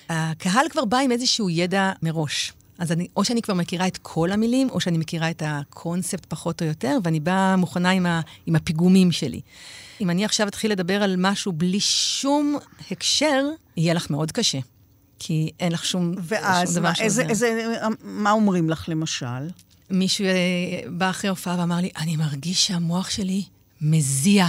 הקהל 0.09 0.69
כבר 0.69 0.85
בא 0.85 0.97
עם 0.97 1.11
איזשהו 1.11 1.49
ידע 1.49 1.91
מראש. 2.01 2.53
אז 2.77 2.91
אני, 2.91 3.07
או 3.17 3.25
שאני 3.25 3.41
כבר 3.41 3.53
מכירה 3.53 3.87
את 3.87 3.97
כל 3.97 4.31
המילים, 4.31 4.69
או 4.69 4.79
שאני 4.79 4.97
מכירה 4.97 5.29
את 5.29 5.43
הקונספט 5.45 6.25
פחות 6.25 6.61
או 6.61 6.67
יותר, 6.67 6.97
ואני 7.03 7.19
באה 7.19 7.55
מוכנה 7.55 7.89
עם, 7.89 8.05
ה, 8.05 8.21
עם 8.45 8.55
הפיגומים 8.55 9.11
שלי. 9.11 9.41
אם 10.01 10.09
אני 10.09 10.25
עכשיו 10.25 10.47
אתחיל 10.47 10.71
לדבר 10.71 11.03
על 11.03 11.15
משהו 11.17 11.51
בלי 11.51 11.79
שום 11.79 12.57
הקשר, 12.91 13.45
יהיה 13.77 13.93
לך 13.93 14.09
מאוד 14.09 14.31
קשה. 14.31 14.59
כי 15.25 15.51
אין 15.59 15.71
לך 15.71 15.85
שום, 15.85 16.15
ואז, 16.23 16.67
שום 16.67 16.75
דבר 16.75 16.89
מה, 16.89 16.93
איזה, 17.03 17.21
איזה, 17.21 17.75
מה 18.03 18.31
אומרים 18.31 18.69
לך 18.69 18.89
למשל? 18.89 19.47
מישהו 19.89 20.25
אה, 20.25 20.31
בא 20.87 21.09
אחרי 21.09 21.29
הופעה 21.29 21.59
ואמר 21.59 21.75
לי, 21.77 21.89
אני 21.97 22.15
מרגיש 22.15 22.67
שהמוח 22.67 23.09
שלי 23.09 23.43
מזיע. 23.81 24.47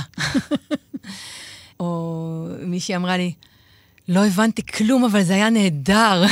או 1.80 2.48
מישהי 2.60 2.96
אמרה 2.96 3.16
לי, 3.16 3.32
לא 4.08 4.26
הבנתי 4.26 4.66
כלום, 4.66 5.04
אבל 5.04 5.22
זה 5.22 5.34
היה 5.34 5.50
נהדר. 5.50 6.24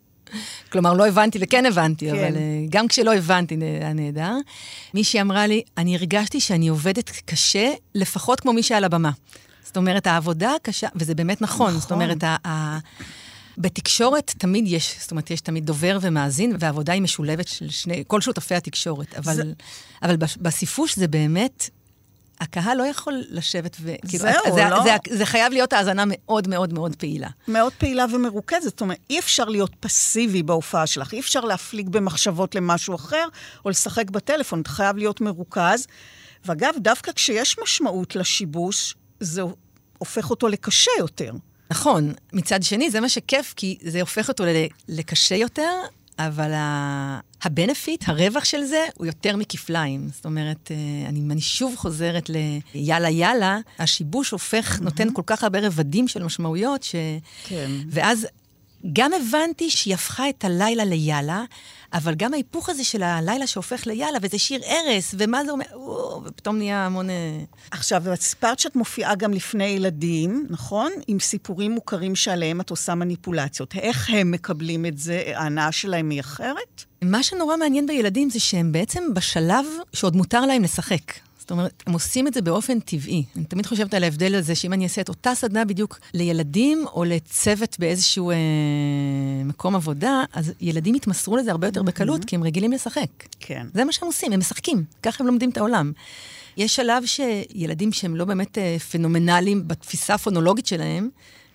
כלומר, 0.72 0.92
לא 0.92 1.06
הבנתי 1.06 1.38
וכן 1.42 1.66
הבנתי, 1.66 2.10
כן. 2.10 2.14
אבל 2.14 2.34
uh, 2.34 2.38
גם 2.70 2.88
כשלא 2.88 3.14
הבנתי, 3.14 3.56
זה 3.58 3.78
היה 3.80 3.92
נהדר. 3.92 4.34
מישהי 4.94 5.20
אמרה 5.20 5.46
לי, 5.46 5.62
אני 5.78 5.96
הרגשתי 5.96 6.40
שאני 6.40 6.68
עובדת 6.68 7.10
קשה, 7.10 7.72
לפחות 7.94 8.40
כמו 8.40 8.52
מי 8.52 8.62
שעל 8.62 8.84
הבמה. 8.84 9.10
זאת 9.64 9.76
אומרת, 9.76 10.06
העבודה 10.06 10.54
הקשה, 10.54 10.88
וזה 10.94 11.14
באמת 11.14 11.42
נכון, 11.42 11.68
נכון. 11.68 11.80
זאת 11.80 11.92
אומרת, 11.92 12.24
ה- 12.24 12.78
בתקשורת 13.58 14.34
תמיד 14.38 14.64
יש, 14.68 14.96
זאת 15.00 15.10
אומרת, 15.10 15.30
יש 15.30 15.40
תמיד 15.40 15.66
דובר 15.66 15.98
ומאזין, 16.00 16.56
והעבודה 16.58 16.92
היא 16.92 17.02
משולבת 17.02 17.48
של 17.48 17.70
שני, 17.70 18.04
כל 18.06 18.20
שותפי 18.20 18.54
התקשורת. 18.54 19.14
אבל, 19.14 19.34
זה... 19.34 19.42
אבל 20.02 20.16
בספרוש 20.16 20.96
זה 20.96 21.08
באמת 21.08 21.70
הקהל 22.40 22.76
לא 22.76 22.82
יכול 22.82 23.22
לשבת 23.30 23.76
ו... 23.80 23.94
כאילו, 24.08 24.24
זהו, 24.24 24.42
כאילו, 24.42 24.56
זה, 24.56 24.64
לא... 24.70 24.82
זה, 24.82 24.96
זה, 25.08 25.16
זה 25.18 25.26
חייב 25.26 25.52
להיות 25.52 25.72
האזנה 25.72 26.04
מאוד 26.06 26.48
מאוד 26.48 26.72
מאוד 26.72 26.96
פעילה. 26.96 27.28
מאוד 27.48 27.72
פעילה 27.78 28.04
ומרוכזת. 28.12 28.62
זאת 28.62 28.80
אומרת, 28.80 28.98
אי 29.10 29.18
אפשר 29.18 29.44
להיות 29.44 29.70
פסיבי 29.80 30.42
בהופעה 30.42 30.86
שלך, 30.86 31.12
אי 31.12 31.20
אפשר 31.20 31.40
להפליג 31.40 31.88
במחשבות 31.88 32.54
למשהו 32.54 32.94
אחר, 32.94 33.28
או 33.64 33.70
לשחק 33.70 34.10
בטלפון, 34.10 34.60
אתה 34.60 34.70
חייב 34.70 34.96
להיות 34.96 35.20
מרוכז. 35.20 35.86
ואגב, 36.44 36.74
דווקא 36.78 37.12
כשיש 37.12 37.56
משמעות 37.62 38.16
לשיבוש, 38.16 38.94
זה 39.20 39.42
הופך 39.98 40.30
אותו 40.30 40.48
לקשה 40.48 40.90
יותר. 40.98 41.32
נכון. 41.70 42.12
מצד 42.32 42.62
שני, 42.62 42.90
זה 42.90 43.00
מה 43.00 43.08
שכיף, 43.08 43.54
כי 43.56 43.78
זה 43.82 44.00
הופך 44.00 44.28
אותו 44.28 44.44
לקשה 44.88 45.34
יותר, 45.34 45.72
אבל 46.18 46.50
הבנפיט, 47.42 48.04
הרווח 48.08 48.44
של 48.44 48.64
זה, 48.64 48.84
הוא 48.96 49.06
יותר 49.06 49.36
מכפליים. 49.36 50.08
זאת 50.14 50.24
אומרת, 50.24 50.70
אה, 50.70 51.08
אני, 51.08 51.20
אני 51.30 51.40
שוב 51.40 51.76
חוזרת 51.76 52.30
ליאללה 52.74 53.10
יאללה, 53.10 53.58
השיבוש 53.78 54.30
הופך, 54.30 54.80
נותן 54.80 55.08
כל 55.12 55.22
כך 55.26 55.42
הרבה 55.42 55.66
רבדים 55.66 56.08
של 56.08 56.24
משמעויות, 56.24 56.82
ש... 56.82 56.94
כן. 57.44 57.70
ואז 57.90 58.26
גם 58.92 59.10
הבנתי 59.12 59.70
שהיא 59.70 59.94
הפכה 59.94 60.28
את 60.28 60.44
הלילה 60.44 60.84
ליאללה, 60.84 61.44
אבל 61.92 62.14
גם 62.14 62.32
ההיפוך 62.32 62.68
הזה 62.68 62.84
של 62.84 63.02
הלילה 63.02 63.46
שהופך 63.46 63.86
ליאללה, 63.86 64.18
וזה 64.22 64.38
שיר 64.38 64.60
ארס, 64.64 65.14
ומה 65.18 65.44
זה 65.44 65.50
אומר, 65.50 65.64
וואו, 65.74 66.22
ופתאום 66.24 66.56
נהיה 66.58 66.86
המון... 66.86 67.10
אה, 67.10 67.38
עכשיו, 67.70 68.12
את 68.12 68.20
סיפרת 68.20 68.58
שאת 68.58 68.76
מופיעה 68.76 69.14
גם 69.14 69.32
לפני 69.32 69.64
ילדים, 69.64 70.46
נכון? 70.50 70.92
עם 71.06 71.20
סיפורים 71.20 71.72
מוכרים 71.72 72.14
שעליהם 72.14 72.60
את 72.60 72.70
עושה 72.70 72.94
מניפולציות. 72.94 73.74
איך 73.74 74.10
הם 74.12 74.30
מקבלים 74.30 74.86
את 74.86 74.98
זה? 74.98 75.22
ההנאה 75.34 75.72
שלהם 75.72 76.10
היא 76.10 76.20
אחרת? 76.20 76.84
מה 77.02 77.22
שנורא 77.22 77.56
מעניין 77.56 77.86
בילדים 77.86 78.30
זה 78.30 78.40
שהם 78.40 78.72
בעצם 78.72 79.04
בשלב 79.14 79.64
שעוד 79.92 80.16
מותר 80.16 80.40
להם 80.40 80.62
לשחק. 80.62 81.12
זאת 81.46 81.50
אומרת, 81.50 81.82
הם 81.86 81.92
עושים 81.92 82.26
את 82.26 82.34
זה 82.34 82.42
באופן 82.42 82.80
טבעי. 82.80 83.24
אני 83.36 83.44
תמיד 83.44 83.66
חושבת 83.66 83.94
על 83.94 84.04
ההבדל 84.04 84.34
הזה, 84.34 84.54
שאם 84.54 84.72
אני 84.72 84.84
אעשה 84.84 85.00
את 85.00 85.08
אותה 85.08 85.34
סדנה 85.34 85.64
בדיוק 85.64 85.98
לילדים 86.14 86.84
או 86.92 87.04
לצוות 87.04 87.76
באיזשהו 87.78 88.30
אה, 88.30 88.36
מקום 89.44 89.76
עבודה, 89.76 90.24
אז 90.32 90.52
ילדים 90.60 90.94
יתמסרו 90.94 91.36
לזה 91.36 91.50
הרבה 91.50 91.66
יותר 91.66 91.82
בקלות, 91.82 92.24
כי 92.24 92.36
הם 92.36 92.42
רגילים 92.42 92.72
לשחק. 92.72 93.08
כן. 93.40 93.66
זה 93.74 93.84
מה 93.84 93.92
שהם 93.92 94.06
עושים, 94.06 94.32
הם 94.32 94.38
משחקים. 94.38 94.84
ככה 95.02 95.24
הם 95.24 95.26
לומדים 95.26 95.50
את 95.50 95.56
העולם. 95.56 95.92
יש 96.56 96.76
שלב 96.76 97.02
שילדים 97.06 97.92
שהם 97.92 98.16
לא 98.16 98.24
באמת 98.24 98.58
אה, 98.58 98.76
פנומנליים 98.78 99.68
בתפיסה 99.68 100.14
הפונולוגית 100.14 100.66
שלהם, 100.66 101.08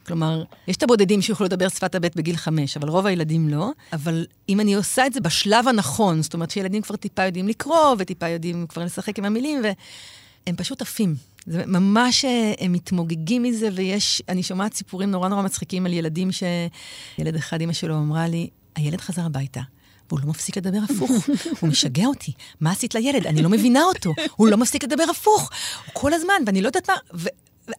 כלומר, 0.06 0.43
יש 0.68 0.78
את 0.78 0.84
הבודדים 0.84 1.22
שיוכלו 1.22 1.45
לדבר 1.45 1.70
שפת 1.70 1.95
הבט 1.95 2.16
בגיל 2.16 2.36
חמש, 2.36 2.78
אבל 2.78 2.89
רוב 2.89 3.06
הילדים 3.06 3.49
לא. 3.49 3.72
אבל 3.93 4.26
אם 4.49 4.60
אני 4.60 4.74
עושה 4.74 5.08
את 5.08 5.14
זה 5.14 5.20
בשלב 5.20 5.68
הנכון, 5.68 6.22
זאת 6.22 6.34
אומרת 6.34 6.52
שילדים 6.52 6.82
כבר 6.82 6.95
טיפה 6.95 7.26
יודעים 7.26 7.47
לקרוא, 7.47 7.95
וטיפה 7.97 8.28
יודעים 8.28 8.68
כבר 8.68 8.86
לשחק 8.86 9.20
עם 9.20 9.26
המילים, 9.26 9.62
והם 9.64 10.56
פשוט 10.56 10.82
עפים. 10.82 11.16
זה 11.45 11.64
ממש, 11.66 12.26
אה, 12.26 12.54
הם 12.60 12.72
מתמוגגים 12.72 13.43
מזה, 13.43 13.70
ויש, 13.74 14.22
אני 14.30 14.43
שומעת 14.43 14.74
סיפורים 14.74 15.12
נורא 15.12 15.30
נורא 15.30 15.41
מצחיקים 15.41 15.86
על 15.86 15.93
ילדים 15.93 16.30
שילד 16.32 17.36
אחד, 17.36 17.62
אמא 17.62 17.74
שלו 17.74 17.97
אמרה 17.97 18.28
לי, 18.28 18.49
הילד 18.76 19.02
חזר 19.02 19.26
הביתה. 19.26 19.62
והוא 20.10 20.20
לא 20.20 20.28
מפסיק 20.30 20.58
לדבר 20.58 20.80
הפוך. 20.89 21.12
הוא 21.60 21.70
משגע 21.70 22.06
אותי. 22.06 22.32
מה 22.62 22.72
עשית 22.72 22.95
לילד? 22.95 23.28
אני 23.28 23.41
לא 23.41 23.49
מבינה 23.49 23.84
אותו. 23.84 24.14
הוא 24.36 24.47
לא 24.47 24.58
מפסיק 24.58 24.84
לדבר 24.84 25.04
הפוך. 25.12 25.41
הוא 25.86 25.93
כל 25.93 26.14
הזמן, 26.14 26.34
ואני 26.45 26.62
לא 26.62 26.68
יודעת 26.68 26.89
מה... 26.89 26.95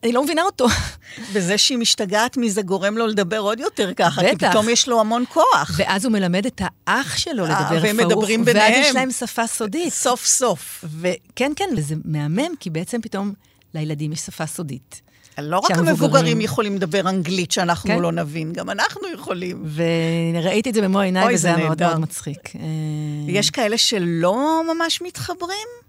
אני 0.03 0.13
לא 0.13 0.25
מבינה 0.25 0.43
אותו. 0.43 0.67
וזה 1.33 1.59
שהיא 1.59 1.79
משתגעת 1.79 2.37
מזה 2.37 2.63
גורם 2.63 2.99
לו 2.99 3.07
לדבר 3.07 3.39
עוד 3.39 3.61
יותר 3.61 3.95
ככה, 3.95 4.23
בטח. 4.23 4.31
כי 4.31 4.51
פתאום 4.51 4.69
יש 4.69 4.89
לו 4.89 5.01
המון 5.01 5.25
כוח. 5.29 5.71
ואז 5.77 6.05
הוא 6.05 6.13
מלמד 6.13 6.47
את 6.47 6.61
האח 6.65 7.17
שלו 7.17 7.45
לדבר 7.45 7.69
פרוך. 7.69 7.83
והם 7.83 7.97
מדברים 7.97 8.45
ביניהם. 8.45 8.73
ואז 8.73 8.87
יש 8.87 8.95
להם 8.95 9.11
שפה 9.11 9.47
סודית. 9.47 9.93
סוף 9.93 10.27
סוף. 10.27 10.85
וכן, 11.01 11.53
כן, 11.57 11.69
וזה 11.77 11.95
מהמם, 12.05 12.57
כי 12.61 12.71
בעצם 12.71 13.01
פתאום 13.01 13.33
לילדים 13.75 14.13
יש 14.13 14.21
שפה 14.21 14.47
סודית. 14.47 15.03
לא 15.39 15.59
רק 15.59 15.71
המבוגרים 15.71 16.41
יכולים 16.41 16.77
לדבר 16.77 17.09
אנגלית 17.09 17.53
שאנחנו 17.53 17.91
כן? 17.91 17.99
לא 17.99 18.13
נבין, 18.13 18.53
גם 18.53 18.71
אנחנו 18.71 19.01
יכולים. 19.15 19.65
וראיתי 19.75 20.71
את 20.71 20.75
זה 20.75 20.83
במו 20.83 21.01
עיניי, 21.01 21.35
וזה 21.35 21.55
היה 21.55 21.65
מאוד 21.67 21.83
מאוד 21.83 21.99
מצחיק. 21.99 22.53
יש 23.29 23.51
כאלה 23.51 23.79
שלא 23.79 24.63
ממש 24.75 25.03
מתחברים? 25.03 25.82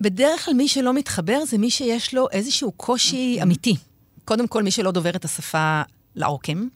בדרך 0.00 0.44
כלל 0.44 0.54
מי 0.54 0.68
שלא 0.68 0.94
מתחבר 0.94 1.44
זה 1.44 1.58
מי 1.58 1.70
שיש 1.70 2.14
לו 2.14 2.26
איזשהו 2.32 2.72
קושי 2.72 3.38
אמיתי. 3.42 3.76
קודם 4.24 4.46
כל, 4.46 4.62
מי 4.62 4.70
שלא 4.70 4.90
דובר 4.90 5.10
את 5.10 5.24
השפה 5.24 5.82
לעוקם. 6.16 6.68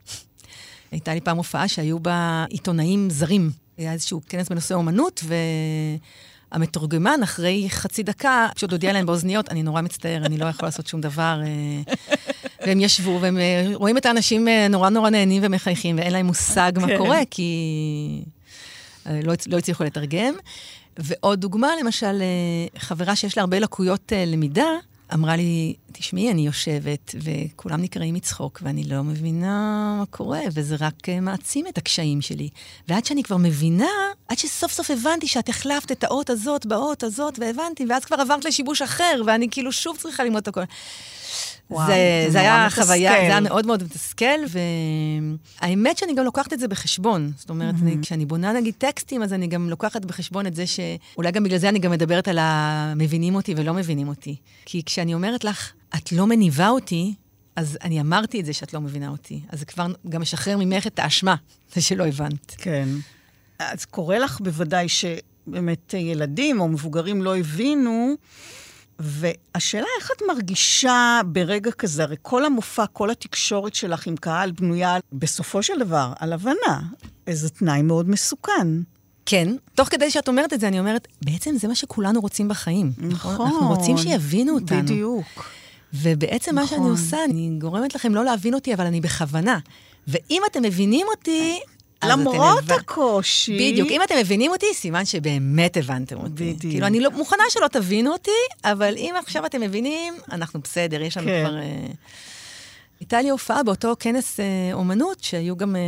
הייתה 0.91 1.15
לי 1.15 1.21
פעם 1.21 1.37
הופעה 1.37 1.69
שהיו 1.69 1.99
בה 1.99 2.45
עיתונאים 2.49 3.11
זרים. 3.11 3.51
היה 3.79 3.93
איזשהו 3.93 4.21
כנס 4.29 4.49
בנושא 4.49 4.75
אומנות, 4.75 5.25
והמתורגמן, 6.53 7.21
אחרי 7.23 7.67
חצי 7.71 8.03
דקה, 8.03 8.49
פשוט 8.55 8.73
הודיע 8.73 8.93
להם 8.93 9.07
באוזניות, 9.07 9.49
אני 9.49 9.63
נורא 9.63 9.81
מצטער, 9.81 10.27
אני 10.27 10.39
לא 10.39 10.47
יכול 10.47 10.67
לעשות 10.67 10.87
שום 10.87 11.01
דבר. 11.01 11.41
אה." 11.45 11.95
והם 12.67 12.81
ישבו, 12.81 13.19
והם 13.21 13.39
אה, 13.39 13.71
רואים 13.75 13.97
את 13.97 14.07
האנשים 14.07 14.49
אה, 14.49 14.69
נורא 14.69 14.91
נורא 14.91 15.11
נהנים 15.11 15.43
ומחייכים, 15.47 15.99
ואין 15.99 16.13
להם 16.13 16.27
מושג 16.27 16.73
מה 16.81 16.87
כן. 16.87 16.99
קורה, 16.99 17.21
כי 17.31 18.23
לא, 19.07 19.33
לא 19.47 19.59
הצליחו 19.59 19.85
לתרגם. 19.85 20.35
ועוד 20.99 21.41
דוגמה, 21.41 21.69
למשל, 21.81 22.23
אה, 22.23 22.81
חברה 22.81 23.17
שיש 23.17 23.37
לה 23.37 23.41
הרבה 23.41 23.59
לקויות 23.59 24.13
אה, 24.13 24.25
למידה, 24.25 24.69
אמרה 25.15 25.37
לי, 25.37 25.75
תשמעי, 25.93 26.31
אני 26.31 26.47
יושבת, 26.47 27.15
וכולם 27.23 27.83
נקראים 27.83 28.15
מצחוק, 28.15 28.61
ואני 28.63 28.85
לא 28.85 29.03
מבינה 29.03 29.95
מה 29.99 30.07
קורה, 30.11 30.41
וזה 30.55 30.77
רק 30.81 31.09
אה, 31.09 31.21
מעצים 31.21 31.67
את 31.67 31.79
הקשיים 31.79 32.21
שלי. 32.21 32.49
ועד 32.89 33.05
שאני 33.05 33.23
כבר 33.23 33.37
מבינה, 33.37 33.91
עד 34.29 34.39
שסוף 34.39 34.73
סוף 34.73 34.91
הבנתי 34.91 35.27
שאת 35.27 35.49
החלפת 35.49 35.93
את 35.93 36.05
האות 36.05 36.31
הזאת 36.31 36.67
באות 36.67 37.03
הזאת, 37.03 37.39
והבנתי, 37.39 37.87
ואז 37.89 38.05
כבר 38.05 38.21
עברת 38.21 38.45
לשיבוש 38.45 38.83
אחר, 38.83 39.23
ואני 39.27 39.49
כאילו 39.51 39.73
שוב 39.73 39.97
צריכה 39.97 40.25
ללמוד 40.25 40.43
את 40.43 40.49
הכל. 40.49 40.63
וואו, 41.71 41.87
זה, 41.87 42.27
זה 42.29 42.41
היה 42.41 42.67
מתסכל. 42.67 42.83
חוויה, 42.83 43.11
זה 43.11 43.17
היה 43.17 43.41
מאוד 43.41 43.67
מאוד 43.67 43.83
מתסכל, 43.83 44.25
והאמת 45.63 45.99
שאני 45.99 46.15
גם 46.15 46.25
לוקחת 46.25 46.53
את 46.53 46.61
זה 46.61 46.69
בחשבון. 46.69 47.33
זאת 47.37 47.51
אומרת, 47.51 47.75
אני, 47.83 47.97
כשאני 48.03 48.27
בונה 48.27 48.53
נגיד 48.53 48.75
טקסטים, 48.79 49.23
אז 49.23 49.33
אני 49.33 49.47
גם 49.47 49.71
לוקחת 49.71 50.05
בחשבון 50.05 50.47
את 50.47 50.55
זה 50.55 50.67
ש... 50.67 50.81
אולי 51.17 51.31
גם 51.31 51.45
בגלל 51.45 51.59
זה 51.59 51.69
אני 51.69 51.79
גם 51.79 51.91
מדברת 51.91 52.29
על 52.29 52.39
המבינים 52.41 53.35
אותי 53.35 53.55
ולא 53.57 53.75
מבינים 53.75 54.09
אותי. 54.09 54.37
כי 54.65 54.83
כשאני 54.87 55.15
אומרת 55.15 55.45
לך, 55.45 55.73
את 55.97 56.13
לא 56.13 56.27
מניבה 56.27 56.69
אותי, 56.69 57.15
אז 57.57 57.79
אני 57.85 58.01
אמרתי 58.01 58.41
את 58.41 58.45
זה 58.45 58.53
שאת 58.53 58.75
לא 58.75 58.81
מבינה 58.81 59.09
אותי. 59.09 59.41
אז 59.49 59.59
זה 59.59 59.65
כבר 59.65 59.87
גם 60.09 60.21
משחרר 60.21 60.57
ממך 60.57 60.87
את 60.87 60.99
האשמה, 60.99 61.35
זה 61.75 61.81
שלא 61.81 62.07
הבנת. 62.07 62.55
כן. 62.59 62.89
אז 63.59 63.85
קורה 63.85 64.19
לך 64.19 64.41
בוודאי 64.41 64.87
שבאמת 64.89 65.95
ילדים 65.95 66.61
או 66.61 66.69
מבוגרים 66.69 67.23
לא 67.23 67.37
הבינו, 67.37 68.15
והשאלה 68.99 69.87
איך 70.01 70.11
את 70.17 70.23
מרגישה 70.29 71.21
ברגע 71.27 71.71
כזה, 71.71 72.03
הרי 72.03 72.17
כל 72.23 72.45
המופע, 72.45 72.87
כל 72.87 73.11
התקשורת 73.11 73.75
שלך 73.75 74.07
עם 74.07 74.17
קהל 74.17 74.51
בנויה 74.51 74.99
בסופו 75.13 75.63
של 75.63 75.79
דבר 75.79 76.13
על 76.19 76.33
הבנה. 76.33 76.81
איזה 77.27 77.51
תנאי 77.51 77.83
מאוד 77.83 78.09
מסוכן. 78.11 78.69
כן, 79.27 79.49
תוך 79.75 79.89
כדי 79.89 80.11
שאת 80.11 80.29
אומרת 80.29 80.53
את 80.53 80.61
זה, 80.61 80.69
אני 80.69 80.81
אומרת, 80.81 81.09
בעצם 81.25 81.57
זה 81.57 81.69
מה 81.69 81.75
שכולנו 81.75 82.21
רוצים 82.21 82.49
בחיים. 82.49 82.93
נכון. 82.99 83.47
אנחנו 83.47 83.69
רוצים 83.69 83.99
שיבינו 83.99 84.55
אותנו. 84.55 84.83
בדיוק. 84.83 85.51
ובעצם 85.95 86.55
מה 86.55 86.67
שאני 86.67 86.81
נכון. 86.81 86.91
עושה, 86.91 87.25
אני 87.25 87.51
גורמת 87.59 87.95
לכם 87.95 88.15
לא 88.15 88.25
להבין 88.25 88.55
אותי, 88.55 88.75
אבל 88.75 88.87
אני 88.87 89.01
בכוונה. 89.01 89.59
ואם 90.09 90.43
אתם 90.51 90.63
מבינים 90.63 91.07
אותי, 91.17 91.61
אתם 91.65 91.74
למרות 92.05 92.71
הקושי... 92.71 93.73
בדיוק, 93.73 93.89
אם 93.91 94.01
אתם 94.03 94.15
מבינים 94.19 94.51
אותי, 94.51 94.67
סימן 94.75 95.05
שבאמת 95.05 95.77
הבנתם 95.77 96.17
אותי. 96.17 96.31
בדיוק. 96.31 96.61
כאילו, 96.61 96.87
אני 96.87 97.01
לא, 97.01 97.11
מוכנה 97.11 97.43
שלא 97.49 97.69
תבינו 97.69 98.13
אותי, 98.13 98.31
אבל 98.65 98.95
אם 98.97 99.15
עכשיו 99.19 99.47
אתם 99.47 99.61
מבינים, 99.61 100.15
אנחנו 100.33 100.61
בסדר, 100.61 101.03
יש 101.03 101.17
לנו 101.17 101.27
כן. 101.27 101.45
כבר... 101.47 101.57
אה, 101.57 101.87
הייתה 103.01 103.23
לי 103.23 103.29
הופעה 103.29 103.63
באותו 103.63 103.97
כנס 104.01 104.41
אה, 104.41 104.45
אומנות, 104.73 105.25
שהיו 105.25 105.57
גם 105.57 105.77
אה, 105.77 105.81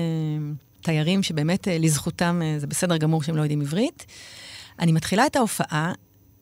תיירים 0.81 1.23
שבאמת 1.23 1.69
אה, 1.69 1.79
לזכותם, 1.79 2.43
אה, 2.45 2.59
זה 2.59 2.67
בסדר 2.67 2.97
גמור 2.97 3.23
שהם 3.23 3.37
לא 3.37 3.43
יודעים 3.43 3.61
עברית. 3.61 4.07
אני 4.79 4.93
מתחילה 4.93 5.27
את 5.27 5.37
ההופעה, 5.37 5.93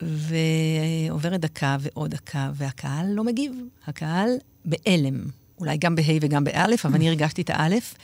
ועוברת 0.03 1.41
דקה 1.41 1.77
ועוד 1.81 2.11
דקה, 2.11 2.51
והקהל 2.55 3.07
לא 3.09 3.25
מגיב. 3.25 3.53
הקהל 3.87 4.29
בהלם. 4.65 5.25
אולי 5.59 5.77
גם 5.77 5.95
בה' 5.95 6.03
וגם 6.21 6.45
באלף, 6.45 6.87
אבל 6.87 6.95
אני 6.95 7.09
הרגשתי 7.11 7.43
את 7.43 7.51
האלף. 7.51 7.95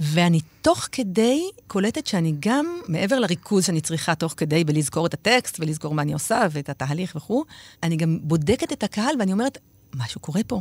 ואני 0.00 0.40
תוך 0.62 0.88
כדי 0.92 1.42
קולטת 1.66 2.06
שאני 2.06 2.34
גם, 2.40 2.66
מעבר 2.88 3.18
לריכוז 3.18 3.64
שאני 3.64 3.80
צריכה 3.80 4.14
תוך 4.14 4.34
כדי 4.36 4.64
בלזכור 4.64 5.06
את 5.06 5.14
הטקסט 5.14 5.60
ולזכור 5.60 5.94
מה 5.94 6.02
אני 6.02 6.12
עושה 6.12 6.46
ואת 6.50 6.68
התהליך 6.68 7.16
וכו', 7.16 7.44
אני 7.82 7.96
גם 7.96 8.18
בודקת 8.22 8.72
את 8.72 8.82
הקהל 8.82 9.14
ואני 9.18 9.32
אומרת, 9.32 9.58
משהו 9.94 10.20
קורה 10.20 10.40
פה. 10.46 10.60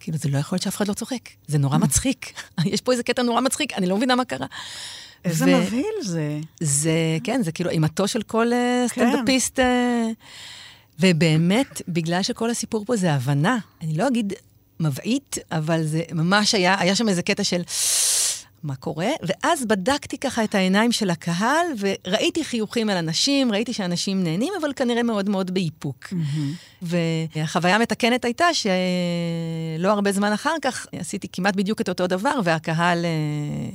כאילו, 0.00 0.18
זה 0.18 0.28
לא 0.28 0.38
יכול 0.38 0.56
להיות 0.56 0.62
שאף 0.62 0.76
אחד 0.76 0.88
לא 0.88 0.94
צוחק. 0.94 1.28
זה 1.46 1.58
נורא 1.58 1.78
מצחיק. 1.78 2.32
יש 2.64 2.80
פה 2.80 2.92
איזה 2.92 3.02
קטע 3.02 3.22
נורא 3.22 3.40
מצחיק, 3.40 3.72
אני 3.72 3.86
לא 3.86 3.96
מבינה 3.96 4.14
מה 4.14 4.24
קרה. 4.24 4.46
איזה 5.24 5.44
ו- 5.44 5.48
מבהיל 5.48 5.94
זה. 6.02 6.38
זה, 6.60 7.18
כן, 7.24 7.42
זה 7.42 7.52
כאילו 7.52 7.70
אימתו 7.70 8.08
של 8.08 8.22
כל 8.22 8.50
כן. 8.50 8.86
סטנדאפיסט. 8.88 9.58
אה, 9.58 10.06
ובאמת, 11.00 11.82
בגלל 11.88 12.22
שכל 12.22 12.50
הסיפור 12.50 12.84
פה 12.84 12.96
זה 12.96 13.12
הבנה, 13.12 13.58
אני 13.82 13.96
לא 13.96 14.08
אגיד 14.08 14.32
מבעית, 14.80 15.38
אבל 15.52 15.84
זה 15.84 16.02
ממש 16.12 16.54
היה, 16.54 16.76
היה 16.80 16.94
שם 16.94 17.08
איזה 17.08 17.22
קטע 17.22 17.44
של 17.44 17.62
מה 18.66 18.76
קורה, 18.76 19.08
ואז 19.22 19.64
בדקתי 19.64 20.18
ככה 20.18 20.44
את 20.44 20.54
העיניים 20.54 20.92
של 20.92 21.10
הקהל, 21.10 21.66
וראיתי 21.78 22.44
חיוכים 22.44 22.90
על 22.90 22.96
אנשים, 22.96 23.52
ראיתי 23.52 23.72
שאנשים 23.72 24.24
נהנים, 24.24 24.52
אבל 24.60 24.72
כנראה 24.76 25.02
מאוד 25.02 25.28
מאוד 25.28 25.54
באיפוק. 25.54 26.12
והחוויה 26.82 27.76
המתקנת 27.76 28.24
הייתה 28.24 28.46
שלא 28.54 29.92
הרבה 29.92 30.12
זמן 30.12 30.32
אחר 30.32 30.54
כך 30.62 30.86
עשיתי 30.98 31.28
כמעט 31.32 31.56
בדיוק 31.56 31.80
את 31.80 31.88
אותו 31.88 32.06
דבר, 32.06 32.40
והקהל 32.44 33.04
אה, 33.04 33.10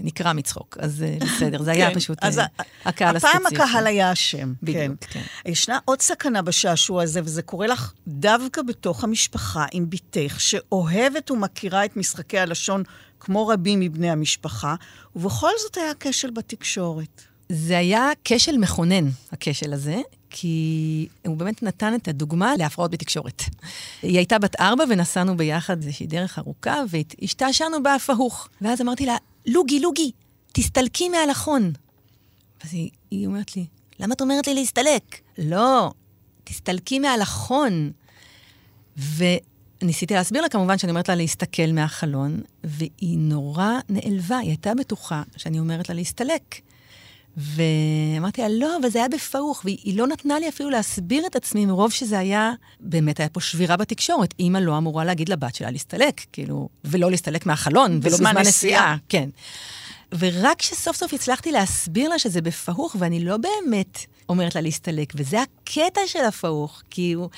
נקרע 0.03 0.33
מצחוק. 0.33 0.77
אז 0.79 1.03
אה, 1.03 1.17
בסדר, 1.21 1.63
זה 1.63 1.71
היה 1.71 1.89
כן, 1.89 1.95
פשוט 1.95 2.17
אז 2.21 2.39
אה, 2.39 2.45
הקהל 2.85 3.15
הפעם 3.15 3.45
הספציפי. 3.45 3.63
הקהל 3.63 3.87
היה 3.87 4.11
אשם. 4.11 4.53
בדיוק, 4.63 4.77
כן. 4.99 5.19
כן. 5.43 5.51
ישנה 5.51 5.79
עוד 5.85 6.01
סכנה 6.01 6.41
בשעשוע 6.41 7.03
הזה, 7.03 7.21
וזה 7.23 7.41
קורה 7.41 7.67
לך 7.67 7.93
דווקא 8.07 8.61
בתוך 8.61 9.03
המשפחה 9.03 9.65
עם 9.71 9.89
בתך, 9.89 10.39
שאוהבת 10.39 11.31
ומכירה 11.31 11.85
את 11.85 11.97
משחקי 11.97 12.39
הלשון 12.39 12.83
כמו 13.23 13.47
רבים 13.47 13.79
מבני 13.79 14.09
המשפחה, 14.09 14.75
ובכל 15.15 15.51
זאת 15.63 15.77
היה 15.77 15.91
כשל 15.99 16.31
בתקשורת. 16.31 17.21
זה 17.49 17.77
היה 17.77 18.09
כשל 18.23 18.57
מכונן, 18.57 19.09
הכשל 19.31 19.73
הזה, 19.73 20.01
כי 20.29 21.07
הוא 21.25 21.37
באמת 21.37 21.63
נתן 21.63 21.95
את 21.95 22.07
הדוגמה 22.07 22.55
להפרעות 22.57 22.91
בתקשורת. 22.91 23.43
היא 24.01 24.17
הייתה 24.17 24.39
בת 24.39 24.59
ארבע 24.59 24.83
ונסענו 24.89 25.37
ביחד 25.37 25.77
איזושהי 25.77 26.07
דרך 26.07 26.39
ארוכה, 26.39 26.83
והשתעשענו 26.89 27.83
בהפהוך. 27.83 28.47
ואז 28.61 28.81
אמרתי 28.81 29.05
לה, 29.05 29.17
לוגי, 29.45 29.79
לוגי, 29.79 30.11
תסתלקי 30.51 31.09
מהלחון. 31.09 31.71
אז 32.63 32.73
היא, 32.73 32.89
היא 33.11 33.27
אומרת 33.27 33.55
לי, 33.55 33.65
למה 33.99 34.13
את 34.13 34.21
אומרת 34.21 34.47
לי 34.47 34.53
להסתלק? 34.53 35.21
לא, 35.37 35.91
תסתלקי 36.43 36.99
מהלחון. 36.99 37.91
וניסיתי 39.81 40.13
להסביר 40.13 40.41
לה, 40.41 40.49
כמובן, 40.49 40.77
שאני 40.77 40.91
אומרת 40.91 41.09
לה 41.09 41.15
להסתכל 41.15 41.71
מהחלון, 41.73 42.41
והיא 42.63 43.17
נורא 43.17 43.71
נעלבה, 43.89 44.37
היא 44.37 44.49
הייתה 44.49 44.73
בטוחה 44.75 45.23
שאני 45.37 45.59
אומרת 45.59 45.89
לה 45.89 45.95
להסתלק. 45.95 46.55
ואמרתי 47.37 48.41
לה, 48.41 48.49
לא, 48.49 48.77
אבל 48.81 48.89
זה 48.89 48.99
היה 48.99 49.07
בפעוך, 49.09 49.61
והיא 49.65 49.97
לא 49.97 50.07
נתנה 50.07 50.39
לי 50.39 50.49
אפילו 50.49 50.69
להסביר 50.69 51.25
את 51.27 51.35
עצמי, 51.35 51.65
מרוב 51.65 51.91
שזה 51.91 52.19
היה, 52.19 52.51
באמת 52.79 53.19
היה 53.19 53.29
פה 53.29 53.39
שבירה 53.41 53.77
בתקשורת. 53.77 54.33
אימא 54.39 54.57
לא 54.57 54.77
אמורה 54.77 55.05
להגיד 55.05 55.29
לבת 55.29 55.55
שלה 55.55 55.71
להסתלק, 55.71 56.21
כאילו, 56.31 56.69
ולא 56.83 57.11
להסתלק 57.11 57.45
מהחלון, 57.45 57.99
ולא 58.03 58.13
בזמן 58.13 58.37
נסיעה. 58.37 58.41
נסיעה. 58.41 58.95
כן. 59.09 59.29
ורק 60.19 60.59
כשסוף 60.59 60.95
סוף 60.95 61.13
הצלחתי 61.13 61.51
להסביר 61.51 62.09
לה 62.09 62.19
שזה 62.19 62.41
בפעוך, 62.41 62.95
ואני 62.99 63.25
לא 63.25 63.37
באמת 63.37 63.99
אומרת 64.29 64.55
לה 64.55 64.61
להסתלק, 64.61 65.13
וזה 65.15 65.41
הקטע 65.41 66.01
של 66.07 66.25
הפעוך, 66.25 66.81
כי 66.89 67.13
הוא... 67.13 67.29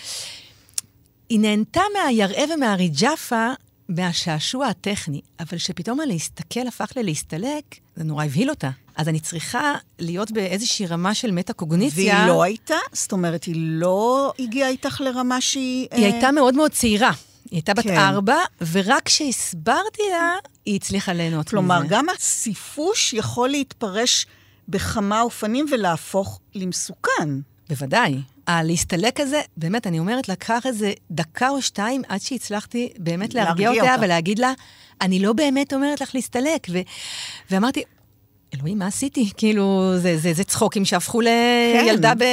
היא 1.34 1.40
נהנתה 1.40 1.82
מהיראה 1.94 2.44
ומהריג'אפה 2.56 3.52
מהשעשוע 3.90 4.68
הטכני, 4.68 5.22
אבל 5.40 5.58
שפתאום 5.58 6.00
הלהסתכל 6.00 6.68
הפך 6.68 6.92
ללהסתלק, 6.96 7.76
זה 7.96 8.04
נורא 8.04 8.26
הבהיל 8.26 8.50
אותה. 8.50 8.70
אז 8.96 9.08
אני 9.10 9.20
צריכה 9.20 9.74
להיות 10.00 10.32
באיזושהי 10.32 10.86
רמה 10.86 11.14
של 11.14 11.32
מטה-קוגניציה. 11.32 12.16
והיא 12.16 12.28
לא 12.28 12.44
הייתה? 12.44 12.76
זאת 12.92 13.12
אומרת, 13.12 13.44
היא 13.44 13.56
לא 13.58 14.34
הגיעה 14.40 14.70
איתך 14.70 15.02
לרמה 15.02 15.42
שהיא... 15.42 15.88
היא 15.92 16.06
אה, 16.06 16.12
הייתה 16.12 16.32
מאוד 16.32 16.56
מאוד 16.56 16.72
צעירה. 16.72 17.12
היא 17.52 17.58
הייתה 17.58 17.74
בת 17.74 17.84
כן. 17.84 17.98
ארבע, 17.98 18.38
ורק 18.72 19.04
כשהסברתי 19.06 20.04
לה, 20.12 20.36
היא 20.66 20.76
הצליחה 20.76 21.14
ליהנות 21.14 21.50
כלומר, 21.50 21.80
מזה. 21.80 21.88
גם 21.90 22.06
הסיפוש 22.10 23.14
יכול 23.14 23.50
להתפרש 23.50 24.26
בכמה 24.68 25.22
אופנים 25.22 25.66
ולהפוך 25.72 26.40
למסוכן. 26.56 27.30
בוודאי. 27.70 28.22
הלהסתלק 28.48 29.20
הזה, 29.20 29.42
באמת, 29.58 29.88
אני 29.88 30.00
אומרת, 30.00 30.30
לקח 30.30 30.66
איזה 30.66 30.94
דקה 31.12 31.50
או 31.50 31.62
שתיים 31.62 32.02
עד 32.08 32.22
שהצלחתי 32.22 32.94
באמת 32.98 33.34
להרגיע 33.34 33.68
להרגיע 33.68 33.84
אותה 33.84 33.94
אותה. 33.94 34.06
ולהגיד 34.06 34.40
לה, 34.40 34.54
אני 35.02 35.20
לא 35.20 35.34
באמת 35.34 35.74
אומרת 35.74 36.02
לך 36.02 36.16
להסתלק. 36.16 36.68
ו- 36.70 36.82
ואמרתי, 37.52 37.84
אלוהים, 38.56 38.80
מה 38.80 38.88
עשיתי? 38.88 39.30
כאילו, 39.38 39.94
זה, 39.98 40.18
זה, 40.18 40.34
זה 40.34 40.44
צחוקים 40.44 40.86
שהפכו 40.86 41.22
לילדה 41.22 42.14
ב, 42.16 42.24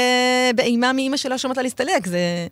באימה 0.54 0.92
מאימא 0.92 1.16
שלה 1.16 1.38
שאומרת 1.38 1.56
לה 1.56 1.62
להסתלק, 1.62 2.06
זה... 2.06 2.46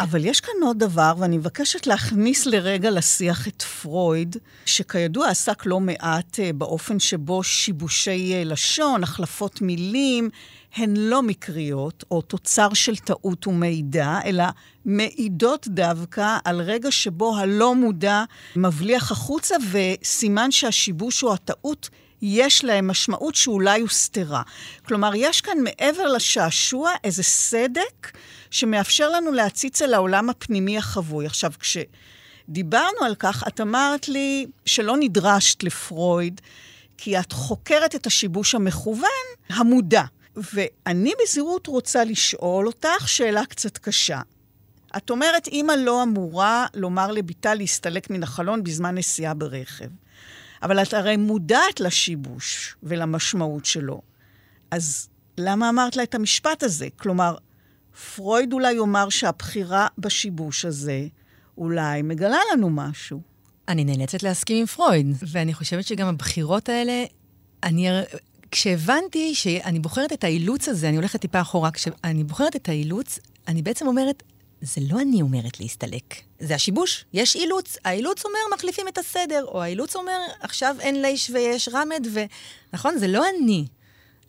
אבל 0.00 0.24
יש 0.24 0.40
כאן 0.40 0.54
עוד 0.62 0.78
דבר, 0.78 1.12
ואני 1.18 1.38
מבקשת 1.38 1.86
להכניס 1.86 2.46
לרגע 2.46 2.90
לשיח 2.90 3.48
את 3.48 3.62
פרויד, 3.62 4.36
שכידוע 4.66 5.28
עסק 5.28 5.66
לא 5.66 5.80
מעט 5.80 6.40
אה, 6.40 6.50
באופן 6.52 6.98
שבו 6.98 7.42
שיבושי 7.42 8.34
אה, 8.34 8.44
לשון, 8.44 9.02
החלפות 9.02 9.62
מילים, 9.62 10.30
הן 10.74 10.96
לא 10.96 11.22
מקריות, 11.22 12.04
או 12.10 12.22
תוצר 12.22 12.74
של 12.74 12.96
טעות 12.96 13.46
ומידע, 13.46 14.18
אלא 14.24 14.44
מעידות 14.84 15.68
דווקא 15.68 16.38
על 16.44 16.60
רגע 16.60 16.90
שבו 16.90 17.36
הלא 17.36 17.74
מודע 17.74 18.24
מבליח 18.56 19.12
החוצה, 19.12 19.54
וסימן 19.70 20.50
שהשיבוש 20.50 21.22
או 21.22 21.32
הטעות 21.32 21.88
יש 22.22 22.64
להם 22.64 22.86
משמעות 22.86 23.34
שאולי 23.34 23.80
הוסתרה. 23.80 24.42
כלומר, 24.86 25.12
יש 25.14 25.40
כאן 25.40 25.58
מעבר 25.62 26.06
לשעשוע 26.06 26.90
איזה 27.04 27.22
סדק 27.22 28.12
שמאפשר 28.50 29.10
לנו 29.10 29.32
להציץ 29.32 29.82
אל 29.82 29.94
העולם 29.94 30.30
הפנימי 30.30 30.78
החבוי. 30.78 31.26
עכשיו, 31.26 31.52
כשדיברנו 31.58 33.04
על 33.04 33.14
כך, 33.14 33.44
את 33.48 33.60
אמרת 33.60 34.08
לי 34.08 34.46
שלא 34.66 34.96
נדרשת 35.00 35.62
לפרויד, 35.62 36.40
כי 36.98 37.20
את 37.20 37.32
חוקרת 37.32 37.94
את 37.94 38.06
השיבוש 38.06 38.54
המכוון, 38.54 39.26
המודע. 39.48 40.02
ואני 40.36 41.12
בזהירות 41.22 41.66
רוצה 41.66 42.04
לשאול 42.04 42.66
אותך 42.66 43.08
שאלה 43.08 43.46
קצת 43.46 43.78
קשה. 43.78 44.20
את 44.96 45.10
אומרת, 45.10 45.46
אימא 45.46 45.72
לא 45.72 46.02
אמורה 46.02 46.66
לומר 46.74 47.12
לביתה 47.12 47.54
להסתלק 47.54 48.10
מן 48.10 48.22
החלון 48.22 48.64
בזמן 48.64 48.98
נסיעה 48.98 49.34
ברכב. 49.34 49.88
אבל 50.62 50.82
את 50.82 50.94
הרי 50.94 51.16
מודעת 51.16 51.80
לשיבוש 51.80 52.76
ולמשמעות 52.82 53.64
שלו. 53.64 54.02
אז 54.70 55.08
למה 55.38 55.68
אמרת 55.68 55.96
לה 55.96 56.02
את 56.02 56.14
המשפט 56.14 56.62
הזה? 56.62 56.88
כלומר, 56.96 57.36
פרויד 58.14 58.52
אולי 58.52 58.72
יאמר 58.72 59.08
שהבחירה 59.08 59.86
בשיבוש 59.98 60.64
הזה 60.64 61.06
אולי 61.58 62.02
מגלה 62.02 62.38
לנו 62.52 62.70
משהו. 62.70 63.20
אני 63.68 63.84
נאלצת 63.84 64.22
להסכים 64.22 64.56
עם 64.56 64.66
פרויד, 64.66 65.06
ואני 65.32 65.54
חושבת 65.54 65.84
שגם 65.86 66.06
הבחירות 66.06 66.68
האלה, 66.68 67.04
אני... 67.62 67.88
כשהבנתי 68.50 69.34
שאני 69.34 69.80
בוחרת 69.80 70.12
את 70.12 70.24
האילוץ 70.24 70.68
הזה, 70.68 70.88
אני 70.88 70.96
הולכת 70.96 71.20
טיפה 71.20 71.40
אחורה, 71.40 71.70
כשאני 71.70 72.24
בוחרת 72.24 72.56
את 72.56 72.68
האילוץ, 72.68 73.18
אני 73.48 73.62
בעצם 73.62 73.86
אומרת, 73.86 74.22
זה 74.60 74.80
לא 74.90 75.00
אני 75.00 75.22
אומרת 75.22 75.60
להסתלק, 75.60 76.14
זה 76.40 76.54
השיבוש. 76.54 77.04
יש 77.12 77.36
אילוץ, 77.36 77.76
האילוץ 77.84 78.24
אומר 78.24 78.38
מחליפים 78.54 78.88
את 78.88 78.98
הסדר, 78.98 79.44
או 79.48 79.62
האילוץ 79.62 79.96
אומר 79.96 80.18
עכשיו 80.40 80.76
אין 80.80 81.02
ליש 81.02 81.30
ויש 81.30 81.68
רמד, 81.72 82.06
ו... 82.12 82.20
נכון? 82.72 82.98
זה 82.98 83.08
לא 83.08 83.24
אני. 83.28 83.66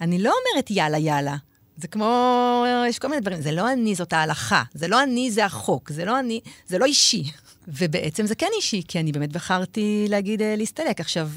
אני 0.01 0.19
לא 0.19 0.33
אומרת 0.51 0.71
יאללה 0.71 0.97
יאללה. 0.97 1.35
זה 1.77 1.87
כמו, 1.87 2.65
יש 2.87 2.99
כל 2.99 3.07
מיני 3.07 3.21
דברים, 3.21 3.41
זה 3.41 3.51
לא 3.51 3.71
אני, 3.71 3.95
זאת 3.95 4.13
ההלכה. 4.13 4.63
זה 4.73 4.87
לא 4.87 5.03
אני, 5.03 5.31
זה 5.31 5.45
החוק. 5.45 5.91
זה 5.91 6.05
לא 6.05 6.19
אני, 6.19 6.41
זה 6.67 6.77
לא 6.77 6.85
אישי. 6.85 7.23
ובעצם 7.67 8.25
זה 8.25 8.35
כן 8.35 8.49
אישי, 8.55 8.81
כי 8.87 8.99
אני 8.99 9.11
באמת 9.11 9.31
בחרתי 9.31 10.05
להגיד 10.09 10.41
אה, 10.41 10.55
להסתלק. 10.55 10.99
עכשיו, 10.99 11.29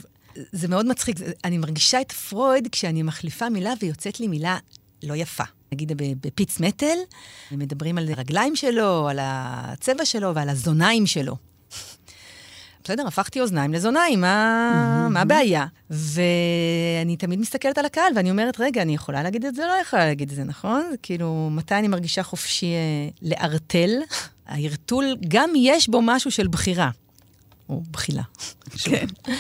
זה 0.53 0.69
מאוד 0.69 0.87
מצחיק, 0.87 1.17
אני 1.45 1.59
מרגישה 1.59 2.01
את 2.01 2.13
פרויד 2.13 2.69
כשאני 2.73 3.03
מחליפה 3.03 3.49
מילה 3.49 3.73
ויוצאת 3.81 4.21
לי 4.21 4.29
מילה 4.29 4.59
לא 5.03 5.15
יפה. 5.15 5.45
נגיד 5.73 5.93
בפיץ 6.21 6.61
מטל, 6.61 6.97
מדברים 7.53 7.99
על 7.99 8.09
הרגליים 8.13 8.57
שלו, 8.57 9.09
על 9.09 9.19
הצבע 9.23 10.05
שלו 10.05 10.35
ועל 10.35 10.49
הזוניים 10.49 11.07
שלו. 11.07 11.37
בסדר, 12.85 13.07
הפכתי 13.07 13.41
אוזניים 13.41 13.73
לזוניים, 13.73 14.21
מה, 14.21 15.09
מה 15.11 15.21
הבעיה? 15.21 15.67
ואני 15.91 17.17
תמיד 17.19 17.39
מסתכלת 17.39 17.79
על 17.79 17.85
הקהל 17.85 18.13
ואני 18.17 18.31
אומרת, 18.31 18.61
רגע, 18.61 18.83
אני 18.83 18.95
יכולה 18.95 19.23
להגיד 19.23 19.45
את 19.45 19.55
זה? 19.55 19.63
לא 19.67 19.73
יכולה 19.83 20.07
להגיד 20.07 20.31
את 20.31 20.37
זה, 20.37 20.45
נכון? 20.45 20.91
כאילו, 21.03 21.49
מתי 21.53 21.75
אני 21.75 21.89
מרגישה 21.89 22.23
חופשי 22.23 22.67
אה, 22.67 23.09
לערטל? 23.23 23.91
הערטול, 24.47 25.17
גם 25.29 25.51
יש 25.57 25.89
בו 25.89 26.03
משהו 26.03 26.31
של 26.31 26.49
בחירה. 26.49 26.91
או 27.69 27.83
בחילה. 27.91 28.23
כן. 28.85 29.07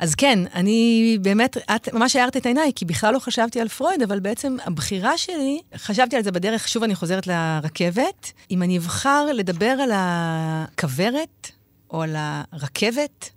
אז 0.00 0.14
כן, 0.14 0.38
אני 0.54 1.18
באמת, 1.22 1.56
את 1.76 1.94
ממש 1.94 2.16
הערת 2.16 2.36
את 2.36 2.46
עיניי, 2.46 2.72
כי 2.74 2.84
בכלל 2.84 3.14
לא 3.14 3.18
חשבתי 3.18 3.60
על 3.60 3.68
פרויד, 3.68 4.02
אבל 4.02 4.20
בעצם 4.20 4.56
הבחירה 4.64 5.18
שלי, 5.18 5.60
חשבתי 5.76 6.16
על 6.16 6.22
זה 6.22 6.32
בדרך, 6.32 6.68
שוב 6.68 6.82
אני 6.82 6.94
חוזרת 6.94 7.26
לרכבת, 7.26 8.32
אם 8.50 8.62
אני 8.62 8.78
אבחר 8.78 9.26
לדבר 9.32 9.66
על 9.66 9.90
הכוורת, 9.94 11.50
או 11.90 12.02
על 12.02 12.16
הרכבת, 12.18 13.30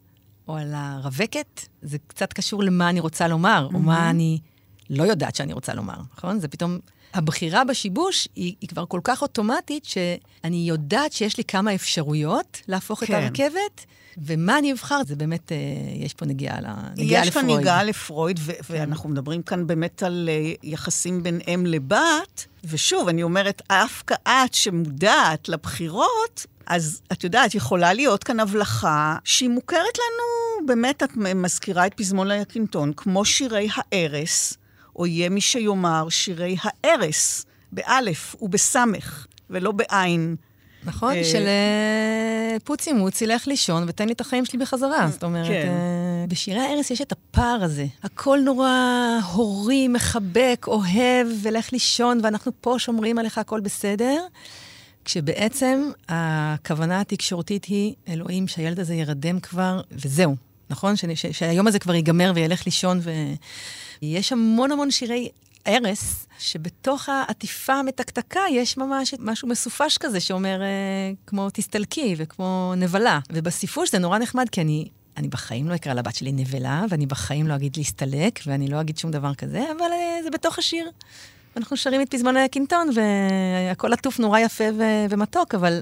או 0.47 0.57
על 0.57 0.73
הרווקת, 0.75 1.61
זה 1.81 1.97
קצת 2.07 2.33
קשור 2.33 2.63
למה 2.63 2.89
אני 2.89 2.99
רוצה 2.99 3.27
לומר, 3.27 3.67
mm-hmm. 3.71 3.75
או 3.75 3.79
מה 3.79 4.09
אני 4.09 4.39
לא 4.89 5.03
יודעת 5.03 5.35
שאני 5.35 5.53
רוצה 5.53 5.73
לומר, 5.73 5.97
נכון? 6.17 6.39
זה 6.39 6.47
פתאום... 6.47 6.79
הבחירה 7.13 7.63
בשיבוש 7.63 8.27
היא, 8.35 8.55
היא 8.61 8.69
כבר 8.69 8.85
כל 8.85 8.99
כך 9.03 9.21
אוטומטית, 9.21 9.85
שאני 9.85 10.57
יודעת 10.57 11.13
שיש 11.13 11.37
לי 11.37 11.43
כמה 11.43 11.75
אפשרויות 11.75 12.61
להפוך 12.67 13.03
כן. 13.03 13.05
את 13.05 13.23
הרכבת, 13.23 13.85
ומה 14.17 14.57
אני 14.57 14.71
אבחר, 14.71 15.01
זה 15.07 15.15
באמת, 15.15 15.51
אה, 15.51 15.57
יש 15.95 16.13
פה 16.13 16.25
נגיעה, 16.25 16.57
נגיעה 16.97 17.25
לפרויד. 17.25 17.27
יש 17.27 17.29
כאן 17.29 17.59
נגיעה 17.59 17.83
לפרויד, 17.83 18.39
ו- 18.41 18.51
כן. 18.51 18.59
ואנחנו 18.69 19.09
מדברים 19.09 19.41
כאן 19.41 19.67
באמת 19.67 20.03
על 20.03 20.29
אה, 20.31 20.53
יחסים 20.63 21.23
בין 21.23 21.39
אם 21.47 21.65
לבת, 21.65 22.45
ושוב, 22.63 23.07
אני 23.07 23.23
אומרת, 23.23 23.61
אף 23.67 24.03
את 24.23 24.53
שמודעת 24.53 25.49
לבחירות, 25.49 26.45
אז 26.65 27.01
את 27.11 27.23
יודעת, 27.23 27.55
יכולה 27.55 27.93
להיות 27.93 28.23
כאן 28.23 28.39
הבלחה 28.39 29.17
שהיא 29.23 29.49
מוכרת 29.49 29.77
לנו, 29.97 30.67
באמת, 30.67 31.03
את 31.03 31.17
מזכירה 31.17 31.85
את 31.85 31.93
פזמון 31.93 32.31
הקינטון, 32.31 32.93
כמו 32.93 33.25
שירי 33.25 33.67
הארס, 33.75 34.57
או 34.95 35.05
יהיה 35.05 35.29
מי 35.29 35.41
שיאמר 35.41 36.09
שירי 36.09 36.55
הארס, 36.61 37.45
באלף 37.71 38.35
ובסמך, 38.41 39.27
ולא 39.49 39.71
בעין. 39.71 40.35
נכון, 40.85 41.13
אה, 41.13 41.23
של 41.23 41.43
אה, 41.47 42.57
פוצי 42.63 42.93
מוצי, 42.93 43.27
לך 43.27 43.47
לישון 43.47 43.85
ותן 43.87 44.07
לי 44.07 44.13
את 44.13 44.21
החיים 44.21 44.45
שלי 44.45 44.59
בחזרה. 44.59 45.07
זאת 45.11 45.23
אומרת, 45.23 45.47
כן. 45.47 45.67
אה, 45.67 46.25
בשירי 46.27 46.59
הערש 46.59 46.91
יש 46.91 47.01
את 47.01 47.11
הפער 47.11 47.63
הזה. 47.63 47.85
הכל 48.03 48.39
נורא 48.45 48.71
הורי, 49.33 49.87
מחבק, 49.87 50.65
אוהב, 50.67 51.27
ולך 51.41 51.73
לישון, 51.73 52.19
ואנחנו 52.23 52.51
פה 52.61 52.75
שומרים 52.77 53.19
עליך, 53.19 53.37
הכל 53.37 53.59
בסדר. 53.59 54.25
כשבעצם 55.05 55.89
הכוונה 56.09 57.01
התקשורתית 57.01 57.65
היא, 57.65 57.93
אלוהים, 58.07 58.47
שהילד 58.47 58.79
הזה 58.79 58.95
ירדם 58.95 59.39
כבר, 59.39 59.81
וזהו. 59.91 60.35
נכון? 60.69 60.95
ש, 60.95 61.05
ש, 61.15 61.25
שהיום 61.25 61.67
הזה 61.67 61.79
כבר 61.79 61.95
ייגמר 61.95 62.31
וילך 62.35 62.65
לישון, 62.65 62.99
ויש 64.03 64.31
המון 64.31 64.71
המון 64.71 64.91
שירי 64.91 65.29
ערש, 65.65 65.99
שבתוך 66.39 67.09
העטיפה 67.09 67.73
המתקתקה 67.73 68.41
יש 68.51 68.77
ממש 68.77 69.13
משהו 69.19 69.47
מסופש 69.47 69.97
כזה 69.97 70.19
שאומר 70.19 70.61
אה, 70.61 70.67
כמו 71.27 71.49
תסתלקי 71.53 72.15
וכמו 72.17 72.73
נבלה. 72.77 73.19
ובספרוש 73.31 73.91
זה 73.91 73.99
נורא 73.99 74.17
נחמד, 74.19 74.49
כי 74.49 74.61
אני... 74.61 74.87
אני 75.17 75.27
בחיים 75.27 75.69
לא 75.69 75.75
אקרא 75.75 75.93
לבת 75.93 76.15
שלי 76.15 76.31
נבלה, 76.31 76.85
ואני 76.89 77.05
בחיים 77.05 77.47
לא 77.47 77.55
אגיד 77.55 77.77
להסתלק, 77.77 78.39
ואני 78.47 78.67
לא 78.67 78.81
אגיד 78.81 78.97
שום 78.97 79.11
דבר 79.11 79.33
כזה, 79.33 79.63
אבל 79.77 79.91
אה, 79.91 80.23
זה 80.23 80.29
בתוך 80.29 80.59
השיר. 80.59 80.89
אנחנו 81.57 81.77
שרים 81.77 82.01
את 82.01 82.11
פזמון 82.11 82.37
הקינטון, 82.37 82.89
והכל 82.95 83.93
עטוף 83.93 84.19
נורא 84.19 84.39
יפה 84.39 84.63
ו- 84.77 85.05
ומתוק, 85.09 85.55
אבל 85.55 85.81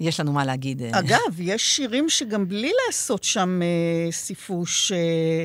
יש 0.00 0.20
לנו 0.20 0.32
מה 0.32 0.44
להגיד. 0.44 0.82
אה. 0.82 0.98
אגב, 0.98 1.40
יש 1.40 1.76
שירים 1.76 2.08
שגם 2.08 2.48
בלי 2.48 2.70
לעשות 2.86 3.24
שם 3.24 3.60
אה, 3.62 4.12
סיפוש... 4.12 4.92
אה... 4.92 5.44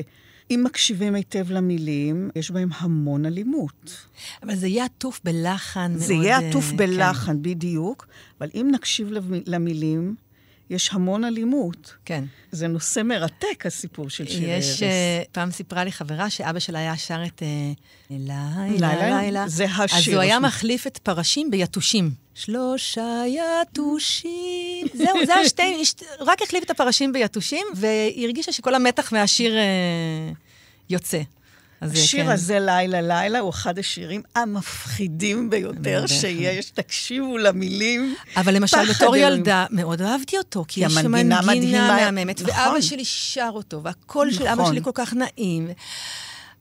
אם 0.50 0.62
מקשיבים 0.64 1.14
היטב 1.14 1.50
למילים, 1.50 2.30
יש 2.36 2.50
בהם 2.50 2.68
המון 2.78 3.26
אלימות. 3.26 4.06
אבל 4.42 4.56
זה 4.56 4.68
יהיה 4.68 4.84
עטוף 4.84 5.20
בלחן 5.24 5.90
מאוד... 5.90 6.02
זה 6.02 6.14
יהיה 6.14 6.38
עטוף 6.38 6.70
כן. 6.70 6.76
בלחן, 6.76 7.32
כן. 7.32 7.42
בדיוק, 7.42 8.06
אבל 8.40 8.48
אם 8.54 8.68
נקשיב 8.72 9.08
למילים, 9.46 10.14
יש 10.70 10.90
המון 10.92 11.24
אלימות. 11.24 11.96
כן. 12.04 12.24
זה 12.52 12.68
נושא 12.68 13.00
מרתק, 13.02 13.66
הסיפור 13.66 14.10
של 14.10 14.26
שיר 14.26 14.50
ארז. 14.50 14.64
יש, 14.64 14.82
uh, 14.82 14.84
פעם 15.32 15.50
סיפרה 15.50 15.84
לי 15.84 15.92
חברה 15.92 16.30
שאבא 16.30 16.58
שלה 16.58 16.78
היה 16.78 16.96
שר 16.96 17.24
את 17.26 17.42
uh, 17.42 18.10
לילה, 18.10 19.20
לילה. 19.20 19.48
זה 19.48 19.64
השיר. 19.64 19.98
אז 19.98 20.08
הוא 20.08 20.20
היה 20.20 20.38
מחליף 20.40 20.86
את 20.86 20.98
פרשים 20.98 21.50
ביתושים. 21.50 22.10
שלושה 22.38 23.22
יתושים. 23.26 24.86
זהו, 24.94 25.26
זה 25.26 25.34
השתי, 25.34 25.82
רק 26.20 26.42
החליף 26.42 26.64
את 26.64 26.70
הפרשים 26.70 27.12
ביתושים, 27.12 27.66
והיא 27.74 28.24
הרגישה 28.24 28.52
שכל 28.52 28.74
המתח 28.74 29.12
מהשיר 29.12 29.54
uh, 29.54 30.34
יוצא. 30.90 31.20
השיר 31.82 32.24
כן. 32.24 32.30
הזה, 32.30 32.60
לילה 32.60 33.00
לילה, 33.00 33.38
הוא 33.38 33.50
אחד 33.50 33.78
השירים 33.78 34.22
המפחידים 34.36 35.50
ביותר 35.50 36.06
שיש. 36.06 36.70
תקשיבו 36.70 37.38
למילים. 37.38 38.14
אבל 38.36 38.54
למשל, 38.54 38.92
בתור 38.94 39.16
ילדה, 39.16 39.66
מאוד 39.70 40.02
אהבתי 40.02 40.38
אותו, 40.38 40.64
כי 40.68 40.84
יש 40.84 40.96
מנגינה 40.96 41.40
מהממת, 41.42 42.42
נכון. 42.42 42.54
ואבא 42.54 42.80
שלי 42.80 43.04
שר 43.04 43.50
אותו, 43.52 43.82
והקול 43.82 44.26
נכון. 44.26 44.38
של 44.38 44.46
אבא 44.46 44.62
נכון. 44.62 44.74
שלי 44.74 44.84
כל 44.84 44.90
כך 44.94 45.14
נעים. 45.14 45.68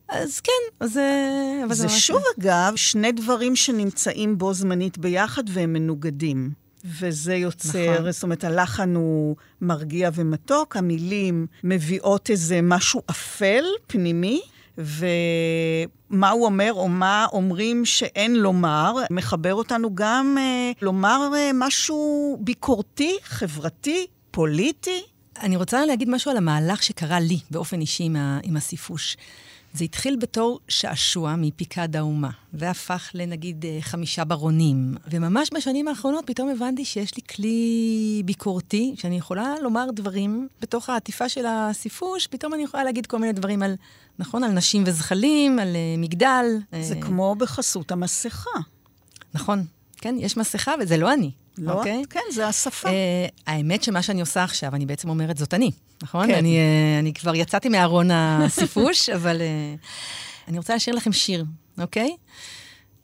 אז 0.10 0.40
כן, 0.40 0.52
אז... 0.80 0.98
אה, 0.98 1.62
זה, 1.68 1.88
זה 1.88 1.90
שוב, 1.90 2.24
אגב, 2.40 2.74
שני 2.76 3.12
דברים 3.12 3.56
שנמצאים 3.56 4.38
בו 4.38 4.54
זמנית 4.54 4.98
ביחד 4.98 5.44
והם 5.50 5.74
מנוגדים. 5.74 6.52
וזה 7.00 7.36
יוצר, 7.36 7.94
נכון. 7.94 8.12
זאת 8.12 8.24
אומרת, 8.24 8.44
הלחן 8.44 8.96
הוא 8.96 9.36
מרגיע 9.62 10.10
ומתוק, 10.14 10.78
המילים 10.78 11.48
מביאות 11.64 12.30
איזה 12.30 12.60
משהו 12.64 13.02
אפל, 13.10 13.64
פנימי, 13.88 14.42
ומה 14.78 16.30
הוא 16.30 16.46
אומר 16.46 16.74
או 16.74 16.90
מה 16.90 17.26
אומרים 17.34 17.86
שאין 17.86 18.36
לומר, 18.36 18.94
מחבר 19.12 19.54
אותנו 19.54 19.96
גם 19.96 20.36
אה, 20.40 20.72
לומר 20.82 21.30
אה, 21.36 21.52
משהו 21.54 22.38
ביקורתי, 22.42 23.18
חברתי, 23.24 24.08
פוליטי. 24.32 25.04
אני 25.42 25.56
רוצה 25.56 25.86
להגיד 25.86 26.10
משהו 26.10 26.32
על 26.32 26.38
המהלך 26.38 26.84
שקרה 26.84 27.20
לי 27.20 27.40
באופן 27.52 27.82
אישי 27.82 28.04
עם, 28.04 28.16
ה, 28.16 28.40
עם 28.44 28.58
הסיפוש. 28.58 29.18
זה 29.78 29.84
התחיל 29.84 30.16
בתור 30.16 30.60
שעשוע 30.68 31.36
מפיקד 31.38 31.96
האומה, 31.96 32.30
והפך 32.54 33.12
לנגיד 33.14 33.66
אה, 33.66 33.78
חמישה 33.82 34.24
ברונים. 34.24 34.96
וממש 35.12 35.50
בשנים 35.56 35.88
האחרונות 35.88 36.28
פתאום 36.28 36.50
הבנתי 36.50 36.86
שיש 36.86 37.18
לי 37.18 37.24
כלי 37.36 38.22
ביקורתי, 38.26 38.96
שאני 38.98 39.18
יכולה 39.18 39.56
לומר 39.62 39.86
דברים 39.94 40.48
בתוך 40.62 40.90
העטיפה 40.90 41.30
של 41.30 41.46
הסיפוש, 41.46 42.28
פתאום 42.28 42.54
אני 42.54 42.64
יכולה 42.64 42.84
להגיד 42.84 43.06
כל 43.06 43.20
מיני 43.20 43.34
דברים 43.34 43.64
על, 43.64 43.76
נכון, 44.20 44.44
על 44.44 44.52
נשים 44.52 44.84
וזחלים, 44.86 45.60
על 45.60 45.68
uh, 45.68 46.00
מגדל. 46.00 46.46
זה 46.82 46.94
uh, 46.94 47.02
כמו 47.02 47.36
בחסות 47.36 47.92
המסכה. 47.92 48.60
נכון, 49.34 49.66
כן, 49.98 50.16
יש 50.20 50.38
מסכה 50.38 50.74
וזה 50.80 50.98
לא 50.98 51.14
אני. 51.14 51.32
לא, 51.58 51.74
אוקיי? 51.74 52.04
כן, 52.10 52.20
זה 52.32 52.48
השפה. 52.48 52.90
Uh, 52.90 52.92
האמת 53.48 53.84
שמה 53.84 54.02
שאני 54.02 54.22
עושה 54.22 54.44
עכשיו, 54.44 54.76
אני 54.76 54.86
בעצם 54.86 55.10
אומרת, 55.10 55.38
זאת 55.38 55.54
אני, 55.54 55.72
נכון? 56.04 56.28
כן. 56.28 56.34
אני, 56.34 56.58
uh, 56.58 57.00
אני 57.00 57.14
כבר 57.14 57.36
יצאתי 57.36 57.70
מארון 57.70 58.12
הסיפוש, 58.12 59.10
אבל 59.18 59.38
uh, 59.38 60.48
אני 60.48 60.58
רוצה 60.58 60.74
להשאיר 60.74 60.96
לכם 60.96 61.12
שיר, 61.12 61.46
אוקיי? 61.78 62.16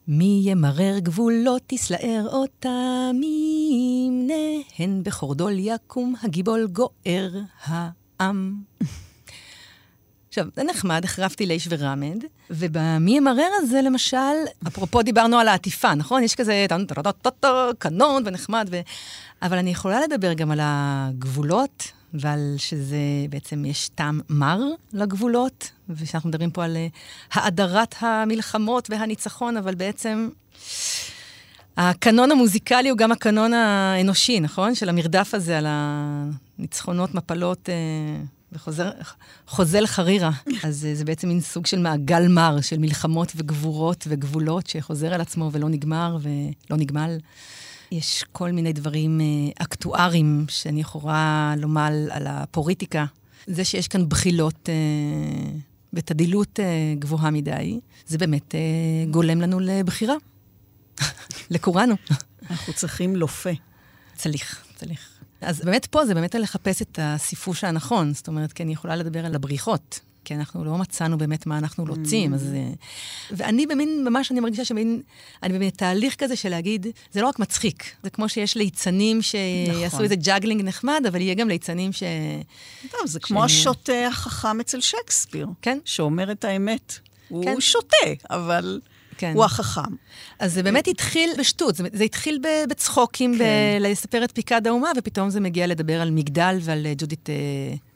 מי 0.08 0.42
ימרר 0.46 1.00
גבולות 1.00 1.62
תסלער 1.68 2.28
אותם, 2.32 3.16
ימנה 3.72 4.64
הן 4.80 5.02
בחורדול 5.04 5.54
יקום 5.56 6.16
הגיבול 6.24 6.68
גוער 6.68 7.32
העם. 7.64 8.64
עכשיו, 10.34 10.46
זה 10.56 10.64
נחמד, 10.64 11.06
החרפתי 11.06 11.46
ליש 11.46 11.68
ורמד, 11.70 12.24
ובמי 12.50 13.18
ימרר 13.18 13.50
הזה, 13.58 13.82
למשל, 13.82 14.18
אפרופו 14.68 15.02
דיברנו 15.02 15.38
על 15.40 15.48
העטיפה, 15.48 15.96
נכון? 15.96 16.24
יש 16.24 16.36
כזה 16.36 16.66
קנון 17.78 18.24
ונחמד, 18.26 18.68
ו... 18.72 18.80
אבל 19.42 19.58
אני 19.58 19.70
יכולה 19.70 20.02
לדבר 20.02 20.34
גם 20.34 20.52
על 20.52 20.60
הגבולות, 20.62 21.92
ועל 22.14 22.56
שזה 22.58 22.98
בעצם 23.30 23.66
יש 23.66 23.90
טעם 23.96 24.20
מר 24.30 24.60
לגבולות, 24.94 25.72
ושאנחנו 25.90 26.30
מדברים 26.30 26.52
פה 26.52 26.64
על 26.64 26.78
אה, 26.78 26.88
האדרת 27.34 27.96
המלחמות 28.00 28.90
והניצחון, 28.90 29.58
אבל 29.58 29.76
בעצם... 29.76 30.30
הקנון 31.78 32.32
המוזיקלי 32.32 32.90
הוא 32.90 32.98
גם 32.98 33.12
הקנון 33.12 33.54
האנושי, 33.54 34.40
נכון? 34.40 34.76
של 34.76 34.90
המרדף 34.90 35.34
הזה 35.34 35.58
על 35.58 35.66
הניצחונות, 35.70 37.16
מפלות 37.16 37.70
אה, 37.70 37.76
וחוזל 38.54 39.86
חרירה. 39.86 40.32
אז 40.64 40.86
אה, 40.86 40.96
זה 40.96 41.06
בעצם 41.06 41.28
מין 41.28 41.42
סוג 41.42 41.66
של 41.66 41.80
מעגל 41.80 42.28
מר 42.28 42.62
של 42.62 42.78
מלחמות 42.78 43.34
וגבורות 43.36 44.06
וגבולות 44.08 44.68
שחוזר 44.68 45.14
על 45.14 45.22
עצמו 45.22 45.50
ולא 45.54 45.70
נגמר 45.70 46.18
ולא 46.22 46.78
נגמל. 46.78 47.18
יש 47.92 48.24
כל 48.32 48.52
מיני 48.52 48.74
דברים 48.74 49.22
אה, 49.22 49.66
אקטואריים 49.66 50.46
שאני 50.50 50.82
יכולה 50.82 51.54
לומר 51.58 51.90
על 52.12 52.28
הפוריטיקה. 52.28 53.06
זה 53.48 53.66
שיש 53.66 53.88
כאן 53.88 54.10
בחילות 54.10 54.70
אה, 54.70 55.52
בתדילות 55.94 56.60
גבוהה 57.00 57.32
מדי, 57.32 57.80
זה 58.08 58.18
באמת 58.18 58.56
גולם 59.12 59.42
לנו 59.42 59.60
לבחירה. 59.60 60.16
לכולנו. 61.52 61.96
אנחנו 62.50 62.74
צריכים 62.74 63.16
לופה. 63.16 63.50
צליח, 64.16 64.66
צליח. 64.76 65.13
אז 65.46 65.62
באמת 65.62 65.86
פה 65.86 66.06
זה 66.06 66.14
באמת 66.14 66.36
לחפש 66.36 66.82
את 66.82 67.00
הסיפוש 67.02 67.64
הנכון. 67.64 68.14
זאת 68.14 68.28
אומרת, 68.28 68.54
כי 68.54 68.64
אני 68.64 68.74
יכולה 68.74 68.96
לדבר 68.96 69.26
על 69.26 69.36
הבריחות. 69.36 70.00
כי 70.26 70.36
אנחנו 70.36 70.66
לא 70.66 70.78
מצאנו 70.78 71.18
באמת 71.18 71.46
מה 71.46 71.58
אנחנו 71.58 71.86
רוצים, 71.86 72.34
אז... 72.34 72.54
אה, 72.54 72.70
ואני 73.32 73.68
במין, 73.68 74.04
ממש 74.06 74.32
אני 74.32 74.40
מרגישה 74.40 74.66
שמין, 74.66 75.02
אני 75.44 75.54
במין 75.54 75.70
תהליך 75.70 76.16
כזה 76.16 76.36
של 76.36 76.50
להגיד, 76.50 76.88
זה 77.12 77.22
לא 77.22 77.28
רק 77.28 77.40
מצחיק, 77.40 77.96
זה 78.04 78.10
כמו 78.10 78.30
שיש 78.30 78.58
ליצנים 78.58 79.22
שיעשו 79.22 79.86
נכון. 79.86 80.04
איזה 80.04 80.16
juggling 80.16 80.62
נחמד, 80.62 81.04
אבל 81.08 81.22
יהיה 81.22 81.34
גם 81.34 81.50
ליצנים 81.50 81.94
ש... 81.94 82.04
טוב, 82.92 83.06
זה 83.06 83.20
ש... 83.20 83.24
כמו 83.24 83.44
השוטה 83.44 84.08
החכם 84.08 84.60
אצל 84.60 84.82
שייקספיר. 84.82 85.48
כן. 85.62 85.80
שאומר 85.86 86.32
את 86.32 86.46
האמת. 86.46 86.94
כן. 87.30 87.36
הוא 87.36 87.60
שוטה, 87.60 88.08
אבל... 88.30 88.80
כן. 89.24 89.34
הוא 89.34 89.46
החכם. 89.46 89.82
אז 90.40 90.54
זה 90.54 90.64
באמת 90.64 90.88
התחיל 90.88 91.30
בשטות, 91.40 91.76
זה, 91.76 91.84
זה 91.94 92.04
התחיל 92.04 92.40
בצחוקים, 92.70 93.38
כן. 93.38 93.78
לספר 93.82 94.24
את 94.24 94.32
פיקד 94.32 94.68
האומה, 94.68 94.92
ופתאום 94.98 95.30
זה 95.30 95.40
מגיע 95.40 95.68
לדבר 95.68 96.02
על 96.02 96.12
מגדל 96.12 96.58
ועל 96.62 96.86
אה, 96.86 96.94
ג'ודית 96.98 97.30
אה, 97.30 97.36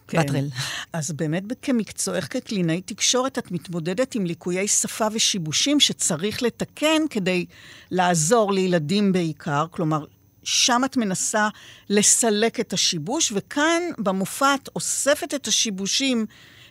כן. 0.07 0.19
בטרל. 0.19 0.47
אז 0.93 1.11
באמת 1.11 1.43
כמקצועך 1.61 2.33
כקלינאי 2.33 2.81
תקשורת, 2.81 3.37
את 3.37 3.51
מתמודדת 3.51 4.15
עם 4.15 4.25
ליקויי 4.25 4.67
שפה 4.67 5.07
ושיבושים 5.11 5.79
שצריך 5.79 6.43
לתקן 6.43 7.01
כדי 7.09 7.45
לעזור 7.91 8.53
לילדים 8.53 9.13
בעיקר, 9.13 9.65
כלומר, 9.71 10.05
שם 10.43 10.81
את 10.85 10.97
מנסה 10.97 11.49
לסלק 11.89 12.59
את 12.59 12.73
השיבוש, 12.73 13.33
וכאן 13.35 13.81
במופע 13.97 14.55
את 14.55 14.69
אוספת 14.75 15.33
את 15.33 15.47
השיבושים 15.47 16.25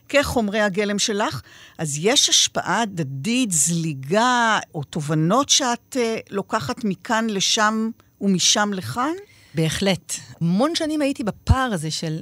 כחומרי 0.08 0.60
הגלם 0.60 0.98
שלך, 0.98 1.42
אז 1.78 1.98
יש 2.00 2.28
השפעה 2.28 2.82
הדדית, 2.82 3.52
זליגה, 3.52 4.58
או 4.74 4.82
תובנות 4.84 5.48
שאת 5.48 5.96
uh, 5.96 5.98
לוקחת 6.30 6.84
מכאן 6.84 7.26
לשם 7.30 7.90
ומשם 8.20 8.70
לכאן? 8.72 9.12
בהחלט. 9.54 10.12
המון 10.40 10.74
שנים 10.74 11.02
הייתי 11.02 11.24
בפער 11.24 11.72
הזה 11.72 11.90
של 11.90 12.20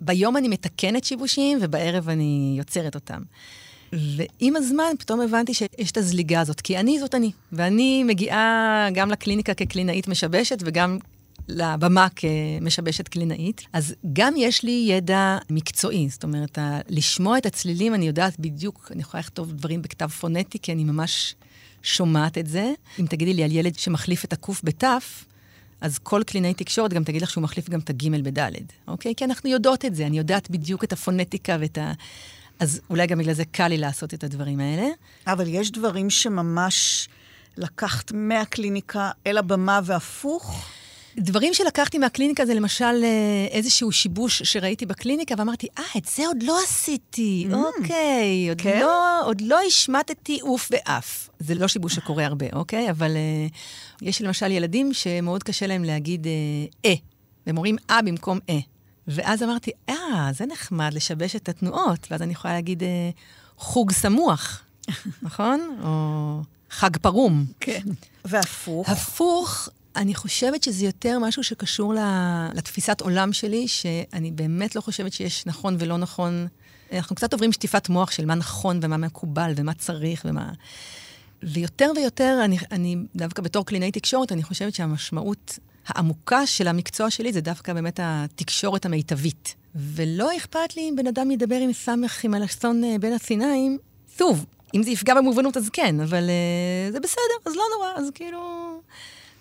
ביום 0.00 0.36
אני 0.36 0.48
מתקנת 0.48 1.04
שיבושים 1.04 1.58
ובערב 1.60 2.08
אני 2.08 2.54
יוצרת 2.58 2.94
אותם. 2.94 3.22
ועם 3.92 4.56
הזמן 4.56 4.92
פתאום 4.98 5.20
הבנתי 5.20 5.54
שיש 5.54 5.90
את 5.90 5.96
הזליגה 5.96 6.40
הזאת, 6.40 6.60
כי 6.60 6.78
אני 6.78 7.00
זאת 7.00 7.14
אני. 7.14 7.30
ואני 7.52 8.04
מגיעה 8.04 8.88
גם 8.94 9.10
לקליניקה 9.10 9.54
כקלינאית 9.54 10.08
משבשת 10.08 10.58
וגם 10.60 10.98
לבמה 11.48 12.06
כמשבשת 12.16 13.08
קלינאית. 13.08 13.62
אז 13.72 13.94
גם 14.12 14.34
יש 14.36 14.62
לי 14.62 14.86
ידע 14.88 15.38
מקצועי, 15.50 16.08
זאת 16.08 16.22
אומרת, 16.22 16.58
לשמוע 16.88 17.38
את 17.38 17.46
הצלילים, 17.46 17.94
אני 17.94 18.06
יודעת 18.06 18.40
בדיוק, 18.40 18.88
אני 18.94 19.02
יכולה 19.02 19.20
לכתוב 19.20 19.52
דברים 19.52 19.82
בכתב 19.82 20.08
פונטי, 20.08 20.58
כי 20.58 20.72
אני 20.72 20.84
ממש 20.84 21.34
שומעת 21.82 22.38
את 22.38 22.46
זה. 22.46 22.72
אם 23.00 23.06
תגידי 23.06 23.34
לי 23.34 23.44
על 23.44 23.52
ילד 23.52 23.78
שמחליף 23.78 24.24
את 24.24 24.32
הקוף 24.32 24.60
בתף, 24.64 25.24
אז 25.80 25.98
כל 25.98 26.22
קלינאי 26.26 26.54
תקשורת 26.54 26.92
גם 26.92 27.04
תגיד 27.04 27.22
לך 27.22 27.30
שהוא 27.30 27.42
מחליף 27.42 27.68
גם 27.68 27.80
את 27.80 27.90
הגימל 27.90 28.22
בדלת, 28.22 28.72
אוקיי? 28.88 29.14
כי 29.14 29.24
אנחנו 29.24 29.50
יודעות 29.50 29.84
את 29.84 29.94
זה, 29.94 30.06
אני 30.06 30.18
יודעת 30.18 30.50
בדיוק 30.50 30.84
את 30.84 30.92
הפונטיקה 30.92 31.56
ואת 31.60 31.78
ה... 31.78 31.92
אז 32.60 32.80
אולי 32.90 33.06
גם 33.06 33.18
בגלל 33.18 33.34
זה 33.34 33.44
קל 33.44 33.68
לי 33.68 33.78
לעשות 33.78 34.14
את 34.14 34.24
הדברים 34.24 34.60
האלה. 34.60 34.86
אבל 35.26 35.44
יש 35.48 35.70
דברים 35.70 36.10
שממש 36.10 37.08
לקחת 37.56 38.12
מהקליניקה 38.12 39.10
אל 39.26 39.38
הבמה 39.38 39.80
והפוך? 39.84 40.66
דברים 41.16 41.54
שלקחתי 41.54 41.98
מהקליניקה 41.98 42.46
זה 42.46 42.54
למשל 42.54 42.84
אה, 43.04 43.46
איזשהו 43.50 43.92
שיבוש 43.92 44.42
שראיתי 44.42 44.86
בקליניקה, 44.86 45.34
ואמרתי, 45.38 45.66
אה, 45.78 45.84
את 45.96 46.04
זה 46.04 46.26
עוד 46.26 46.42
לא 46.42 46.58
עשיתי, 46.62 47.46
mm, 47.50 47.54
אוקיי, 47.54 48.48
עוד, 48.48 48.60
כן? 48.60 48.80
לא, 48.80 49.26
עוד 49.26 49.40
לא 49.40 49.60
השמטתי 49.66 50.38
עוף 50.40 50.68
ואף. 50.70 51.28
זה 51.38 51.54
לא 51.54 51.68
שיבוש 51.68 51.94
שקורה 51.94 52.26
הרבה, 52.26 52.46
אוקיי? 52.52 52.90
אבל 52.90 53.16
אה, 53.16 53.46
יש 54.02 54.22
למשל 54.22 54.50
ילדים 54.50 54.92
שמאוד 54.92 55.42
קשה 55.42 55.66
להם 55.66 55.84
להגיד 55.84 56.26
אה, 56.26 56.32
אה, 56.84 56.94
והם 57.46 57.56
אומרים 57.56 57.76
אה 57.90 58.02
במקום 58.02 58.38
אה. 58.48 58.58
ואז 59.08 59.42
אמרתי, 59.42 59.70
אה, 59.88 60.30
זה 60.32 60.46
נחמד 60.46 60.94
לשבש 60.94 61.36
את 61.36 61.48
התנועות, 61.48 62.06
ואז 62.10 62.22
אני 62.22 62.32
יכולה 62.32 62.54
להגיד 62.54 62.82
אה, 62.82 63.10
חוג 63.56 63.92
סמוח, 63.92 64.62
נכון? 65.22 65.78
או 65.84 66.40
חג 66.70 66.96
פרום. 66.96 67.44
כן. 67.60 67.82
והפוך? 68.24 68.88
הפוך, 68.88 69.68
אני 69.96 70.14
חושבת 70.14 70.62
שזה 70.62 70.84
יותר 70.84 71.18
משהו 71.18 71.44
שקשור 71.44 71.94
לתפיסת 72.54 73.00
עולם 73.00 73.32
שלי, 73.32 73.68
שאני 73.68 74.30
באמת 74.30 74.76
לא 74.76 74.80
חושבת 74.80 75.12
שיש 75.12 75.46
נכון 75.46 75.76
ולא 75.78 75.96
נכון. 75.96 76.46
אנחנו 76.92 77.16
קצת 77.16 77.32
עוברים 77.32 77.52
שטיפת 77.52 77.88
מוח 77.88 78.10
של 78.10 78.26
מה 78.26 78.34
נכון 78.34 78.80
ומה 78.82 78.96
מקובל 78.96 79.52
ומה 79.56 79.74
צריך 79.74 80.22
ומה... 80.28 80.52
ויותר 81.42 81.92
ויותר, 81.96 82.40
אני, 82.44 82.58
אני 82.72 82.96
דווקא 83.16 83.42
בתור 83.42 83.66
קלינאי 83.66 83.90
תקשורת, 83.90 84.32
אני 84.32 84.42
חושבת 84.42 84.74
שהמשמעות 84.74 85.58
העמוקה 85.86 86.46
של 86.46 86.68
המקצוע 86.68 87.10
שלי 87.10 87.32
זה 87.32 87.40
דווקא 87.40 87.72
באמת 87.72 88.00
התקשורת 88.02 88.86
המיטבית. 88.86 89.54
ולא 89.74 90.36
אכפת 90.36 90.76
לי 90.76 90.88
אם 90.88 90.96
בן 90.96 91.06
אדם 91.06 91.30
ידבר 91.30 91.56
עם 91.56 91.72
סמך 91.72 92.24
עם 92.24 92.34
אלכסון 92.34 92.84
אה, 92.84 92.96
בין 93.00 93.12
הסיניים. 93.12 93.78
שוב, 94.18 94.46
אם 94.74 94.82
זה 94.82 94.90
יפגע 94.90 95.14
במובנות 95.14 95.56
אז 95.56 95.68
כן, 95.72 96.00
אבל 96.00 96.24
uh, 96.24 96.92
זה 96.92 97.00
בסדר, 97.00 97.34
אז 97.46 97.56
לא 97.56 97.62
נורא, 97.76 97.88
אז 97.96 98.10
כאילו... 98.14 98.40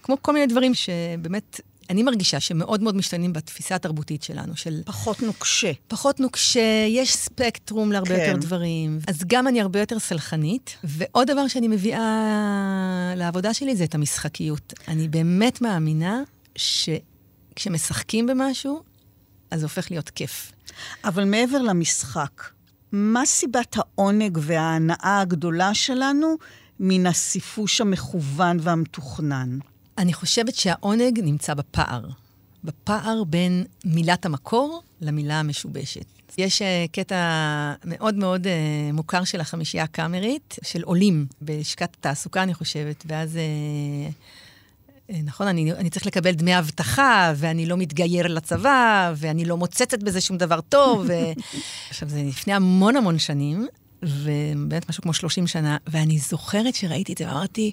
כמו 0.04 0.18
כל 0.22 0.34
מיני 0.34 0.48
דברים 0.48 0.74
שבאמת, 0.74 1.62
אני 1.90 2.04
מרגישה 2.04 2.40
שמאוד 2.40 2.84
מאוד 2.84 2.96
משתנים 2.96 3.34
בתפיסה 3.34 3.76
התרבותית 3.76 4.24
שלנו, 4.24 4.56
של... 4.56 4.82
פחות 4.86 5.22
נוקשה. 5.22 5.72
פחות 5.88 6.20
נוקשה, 6.20 6.86
יש 6.90 7.16
ספקטרום 7.16 7.92
להרבה 7.92 8.16
כן. 8.16 8.22
יותר 8.22 8.38
דברים. 8.38 9.00
אז 9.08 9.24
גם 9.28 9.48
אני 9.48 9.62
הרבה 9.62 9.80
יותר 9.80 10.00
סלחנית. 10.00 10.78
ועוד 10.84 11.32
דבר 11.32 11.48
שאני 11.48 11.68
מביאה 11.68 13.14
לעבודה 13.16 13.54
שלי 13.54 13.76
זה 13.76 13.84
את 13.84 13.96
המשחקיות. 13.96 14.74
אני 14.88 15.08
באמת 15.08 15.62
מאמינה 15.62 16.24
שכשמשחקים 16.56 18.28
במשהו, 18.28 18.84
אז 19.52 19.60
זה 19.60 19.66
הופך 19.66 19.92
להיות 19.92 20.10
כיף. 20.10 20.52
אבל 21.04 21.24
מעבר 21.24 21.62
למשחק, 21.62 22.44
מה 22.92 23.26
סיבת 23.26 23.76
העונג 23.78 24.38
וההנאה 24.42 25.20
הגדולה 25.22 25.74
שלנו 25.74 26.36
מן 26.80 27.08
הסיפוש 27.08 27.82
המכוון 27.82 28.58
והמתוכנן? 28.62 29.58
אני 29.98 30.14
חושבת 30.14 30.56
שהעונג 30.56 31.20
נמצא 31.24 31.54
בפער. 31.54 32.02
בפער 32.64 33.24
בין 33.24 33.64
מילת 33.86 34.26
המקור 34.26 34.82
למילה 35.02 35.40
המשובשת. 35.40 36.06
יש 36.38 36.62
uh, 36.62 36.66
קטע 36.92 37.16
מאוד 37.86 38.16
מאוד 38.16 38.48
uh, 38.48 38.94
מוכר 38.94 39.24
של 39.24 39.42
החמישייה 39.42 39.84
הקאמרית, 39.84 40.56
של 40.64 40.84
עולים, 40.84 41.26
בלשכת 41.42 41.96
התעסוקה, 42.00 42.44
אני 42.44 42.54
חושבת, 42.54 43.04
ואז... 43.08 43.36
Uh, 43.36 44.14
נכון, 45.24 45.48
אני, 45.48 45.74
אני 45.74 45.90
צריך 45.90 46.06
לקבל 46.06 46.32
דמי 46.32 46.60
אבטחה, 46.60 47.34
ואני 47.36 47.66
לא 47.66 47.78
מתגייר 47.78 48.28
לצבא, 48.28 49.14
ואני 49.16 49.46
לא 49.46 49.58
מוצצת 49.58 50.04
בזה 50.04 50.22
שום 50.22 50.38
דבר 50.38 50.62
טוב. 50.62 51.06
ו... 51.08 51.14
עכשיו, 51.90 52.10
זה 52.10 52.24
לפני 52.24 52.54
המון 52.54 52.96
המון 52.96 53.20
שנים, 53.20 53.68
ובאמת 54.04 54.90
משהו 54.90 55.04
כמו 55.04 55.14
30 55.14 55.48
שנה, 55.48 55.78
ואני 55.88 56.20
זוכרת 56.20 56.76
שראיתי 56.76 57.14
את 57.14 57.18
זה 57.18 57.28
ואמרתי, 57.28 57.72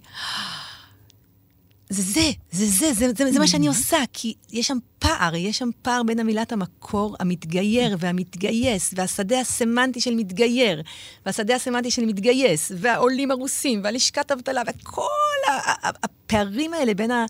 זה 1.91 2.03
זה, 2.03 2.31
זה 2.53 2.67
זה, 2.67 2.93
זה, 2.93 3.13
זה, 3.17 3.33
זה 3.33 3.39
מה 3.39 3.47
שאני 3.47 3.67
עושה, 3.67 3.99
כי 4.13 4.35
יש 4.53 4.67
שם 4.67 4.79
פער, 4.99 5.35
יש 5.35 5.59
שם 5.59 5.69
פער 5.83 6.03
בין 6.03 6.21
המילת 6.21 6.53
המקור, 6.53 7.17
המתגייר 7.21 7.97
והמתגייס, 8.01 8.95
והשדה 8.97 9.41
הסמנטי 9.41 10.01
של 10.01 10.15
מתגייר, 10.15 10.83
והשדה 11.27 11.55
הסמנטי 11.55 11.91
של 11.91 12.05
מתגייס, 12.05 12.73
והעולים 12.77 13.31
הרוסים, 13.31 13.81
והלשכת 13.85 14.31
אבטלה, 14.31 14.63
וכל 14.67 15.53
הפערים 15.83 16.75
האלה 16.75 16.95
בין 16.95 17.11
ה... 17.11 17.27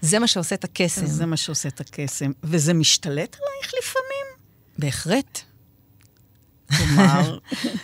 זה 0.00 0.18
מה 0.18 0.26
שעושה 0.26 0.54
את 0.54 0.64
הקסם. 0.64 1.06
זה 1.06 1.26
מה 1.26 1.36
שעושה 1.36 1.68
את 1.68 1.80
הקסם. 1.80 2.30
וזה 2.44 2.74
משתלט 2.74 3.36
עלייך 3.36 3.72
לפעמים? 3.78 4.26
בהחלט. 4.78 5.47
כלומר... 6.76 7.38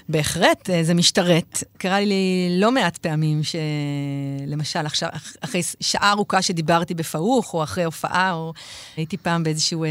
בהחלט, 0.08 0.70
אה, 0.70 0.84
זה 0.84 0.94
משתרת. 0.94 1.64
קרה 1.78 2.00
לי 2.00 2.48
לא 2.50 2.72
מעט 2.72 2.96
פעמים 2.96 3.40
שלמשל, 3.42 4.86
עכשיו, 4.86 5.08
אחרי 5.40 5.60
שעה 5.80 6.10
ארוכה 6.10 6.42
שדיברתי 6.42 6.94
בפאוך, 6.94 7.54
או 7.54 7.62
אחרי 7.62 7.84
הופעה, 7.84 8.32
או 8.32 8.52
הייתי 8.96 9.16
פעם 9.16 9.42
באיזשהו 9.42 9.84
אה, 9.84 9.90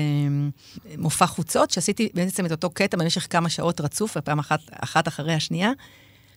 מופע 0.97 1.25
חוצות, 1.25 1.71
שעשיתי 1.71 2.09
בעצם 2.13 2.45
את 2.45 2.51
אותו 2.51 2.69
קטע 2.69 2.97
במשך 2.97 3.27
כמה 3.29 3.49
שעות 3.49 3.81
רצוף, 3.81 4.17
ופעם 4.17 4.39
אחת, 4.39 4.59
אחת 4.71 5.07
אחרי 5.07 5.33
השנייה. 5.33 5.71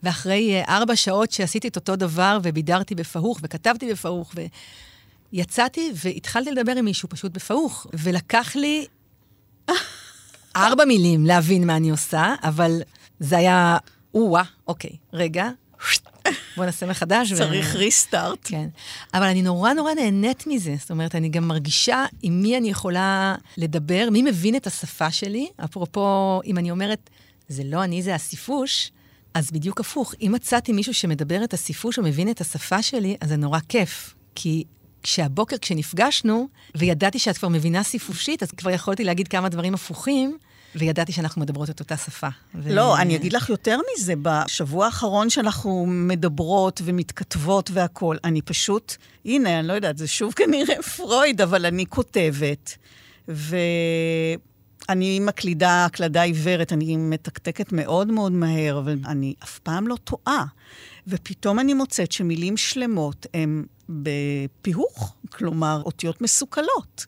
ואחרי 0.02 0.54
אה, 0.54 0.76
ארבע 0.76 0.96
שעות 0.96 1.30
שעשיתי 1.30 1.68
את 1.68 1.76
אותו 1.76 1.96
דבר, 1.96 2.38
ובידרתי 2.42 2.94
בפאוך, 2.94 3.40
וכתבתי 3.42 3.92
בפאוך, 3.92 4.34
ויצאתי 5.32 5.92
והתחלתי 6.04 6.50
לדבר 6.50 6.72
עם 6.72 6.84
מישהו 6.84 7.08
פשוט 7.08 7.32
בפאוך, 7.32 7.86
ולקח 7.92 8.56
לי... 8.56 8.86
ארבע 10.56 10.84
מילים 10.84 11.26
להבין 11.26 11.66
מה 11.66 11.76
אני 11.76 11.90
עושה, 11.90 12.34
אבל 12.42 12.82
זה 13.20 13.38
היה, 13.38 13.76
או-אה, 14.14 14.42
אוקיי, 14.66 14.90
רגע, 15.12 15.48
בוא 16.56 16.64
נעשה 16.64 16.86
מחדש. 16.86 17.32
צריך 17.32 17.70
ו... 17.74 17.78
ריסטארט. 17.78 18.38
כן. 18.44 18.68
אבל 19.14 19.26
אני 19.26 19.42
נורא 19.42 19.72
נורא 19.72 19.94
נהנית 19.94 20.46
מזה. 20.46 20.74
זאת 20.78 20.90
אומרת, 20.90 21.14
אני 21.14 21.28
גם 21.28 21.48
מרגישה 21.48 22.04
עם 22.22 22.42
מי 22.42 22.56
אני 22.56 22.70
יכולה 22.70 23.34
לדבר, 23.56 24.08
מי 24.12 24.22
מבין 24.22 24.56
את 24.56 24.66
השפה 24.66 25.10
שלי. 25.10 25.48
אפרופו, 25.64 26.40
אם 26.46 26.58
אני 26.58 26.70
אומרת, 26.70 27.10
זה 27.48 27.62
לא 27.64 27.84
אני, 27.84 28.02
זה 28.02 28.14
הסיפוש, 28.14 28.92
אז 29.34 29.50
בדיוק 29.50 29.80
הפוך. 29.80 30.14
אם 30.20 30.32
מצאתי 30.34 30.72
מישהו 30.72 30.94
שמדבר 30.94 31.44
את 31.44 31.54
הסיפוש 31.54 31.98
ומבין 31.98 32.30
את 32.30 32.40
השפה 32.40 32.82
שלי, 32.82 33.16
אז 33.20 33.28
זה 33.28 33.36
נורא 33.36 33.58
כיף. 33.68 34.14
כי 34.34 34.64
כשהבוקר, 35.02 35.56
כשנפגשנו, 35.58 36.48
וידעתי 36.74 37.18
שאת 37.18 37.38
כבר 37.38 37.48
מבינה 37.48 37.82
סיפושית, 37.82 38.42
אז 38.42 38.50
כבר 38.50 38.70
יכולתי 38.70 39.04
להגיד 39.04 39.28
כמה 39.28 39.48
דברים 39.48 39.74
הפוכים, 39.74 40.38
וידעתי 40.78 41.12
שאנחנו 41.12 41.40
מדברות 41.40 41.70
את 41.70 41.80
אותה 41.80 41.96
שפה. 41.96 42.28
ו... 42.54 42.74
לא, 42.74 42.98
אני 42.98 43.16
אגיד 43.16 43.32
לך 43.32 43.48
יותר 43.48 43.78
מזה, 43.92 44.14
בשבוע 44.22 44.86
האחרון 44.86 45.30
שאנחנו 45.30 45.86
מדברות 45.86 46.80
ומתכתבות 46.84 47.70
והכול, 47.72 48.18
אני 48.24 48.42
פשוט, 48.42 48.96
הנה, 49.24 49.58
אני 49.58 49.68
לא 49.68 49.72
יודעת, 49.72 49.98
זה 49.98 50.06
שוב 50.06 50.32
כנראה 50.32 50.82
פרויד, 50.96 51.40
אבל 51.40 51.66
אני 51.66 51.86
כותבת, 51.86 52.76
ואני 53.28 55.20
מקלידה 55.20 55.84
הקלדה 55.84 56.22
עיוורת, 56.22 56.72
אני 56.72 56.96
מתקתקת 56.96 57.72
מאוד 57.72 58.12
מאוד 58.12 58.32
מהר, 58.32 58.78
אבל 58.78 58.98
אני 59.06 59.34
אף 59.42 59.58
פעם 59.58 59.88
לא 59.88 59.96
טועה. 60.04 60.44
ופתאום 61.06 61.58
אני 61.60 61.74
מוצאת 61.74 62.12
שמילים 62.12 62.56
שלמות 62.56 63.26
הן 63.34 63.64
בפיהוך, 63.88 65.14
כלומר, 65.30 65.82
אותיות 65.84 66.20
מסוכלות. 66.20 67.06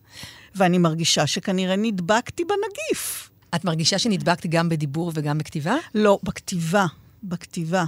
ואני 0.54 0.78
מרגישה 0.78 1.26
שכנראה 1.26 1.76
נדבקתי 1.76 2.44
בנגיף. 2.44 3.30
את 3.54 3.64
מרגישה 3.64 3.98
שנדבקת 3.98 4.46
גם 4.46 4.68
בדיבור 4.68 5.12
וגם 5.14 5.38
בכתיבה? 5.38 5.76
לא, 5.94 6.18
בכתיבה. 6.22 6.86
בכתיבה. 7.22 7.84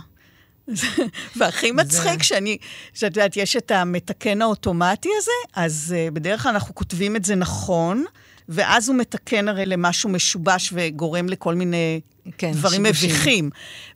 והכי 1.36 1.72
מצחיק 1.72 2.22
שאני, 2.22 2.58
שאת 2.94 3.16
יודעת, 3.16 3.36
יש 3.36 3.56
את 3.56 3.70
המתקן 3.70 4.42
האוטומטי 4.42 5.08
הזה, 5.18 5.61
אז 5.62 5.94
uh, 5.96 6.14
בדרך 6.14 6.42
כלל 6.42 6.52
אנחנו 6.52 6.74
כותבים 6.74 7.16
את 7.16 7.24
זה 7.24 7.34
נכון, 7.34 8.04
ואז 8.48 8.88
הוא 8.88 8.96
מתקן 8.96 9.48
הרי 9.48 9.66
למשהו 9.66 10.08
משובש 10.08 10.70
וגורם 10.72 11.28
לכל 11.28 11.54
מיני 11.54 12.00
כן, 12.38 12.52
דברים. 12.52 12.82
מביכים. 12.82 13.50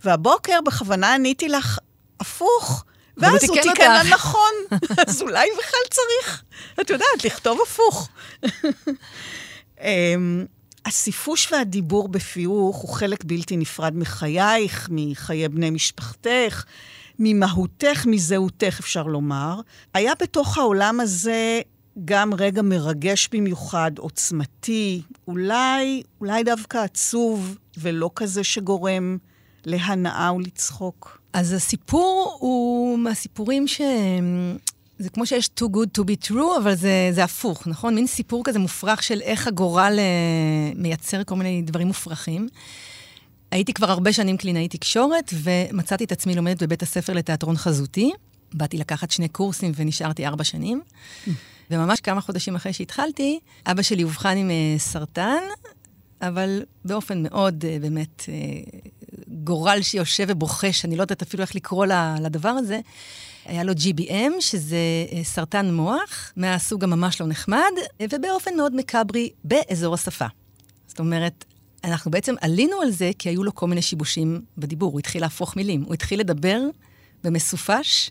והבוקר 0.04 0.58
בכוונה 0.66 1.14
עניתי 1.14 1.48
לך 1.48 1.78
הפוך. 2.20 2.84
ואז 3.16 3.44
הוא 3.44 3.56
תיקן 3.62 3.92
לה 3.92 4.02
נכון, 4.10 4.52
אז 5.06 5.22
אולי 5.22 5.48
בכלל 5.58 5.80
צריך, 5.90 6.42
את 6.80 6.90
יודעת, 6.90 7.24
לכתוב 7.24 7.58
הפוך. 7.62 8.08
הסיפוש 10.86 11.52
והדיבור 11.52 12.08
בפיוך 12.08 12.76
הוא 12.76 12.90
חלק 12.90 13.24
בלתי 13.24 13.56
נפרד 13.56 13.96
מחייך, 13.96 14.88
מחיי 14.92 15.48
בני 15.48 15.70
משפחתך, 15.70 16.64
ממהותך, 17.18 18.06
מזהותך, 18.06 18.76
אפשר 18.80 19.02
לומר. 19.02 19.60
היה 19.94 20.12
בתוך 20.20 20.58
העולם 20.58 21.00
הזה 21.00 21.60
גם 22.04 22.34
רגע 22.34 22.62
מרגש 22.62 23.28
במיוחד, 23.32 23.92
עוצמתי, 23.98 25.02
אולי, 25.28 26.02
אולי 26.20 26.44
דווקא 26.44 26.78
עצוב, 26.78 27.56
ולא 27.78 28.10
כזה 28.14 28.44
שגורם 28.44 29.18
להנאה 29.66 30.32
ולצחוק. 30.36 31.18
אז 31.32 31.52
הסיפור 31.52 32.36
הוא 32.40 32.98
מהסיפורים 32.98 33.68
שהם... 33.68 34.56
זה 34.98 35.10
כמו 35.10 35.26
שיש 35.26 35.50
too 35.60 35.76
good 35.76 36.00
to 36.00 36.04
be 36.04 36.28
true, 36.28 36.58
אבל 36.62 36.74
זה, 36.74 37.08
זה 37.12 37.24
הפוך, 37.24 37.66
נכון? 37.66 37.94
מין 37.94 38.06
סיפור 38.06 38.44
כזה 38.44 38.58
מופרך 38.58 39.02
של 39.02 39.20
איך 39.20 39.46
הגורל 39.46 39.96
אה, 39.98 40.72
מייצר 40.76 41.24
כל 41.24 41.36
מיני 41.36 41.62
דברים 41.62 41.86
מופרכים. 41.86 42.48
הייתי 43.50 43.72
כבר 43.72 43.90
הרבה 43.90 44.12
שנים 44.12 44.36
קלינאית 44.36 44.70
תקשורת, 44.70 45.34
ומצאתי 45.42 46.04
את 46.04 46.12
עצמי 46.12 46.34
לומדת 46.34 46.62
בבית 46.62 46.82
הספר 46.82 47.12
לתיאטרון 47.12 47.56
חזותי. 47.56 48.12
באתי 48.54 48.78
לקחת 48.78 49.10
שני 49.10 49.28
קורסים 49.28 49.72
ונשארתי 49.76 50.26
ארבע 50.26 50.44
שנים. 50.44 50.82
וממש 51.70 52.00
כמה 52.00 52.20
חודשים 52.20 52.54
אחרי 52.54 52.72
שהתחלתי, 52.72 53.38
אבא 53.66 53.82
שלי 53.82 54.04
אובחן 54.04 54.36
עם 54.36 54.50
uh, 54.50 54.80
סרטן, 54.80 55.42
אבל 56.22 56.62
באופן 56.84 57.22
מאוד, 57.22 57.64
uh, 57.64 57.82
באמת, 57.82 58.22
uh, 58.22 58.88
גורל 59.28 59.82
שיושב 59.82 60.26
ובוחש, 60.28 60.84
אני 60.84 60.96
לא 60.96 61.02
יודעת 61.02 61.22
אפילו 61.22 61.42
איך 61.42 61.54
לקרוא 61.54 61.86
לדבר 62.20 62.48
הזה. 62.48 62.80
היה 63.44 63.64
לו 63.64 63.72
GBM, 63.72 64.40
שזה 64.40 64.76
אה, 65.12 65.24
סרטן 65.24 65.74
מוח, 65.74 66.32
מהסוג 66.36 66.84
הממש 66.84 67.20
לא 67.20 67.26
נחמד, 67.26 67.72
ובאופן 68.12 68.56
מאוד 68.56 68.76
מקאברי 68.76 69.30
באזור 69.44 69.94
השפה. 69.94 70.26
זאת 70.86 70.98
אומרת, 70.98 71.44
אנחנו 71.84 72.10
בעצם 72.10 72.34
עלינו 72.40 72.80
על 72.82 72.90
זה 72.90 73.10
כי 73.18 73.28
היו 73.28 73.44
לו 73.44 73.54
כל 73.54 73.66
מיני 73.66 73.82
שיבושים 73.82 74.40
בדיבור. 74.58 74.92
הוא 74.92 74.98
התחיל 74.98 75.22
להפוך 75.22 75.56
מילים. 75.56 75.82
הוא 75.82 75.94
התחיל 75.94 76.20
לדבר 76.20 76.60
במסופש, 77.24 78.10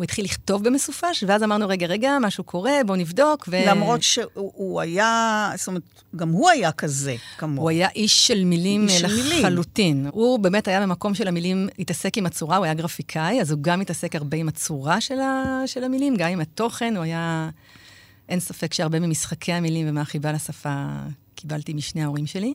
הוא 0.00 0.04
התחיל 0.04 0.24
לכתוב 0.24 0.64
במסופש, 0.64 1.24
ואז 1.26 1.42
אמרנו, 1.42 1.68
רגע, 1.68 1.86
רגע, 1.86 2.16
משהו 2.20 2.44
קורה, 2.44 2.72
בואו 2.86 2.98
נבדוק. 2.98 3.48
ו... 3.50 3.56
למרות 3.66 4.02
שהוא 4.02 4.80
היה, 4.80 5.52
זאת 5.56 5.68
אומרת, 5.68 5.82
גם 6.16 6.28
הוא 6.28 6.50
היה 6.50 6.72
כזה, 6.72 7.16
כמוהו. 7.38 7.62
הוא 7.62 7.70
היה 7.70 7.88
איש 7.94 8.26
של 8.26 8.44
מילים 8.44 8.88
איש 8.88 9.02
לחלוטין. 9.02 9.96
מילים. 9.96 10.10
הוא 10.12 10.38
באמת 10.38 10.68
היה 10.68 10.80
במקום 10.80 11.14
של 11.14 11.28
המילים, 11.28 11.68
התעסק 11.78 12.18
עם 12.18 12.26
הצורה, 12.26 12.56
הוא 12.56 12.64
היה 12.64 12.74
גרפיקאי, 12.74 13.40
אז 13.40 13.50
הוא 13.50 13.58
גם 13.62 13.80
התעסק 13.80 14.14
הרבה 14.14 14.36
עם 14.36 14.48
הצורה 14.48 15.00
של, 15.00 15.20
ה... 15.20 15.62
של 15.66 15.84
המילים, 15.84 16.16
גם 16.16 16.28
עם 16.28 16.40
התוכן, 16.40 16.96
הוא 16.96 17.04
היה... 17.04 17.50
אין 18.28 18.40
ספק 18.40 18.74
שהרבה 18.74 19.00
ממשחקי 19.00 19.52
המילים 19.52 19.88
ומהחיבה 19.88 20.32
לשפה 20.32 20.86
קיבלתי 21.34 21.74
משני 21.74 22.02
ההורים 22.02 22.26
שלי. 22.26 22.52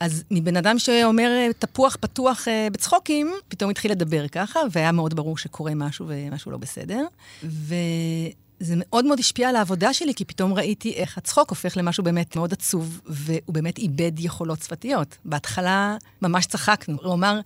אז 0.00 0.24
מבן 0.30 0.56
אדם 0.56 0.78
שאומר 0.78 1.50
תפוח 1.58 1.96
פתוח 2.00 2.48
אה, 2.48 2.68
בצחוקים, 2.72 3.32
פתאום 3.48 3.70
התחיל 3.70 3.90
לדבר 3.90 4.28
ככה, 4.28 4.60
והיה 4.70 4.92
מאוד 4.92 5.14
ברור 5.14 5.38
שקורה 5.38 5.74
משהו 5.74 6.06
ומשהו 6.08 6.50
לא 6.50 6.58
בסדר. 6.58 7.04
וזה 7.42 8.74
מאוד 8.76 9.04
מאוד 9.04 9.18
השפיע 9.18 9.48
על 9.48 9.56
העבודה 9.56 9.94
שלי, 9.94 10.14
כי 10.14 10.24
פתאום 10.24 10.54
ראיתי 10.54 10.92
איך 10.92 11.18
הצחוק 11.18 11.50
הופך 11.50 11.76
למשהו 11.76 12.04
באמת 12.04 12.36
מאוד 12.36 12.52
עצוב, 12.52 13.00
והוא 13.06 13.54
באמת 13.54 13.78
איבד 13.78 14.12
יכולות 14.18 14.62
שפתיות. 14.62 15.16
בהתחלה 15.24 15.96
ממש 16.22 16.46
צחקנו. 16.46 16.98
הוא 17.02 17.14
אמר, 17.14 17.40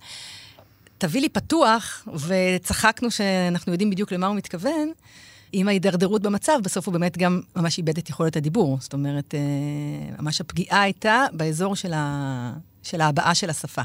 תביא 0.97 1.21
לי 1.21 1.29
פתוח, 1.29 2.07
וצחקנו 2.27 3.11
שאנחנו 3.11 3.71
יודעים 3.71 3.89
בדיוק 3.89 4.11
למה 4.11 4.27
הוא 4.27 4.35
מתכוון. 4.35 4.91
עם 5.51 5.67
ההידרדרות 5.67 6.21
במצב, 6.21 6.59
בסוף 6.63 6.85
הוא 6.87 6.93
באמת 6.93 7.17
גם 7.17 7.41
ממש 7.55 7.77
איבד 7.77 7.97
את 7.97 8.09
יכולת 8.09 8.35
הדיבור. 8.35 8.77
זאת 8.81 8.93
אומרת, 8.93 9.35
אה, 9.35 9.39
ממש 10.21 10.41
הפגיעה 10.41 10.81
הייתה 10.81 11.25
באזור 11.33 11.75
של, 11.75 11.93
ה... 11.95 12.53
של 12.83 13.01
ההבעה 13.01 13.35
של 13.35 13.49
השפה. 13.49 13.81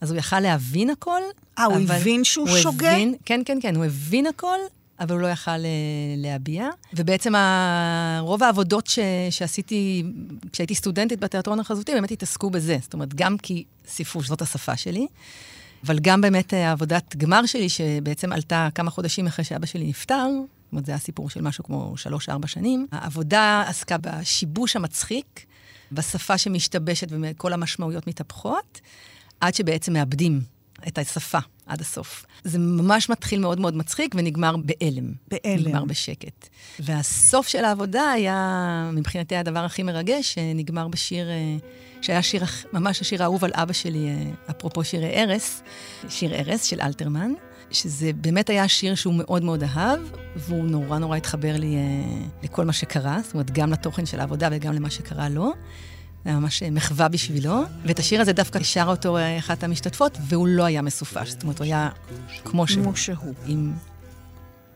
אז 0.00 0.10
הוא 0.10 0.18
יכל 0.18 0.40
להבין 0.40 0.90
הכל. 0.90 1.20
אה, 1.58 1.64
הוא 1.64 1.76
הבין 1.88 2.24
שהוא 2.24 2.48
הוא 2.48 2.58
שוגה? 2.58 2.92
הבין, 2.92 3.14
כן, 3.24 3.40
כן, 3.44 3.58
כן, 3.62 3.76
הוא 3.76 3.84
הבין 3.84 4.26
הכל, 4.26 4.58
אבל 5.00 5.14
הוא 5.14 5.22
לא 5.22 5.26
יכל 5.26 5.50
אה, 5.50 5.56
להביע. 6.16 6.68
ובעצם 6.94 7.34
ה- 7.34 8.18
רוב 8.20 8.42
העבודות 8.42 8.86
ש, 8.86 8.98
שעשיתי 9.30 10.04
כשהייתי 10.52 10.74
סטודנטית 10.74 11.20
בתיאטרון 11.20 11.60
החזותי, 11.60 11.92
באמת 11.92 12.10
התעסקו 12.10 12.50
בזה. 12.50 12.78
זאת 12.82 12.92
אומרת, 12.94 13.14
גם 13.14 13.38
כי 13.38 13.64
ספרות, 13.88 14.24
זאת 14.24 14.42
השפה 14.42 14.76
שלי, 14.76 15.06
אבל 15.86 15.98
גם 15.98 16.20
באמת 16.20 16.54
אה, 16.54 16.68
העבודת 16.68 17.16
גמר 17.16 17.46
שלי, 17.46 17.68
שבעצם 17.68 18.32
עלתה 18.32 18.68
כמה 18.74 18.90
חודשים 18.90 19.26
אחרי 19.26 19.44
שאבא 19.44 19.66
שלי 19.66 19.84
נפטר, 19.88 20.26
זאת 20.72 20.74
אומרת, 20.74 20.86
זה 20.86 20.92
היה 20.92 20.98
סיפור 20.98 21.30
של 21.30 21.40
משהו 21.40 21.64
כמו 21.64 21.92
שלוש-ארבע 21.96 22.46
שנים. 22.46 22.86
העבודה 22.92 23.64
עסקה 23.66 23.96
בשיבוש 23.98 24.76
המצחיק, 24.76 25.46
בשפה 25.92 26.38
שמשתבשת 26.38 27.08
וכל 27.10 27.52
המשמעויות 27.52 28.06
מתהפכות, 28.06 28.80
עד 29.40 29.54
שבעצם 29.54 29.92
מאבדים 29.92 30.40
את 30.88 30.98
השפה 30.98 31.38
עד 31.66 31.80
הסוף. 31.80 32.24
זה 32.44 32.58
ממש 32.58 33.10
מתחיל 33.10 33.40
מאוד 33.40 33.60
מאוד 33.60 33.76
מצחיק 33.76 34.14
ונגמר 34.18 34.56
בהלם. 34.56 35.12
בהלם. 35.28 35.68
נגמר 35.68 35.84
בשקט. 35.84 36.48
והסוף 36.80 37.48
של 37.48 37.64
העבודה 37.64 38.10
היה, 38.10 38.90
מבחינתי, 38.92 39.36
הדבר 39.36 39.64
הכי 39.64 39.82
מרגש, 39.82 40.34
שנגמר 40.34 40.88
בשיר, 40.88 41.30
אה, 41.30 41.56
שהיה 42.02 42.22
שיר, 42.22 42.42
ממש 42.72 43.00
השיר 43.00 43.22
האהוב 43.22 43.44
על 43.44 43.50
אבא 43.54 43.72
שלי, 43.72 44.08
אה, 44.08 44.30
אפרופו 44.50 44.84
שירי 44.84 45.10
ערש, 45.14 45.60
שיר 46.08 46.34
ערש 46.34 46.70
של 46.70 46.80
אלתרמן, 46.80 47.32
שזה 47.72 48.10
באמת 48.12 48.50
היה 48.50 48.68
שיר 48.68 48.94
שהוא 48.94 49.14
מאוד 49.14 49.44
מאוד 49.44 49.62
אהב, 49.62 50.00
והוא 50.36 50.64
נורא 50.64 50.98
נורא 50.98 51.16
התחבר 51.16 51.56
לי 51.56 51.76
אה, 51.76 51.80
לכל 52.42 52.64
מה 52.64 52.72
שקרה, 52.72 53.20
זאת 53.24 53.34
אומרת, 53.34 53.50
גם 53.50 53.72
לתוכן 53.72 54.06
של 54.06 54.20
העבודה 54.20 54.48
וגם 54.52 54.72
למה 54.72 54.90
שקרה 54.90 55.28
לו. 55.28 55.52
זה 56.24 56.30
היה 56.30 56.38
ממש 56.38 56.62
אה, 56.62 56.70
מחווה 56.70 57.08
בשבילו, 57.08 57.62
ואת 57.84 57.98
השיר 57.98 58.20
הזה 58.20 58.32
דווקא 58.32 58.62
שרה 58.62 58.90
אותו 58.90 59.16
אה, 59.16 59.38
אחת 59.38 59.64
המשתתפות, 59.64 60.18
והוא 60.28 60.48
לא 60.48 60.64
היה 60.64 60.82
מסופש, 60.82 61.30
זאת 61.30 61.42
אומרת, 61.42 61.58
הוא 61.58 61.64
היה 61.64 61.88
כמו 62.44 62.66
שהוא. 62.66 62.84
כמו 62.84 62.96
שהוא. 62.96 63.34
עם 63.46 63.72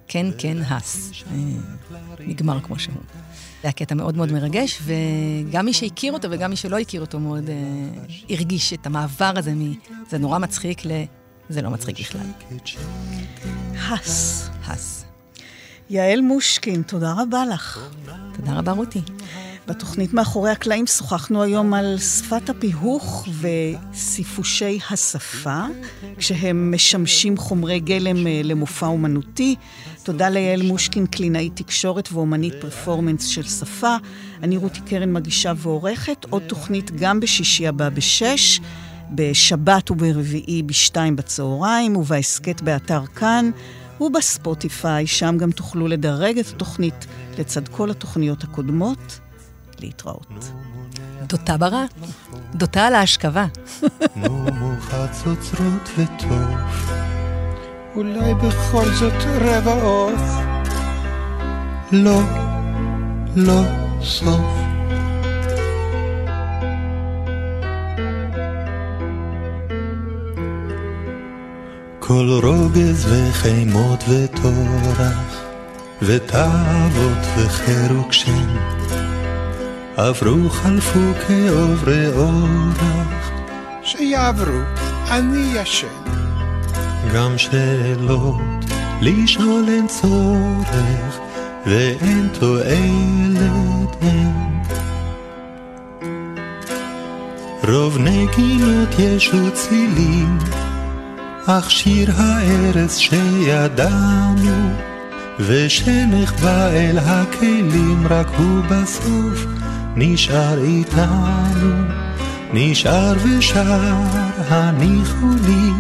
כן, 0.09 0.27
כן, 0.39 0.57
הס. 0.71 1.11
אה, 1.31 1.37
נגמר 2.19 2.61
כמו 2.61 2.79
שהוא. 2.79 2.97
זה 3.63 3.69
היה 3.69 3.73
קטע 3.73 3.95
מאוד 3.95 4.17
מאוד 4.17 4.33
מרגש, 4.33 4.83
וגם 4.83 5.65
מי 5.65 5.73
שהכיר 5.73 6.13
אותו 6.13 6.29
וגם 6.31 6.51
מי 6.51 6.57
שלא 6.57 6.79
הכיר 6.79 7.01
אותו 7.01 7.21
מאוד 7.21 7.51
הרגיש 8.31 8.73
את 8.73 8.87
המעבר 8.87 9.33
הזה 9.37 9.55
מ... 9.55 9.73
זה 10.11 10.19
נורא 10.19 10.39
מצחיק 10.39 10.87
ל... 10.87 10.91
זה 11.49 11.63
לא 11.63 11.71
מצחיק 11.71 12.01
בכלל. 12.01 12.21
הס. 13.91 14.49
הס. 14.67 15.05
יעל 15.91 16.21
מושקין, 16.21 16.83
תודה 16.83 17.15
רבה 17.19 17.45
לך. 17.47 17.79
תודה 18.37 18.53
רבה, 18.53 18.73
רותי. 18.73 19.01
בתוכנית 19.69 20.15
מאחורי 20.15 20.51
הקלעים 20.51 20.87
שוחחנו 20.87 21.43
היום 21.43 21.75
על 21.75 21.99
שפת 21.99 22.51
הפיהוך 22.51 23.29
וסיפושי 23.41 24.79
השפה, 24.91 25.61
כשהם 26.19 26.75
משמשים 26.75 27.37
חומרי 27.37 27.81
גלם 27.81 28.27
אה, 28.27 28.41
למופע 28.45 28.87
אומנותי. 28.87 29.57
תודה 30.03 30.29
ליעל 30.29 30.63
מושקין, 30.63 31.07
קלינאית 31.07 31.57
תקשורת 31.57 32.09
ואומנית 32.13 32.55
פרפורמנס 32.61 33.27
של 33.27 33.43
שפה. 33.43 33.97
אני 34.43 34.57
רותי 34.57 34.81
קרן 34.81 35.13
מגישה 35.13 35.53
ועורכת. 35.57 36.27
עוד 36.31 36.43
תוכנית 36.43 36.91
גם 36.91 37.21
בשישי 37.21 37.67
הבא 37.67 37.89
בשש, 37.89 38.61
בשבת 39.11 39.91
וברביעי 39.91 40.63
בשתיים 40.63 41.17
בצהריים, 41.17 41.97
ובהסכת 41.97 42.63
באתר 42.63 43.07
כאן. 43.07 43.51
ובספוטיפיי, 44.01 45.07
שם 45.07 45.37
גם 45.39 45.51
תוכלו 45.51 45.89
לדרג 45.89 46.39
את 46.39 46.47
התוכנית 46.49 47.07
לצד 47.39 47.69
כל 47.69 47.91
התוכניות 47.91 48.45
הקודמות. 48.45 49.21
להתראות. 49.81 50.51
דותה 51.27 51.57
ברא. 51.57 51.85
דותה 52.55 52.87
על 52.87 52.95
ההשכבה. 52.95 53.47
נו 54.17 54.47
חצוצרות 54.81 55.91
וטוב, 55.99 56.43
אולי 57.95 58.35
בכל 58.35 58.85
זאת 58.91 59.23
רבע 59.41 59.83
עוף. 59.83 60.21
לא, 61.93 62.21
לא 63.37 63.61
סוף. 64.03 64.76
כל 72.07 72.41
רוגז 72.43 73.07
וחימות 73.09 74.05
וטורח, 74.09 75.45
ותאוות 76.03 77.27
וחירוק 77.37 78.13
שם. 78.13 78.57
עברו 79.97 80.51
חלפו 80.51 81.01
כעוברי 81.27 82.07
אורח, 82.09 83.31
שיעברו, 83.83 84.61
אני 85.11 85.53
ישן. 85.55 85.87
גם 87.15 87.39
שאלות 87.39 88.65
לשאול 89.01 89.65
אין 89.69 89.87
צורך, 89.87 91.19
ואין 91.67 92.29
תועלת 92.41 93.97
אין. 94.03 94.63
רוב 97.69 97.99
נגינות 97.99 98.89
יש 98.99 99.35
וצילים, 99.35 100.39
אך 101.49 101.71
שיר 101.71 102.11
הארץ 102.17 102.99
שידענו, 102.99 104.71
ושנחבא 105.41 106.69
אל 106.69 106.99
הכלים, 106.99 108.07
רק 108.11 108.27
הוא 108.39 108.63
בסוף 108.71 109.47
נשאר 109.97 110.63
איתנו, 110.63 111.73
נשאר 112.53 113.15
ושר, 113.23 113.95
הניחו 114.49 115.27
לי, 115.47 115.71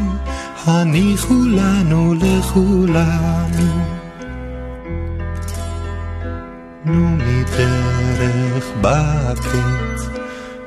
הניחו 0.66 1.34
לנו 1.34 2.14
לכולנו. 2.14 3.84
נו 6.84 7.08
מדרך 7.10 8.66
בקץ, 8.80 10.08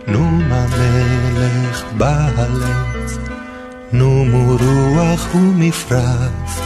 נו 0.07 0.31
מהמלך 0.31 1.83
בהלץ, 1.97 2.88
נו 3.91 4.25
מרוח 4.25 5.35
ומפרץ, 5.35 6.59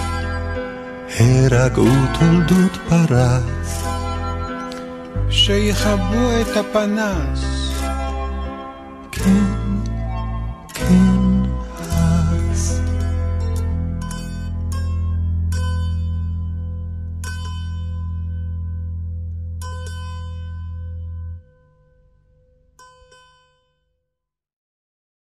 הרגעו 1.19 1.85
תולדות 2.19 2.77
פרס. 2.89 3.83
שיכבו 5.29 6.29
את 6.41 6.57
הפנס. 6.57 7.71
כן, 9.11 9.62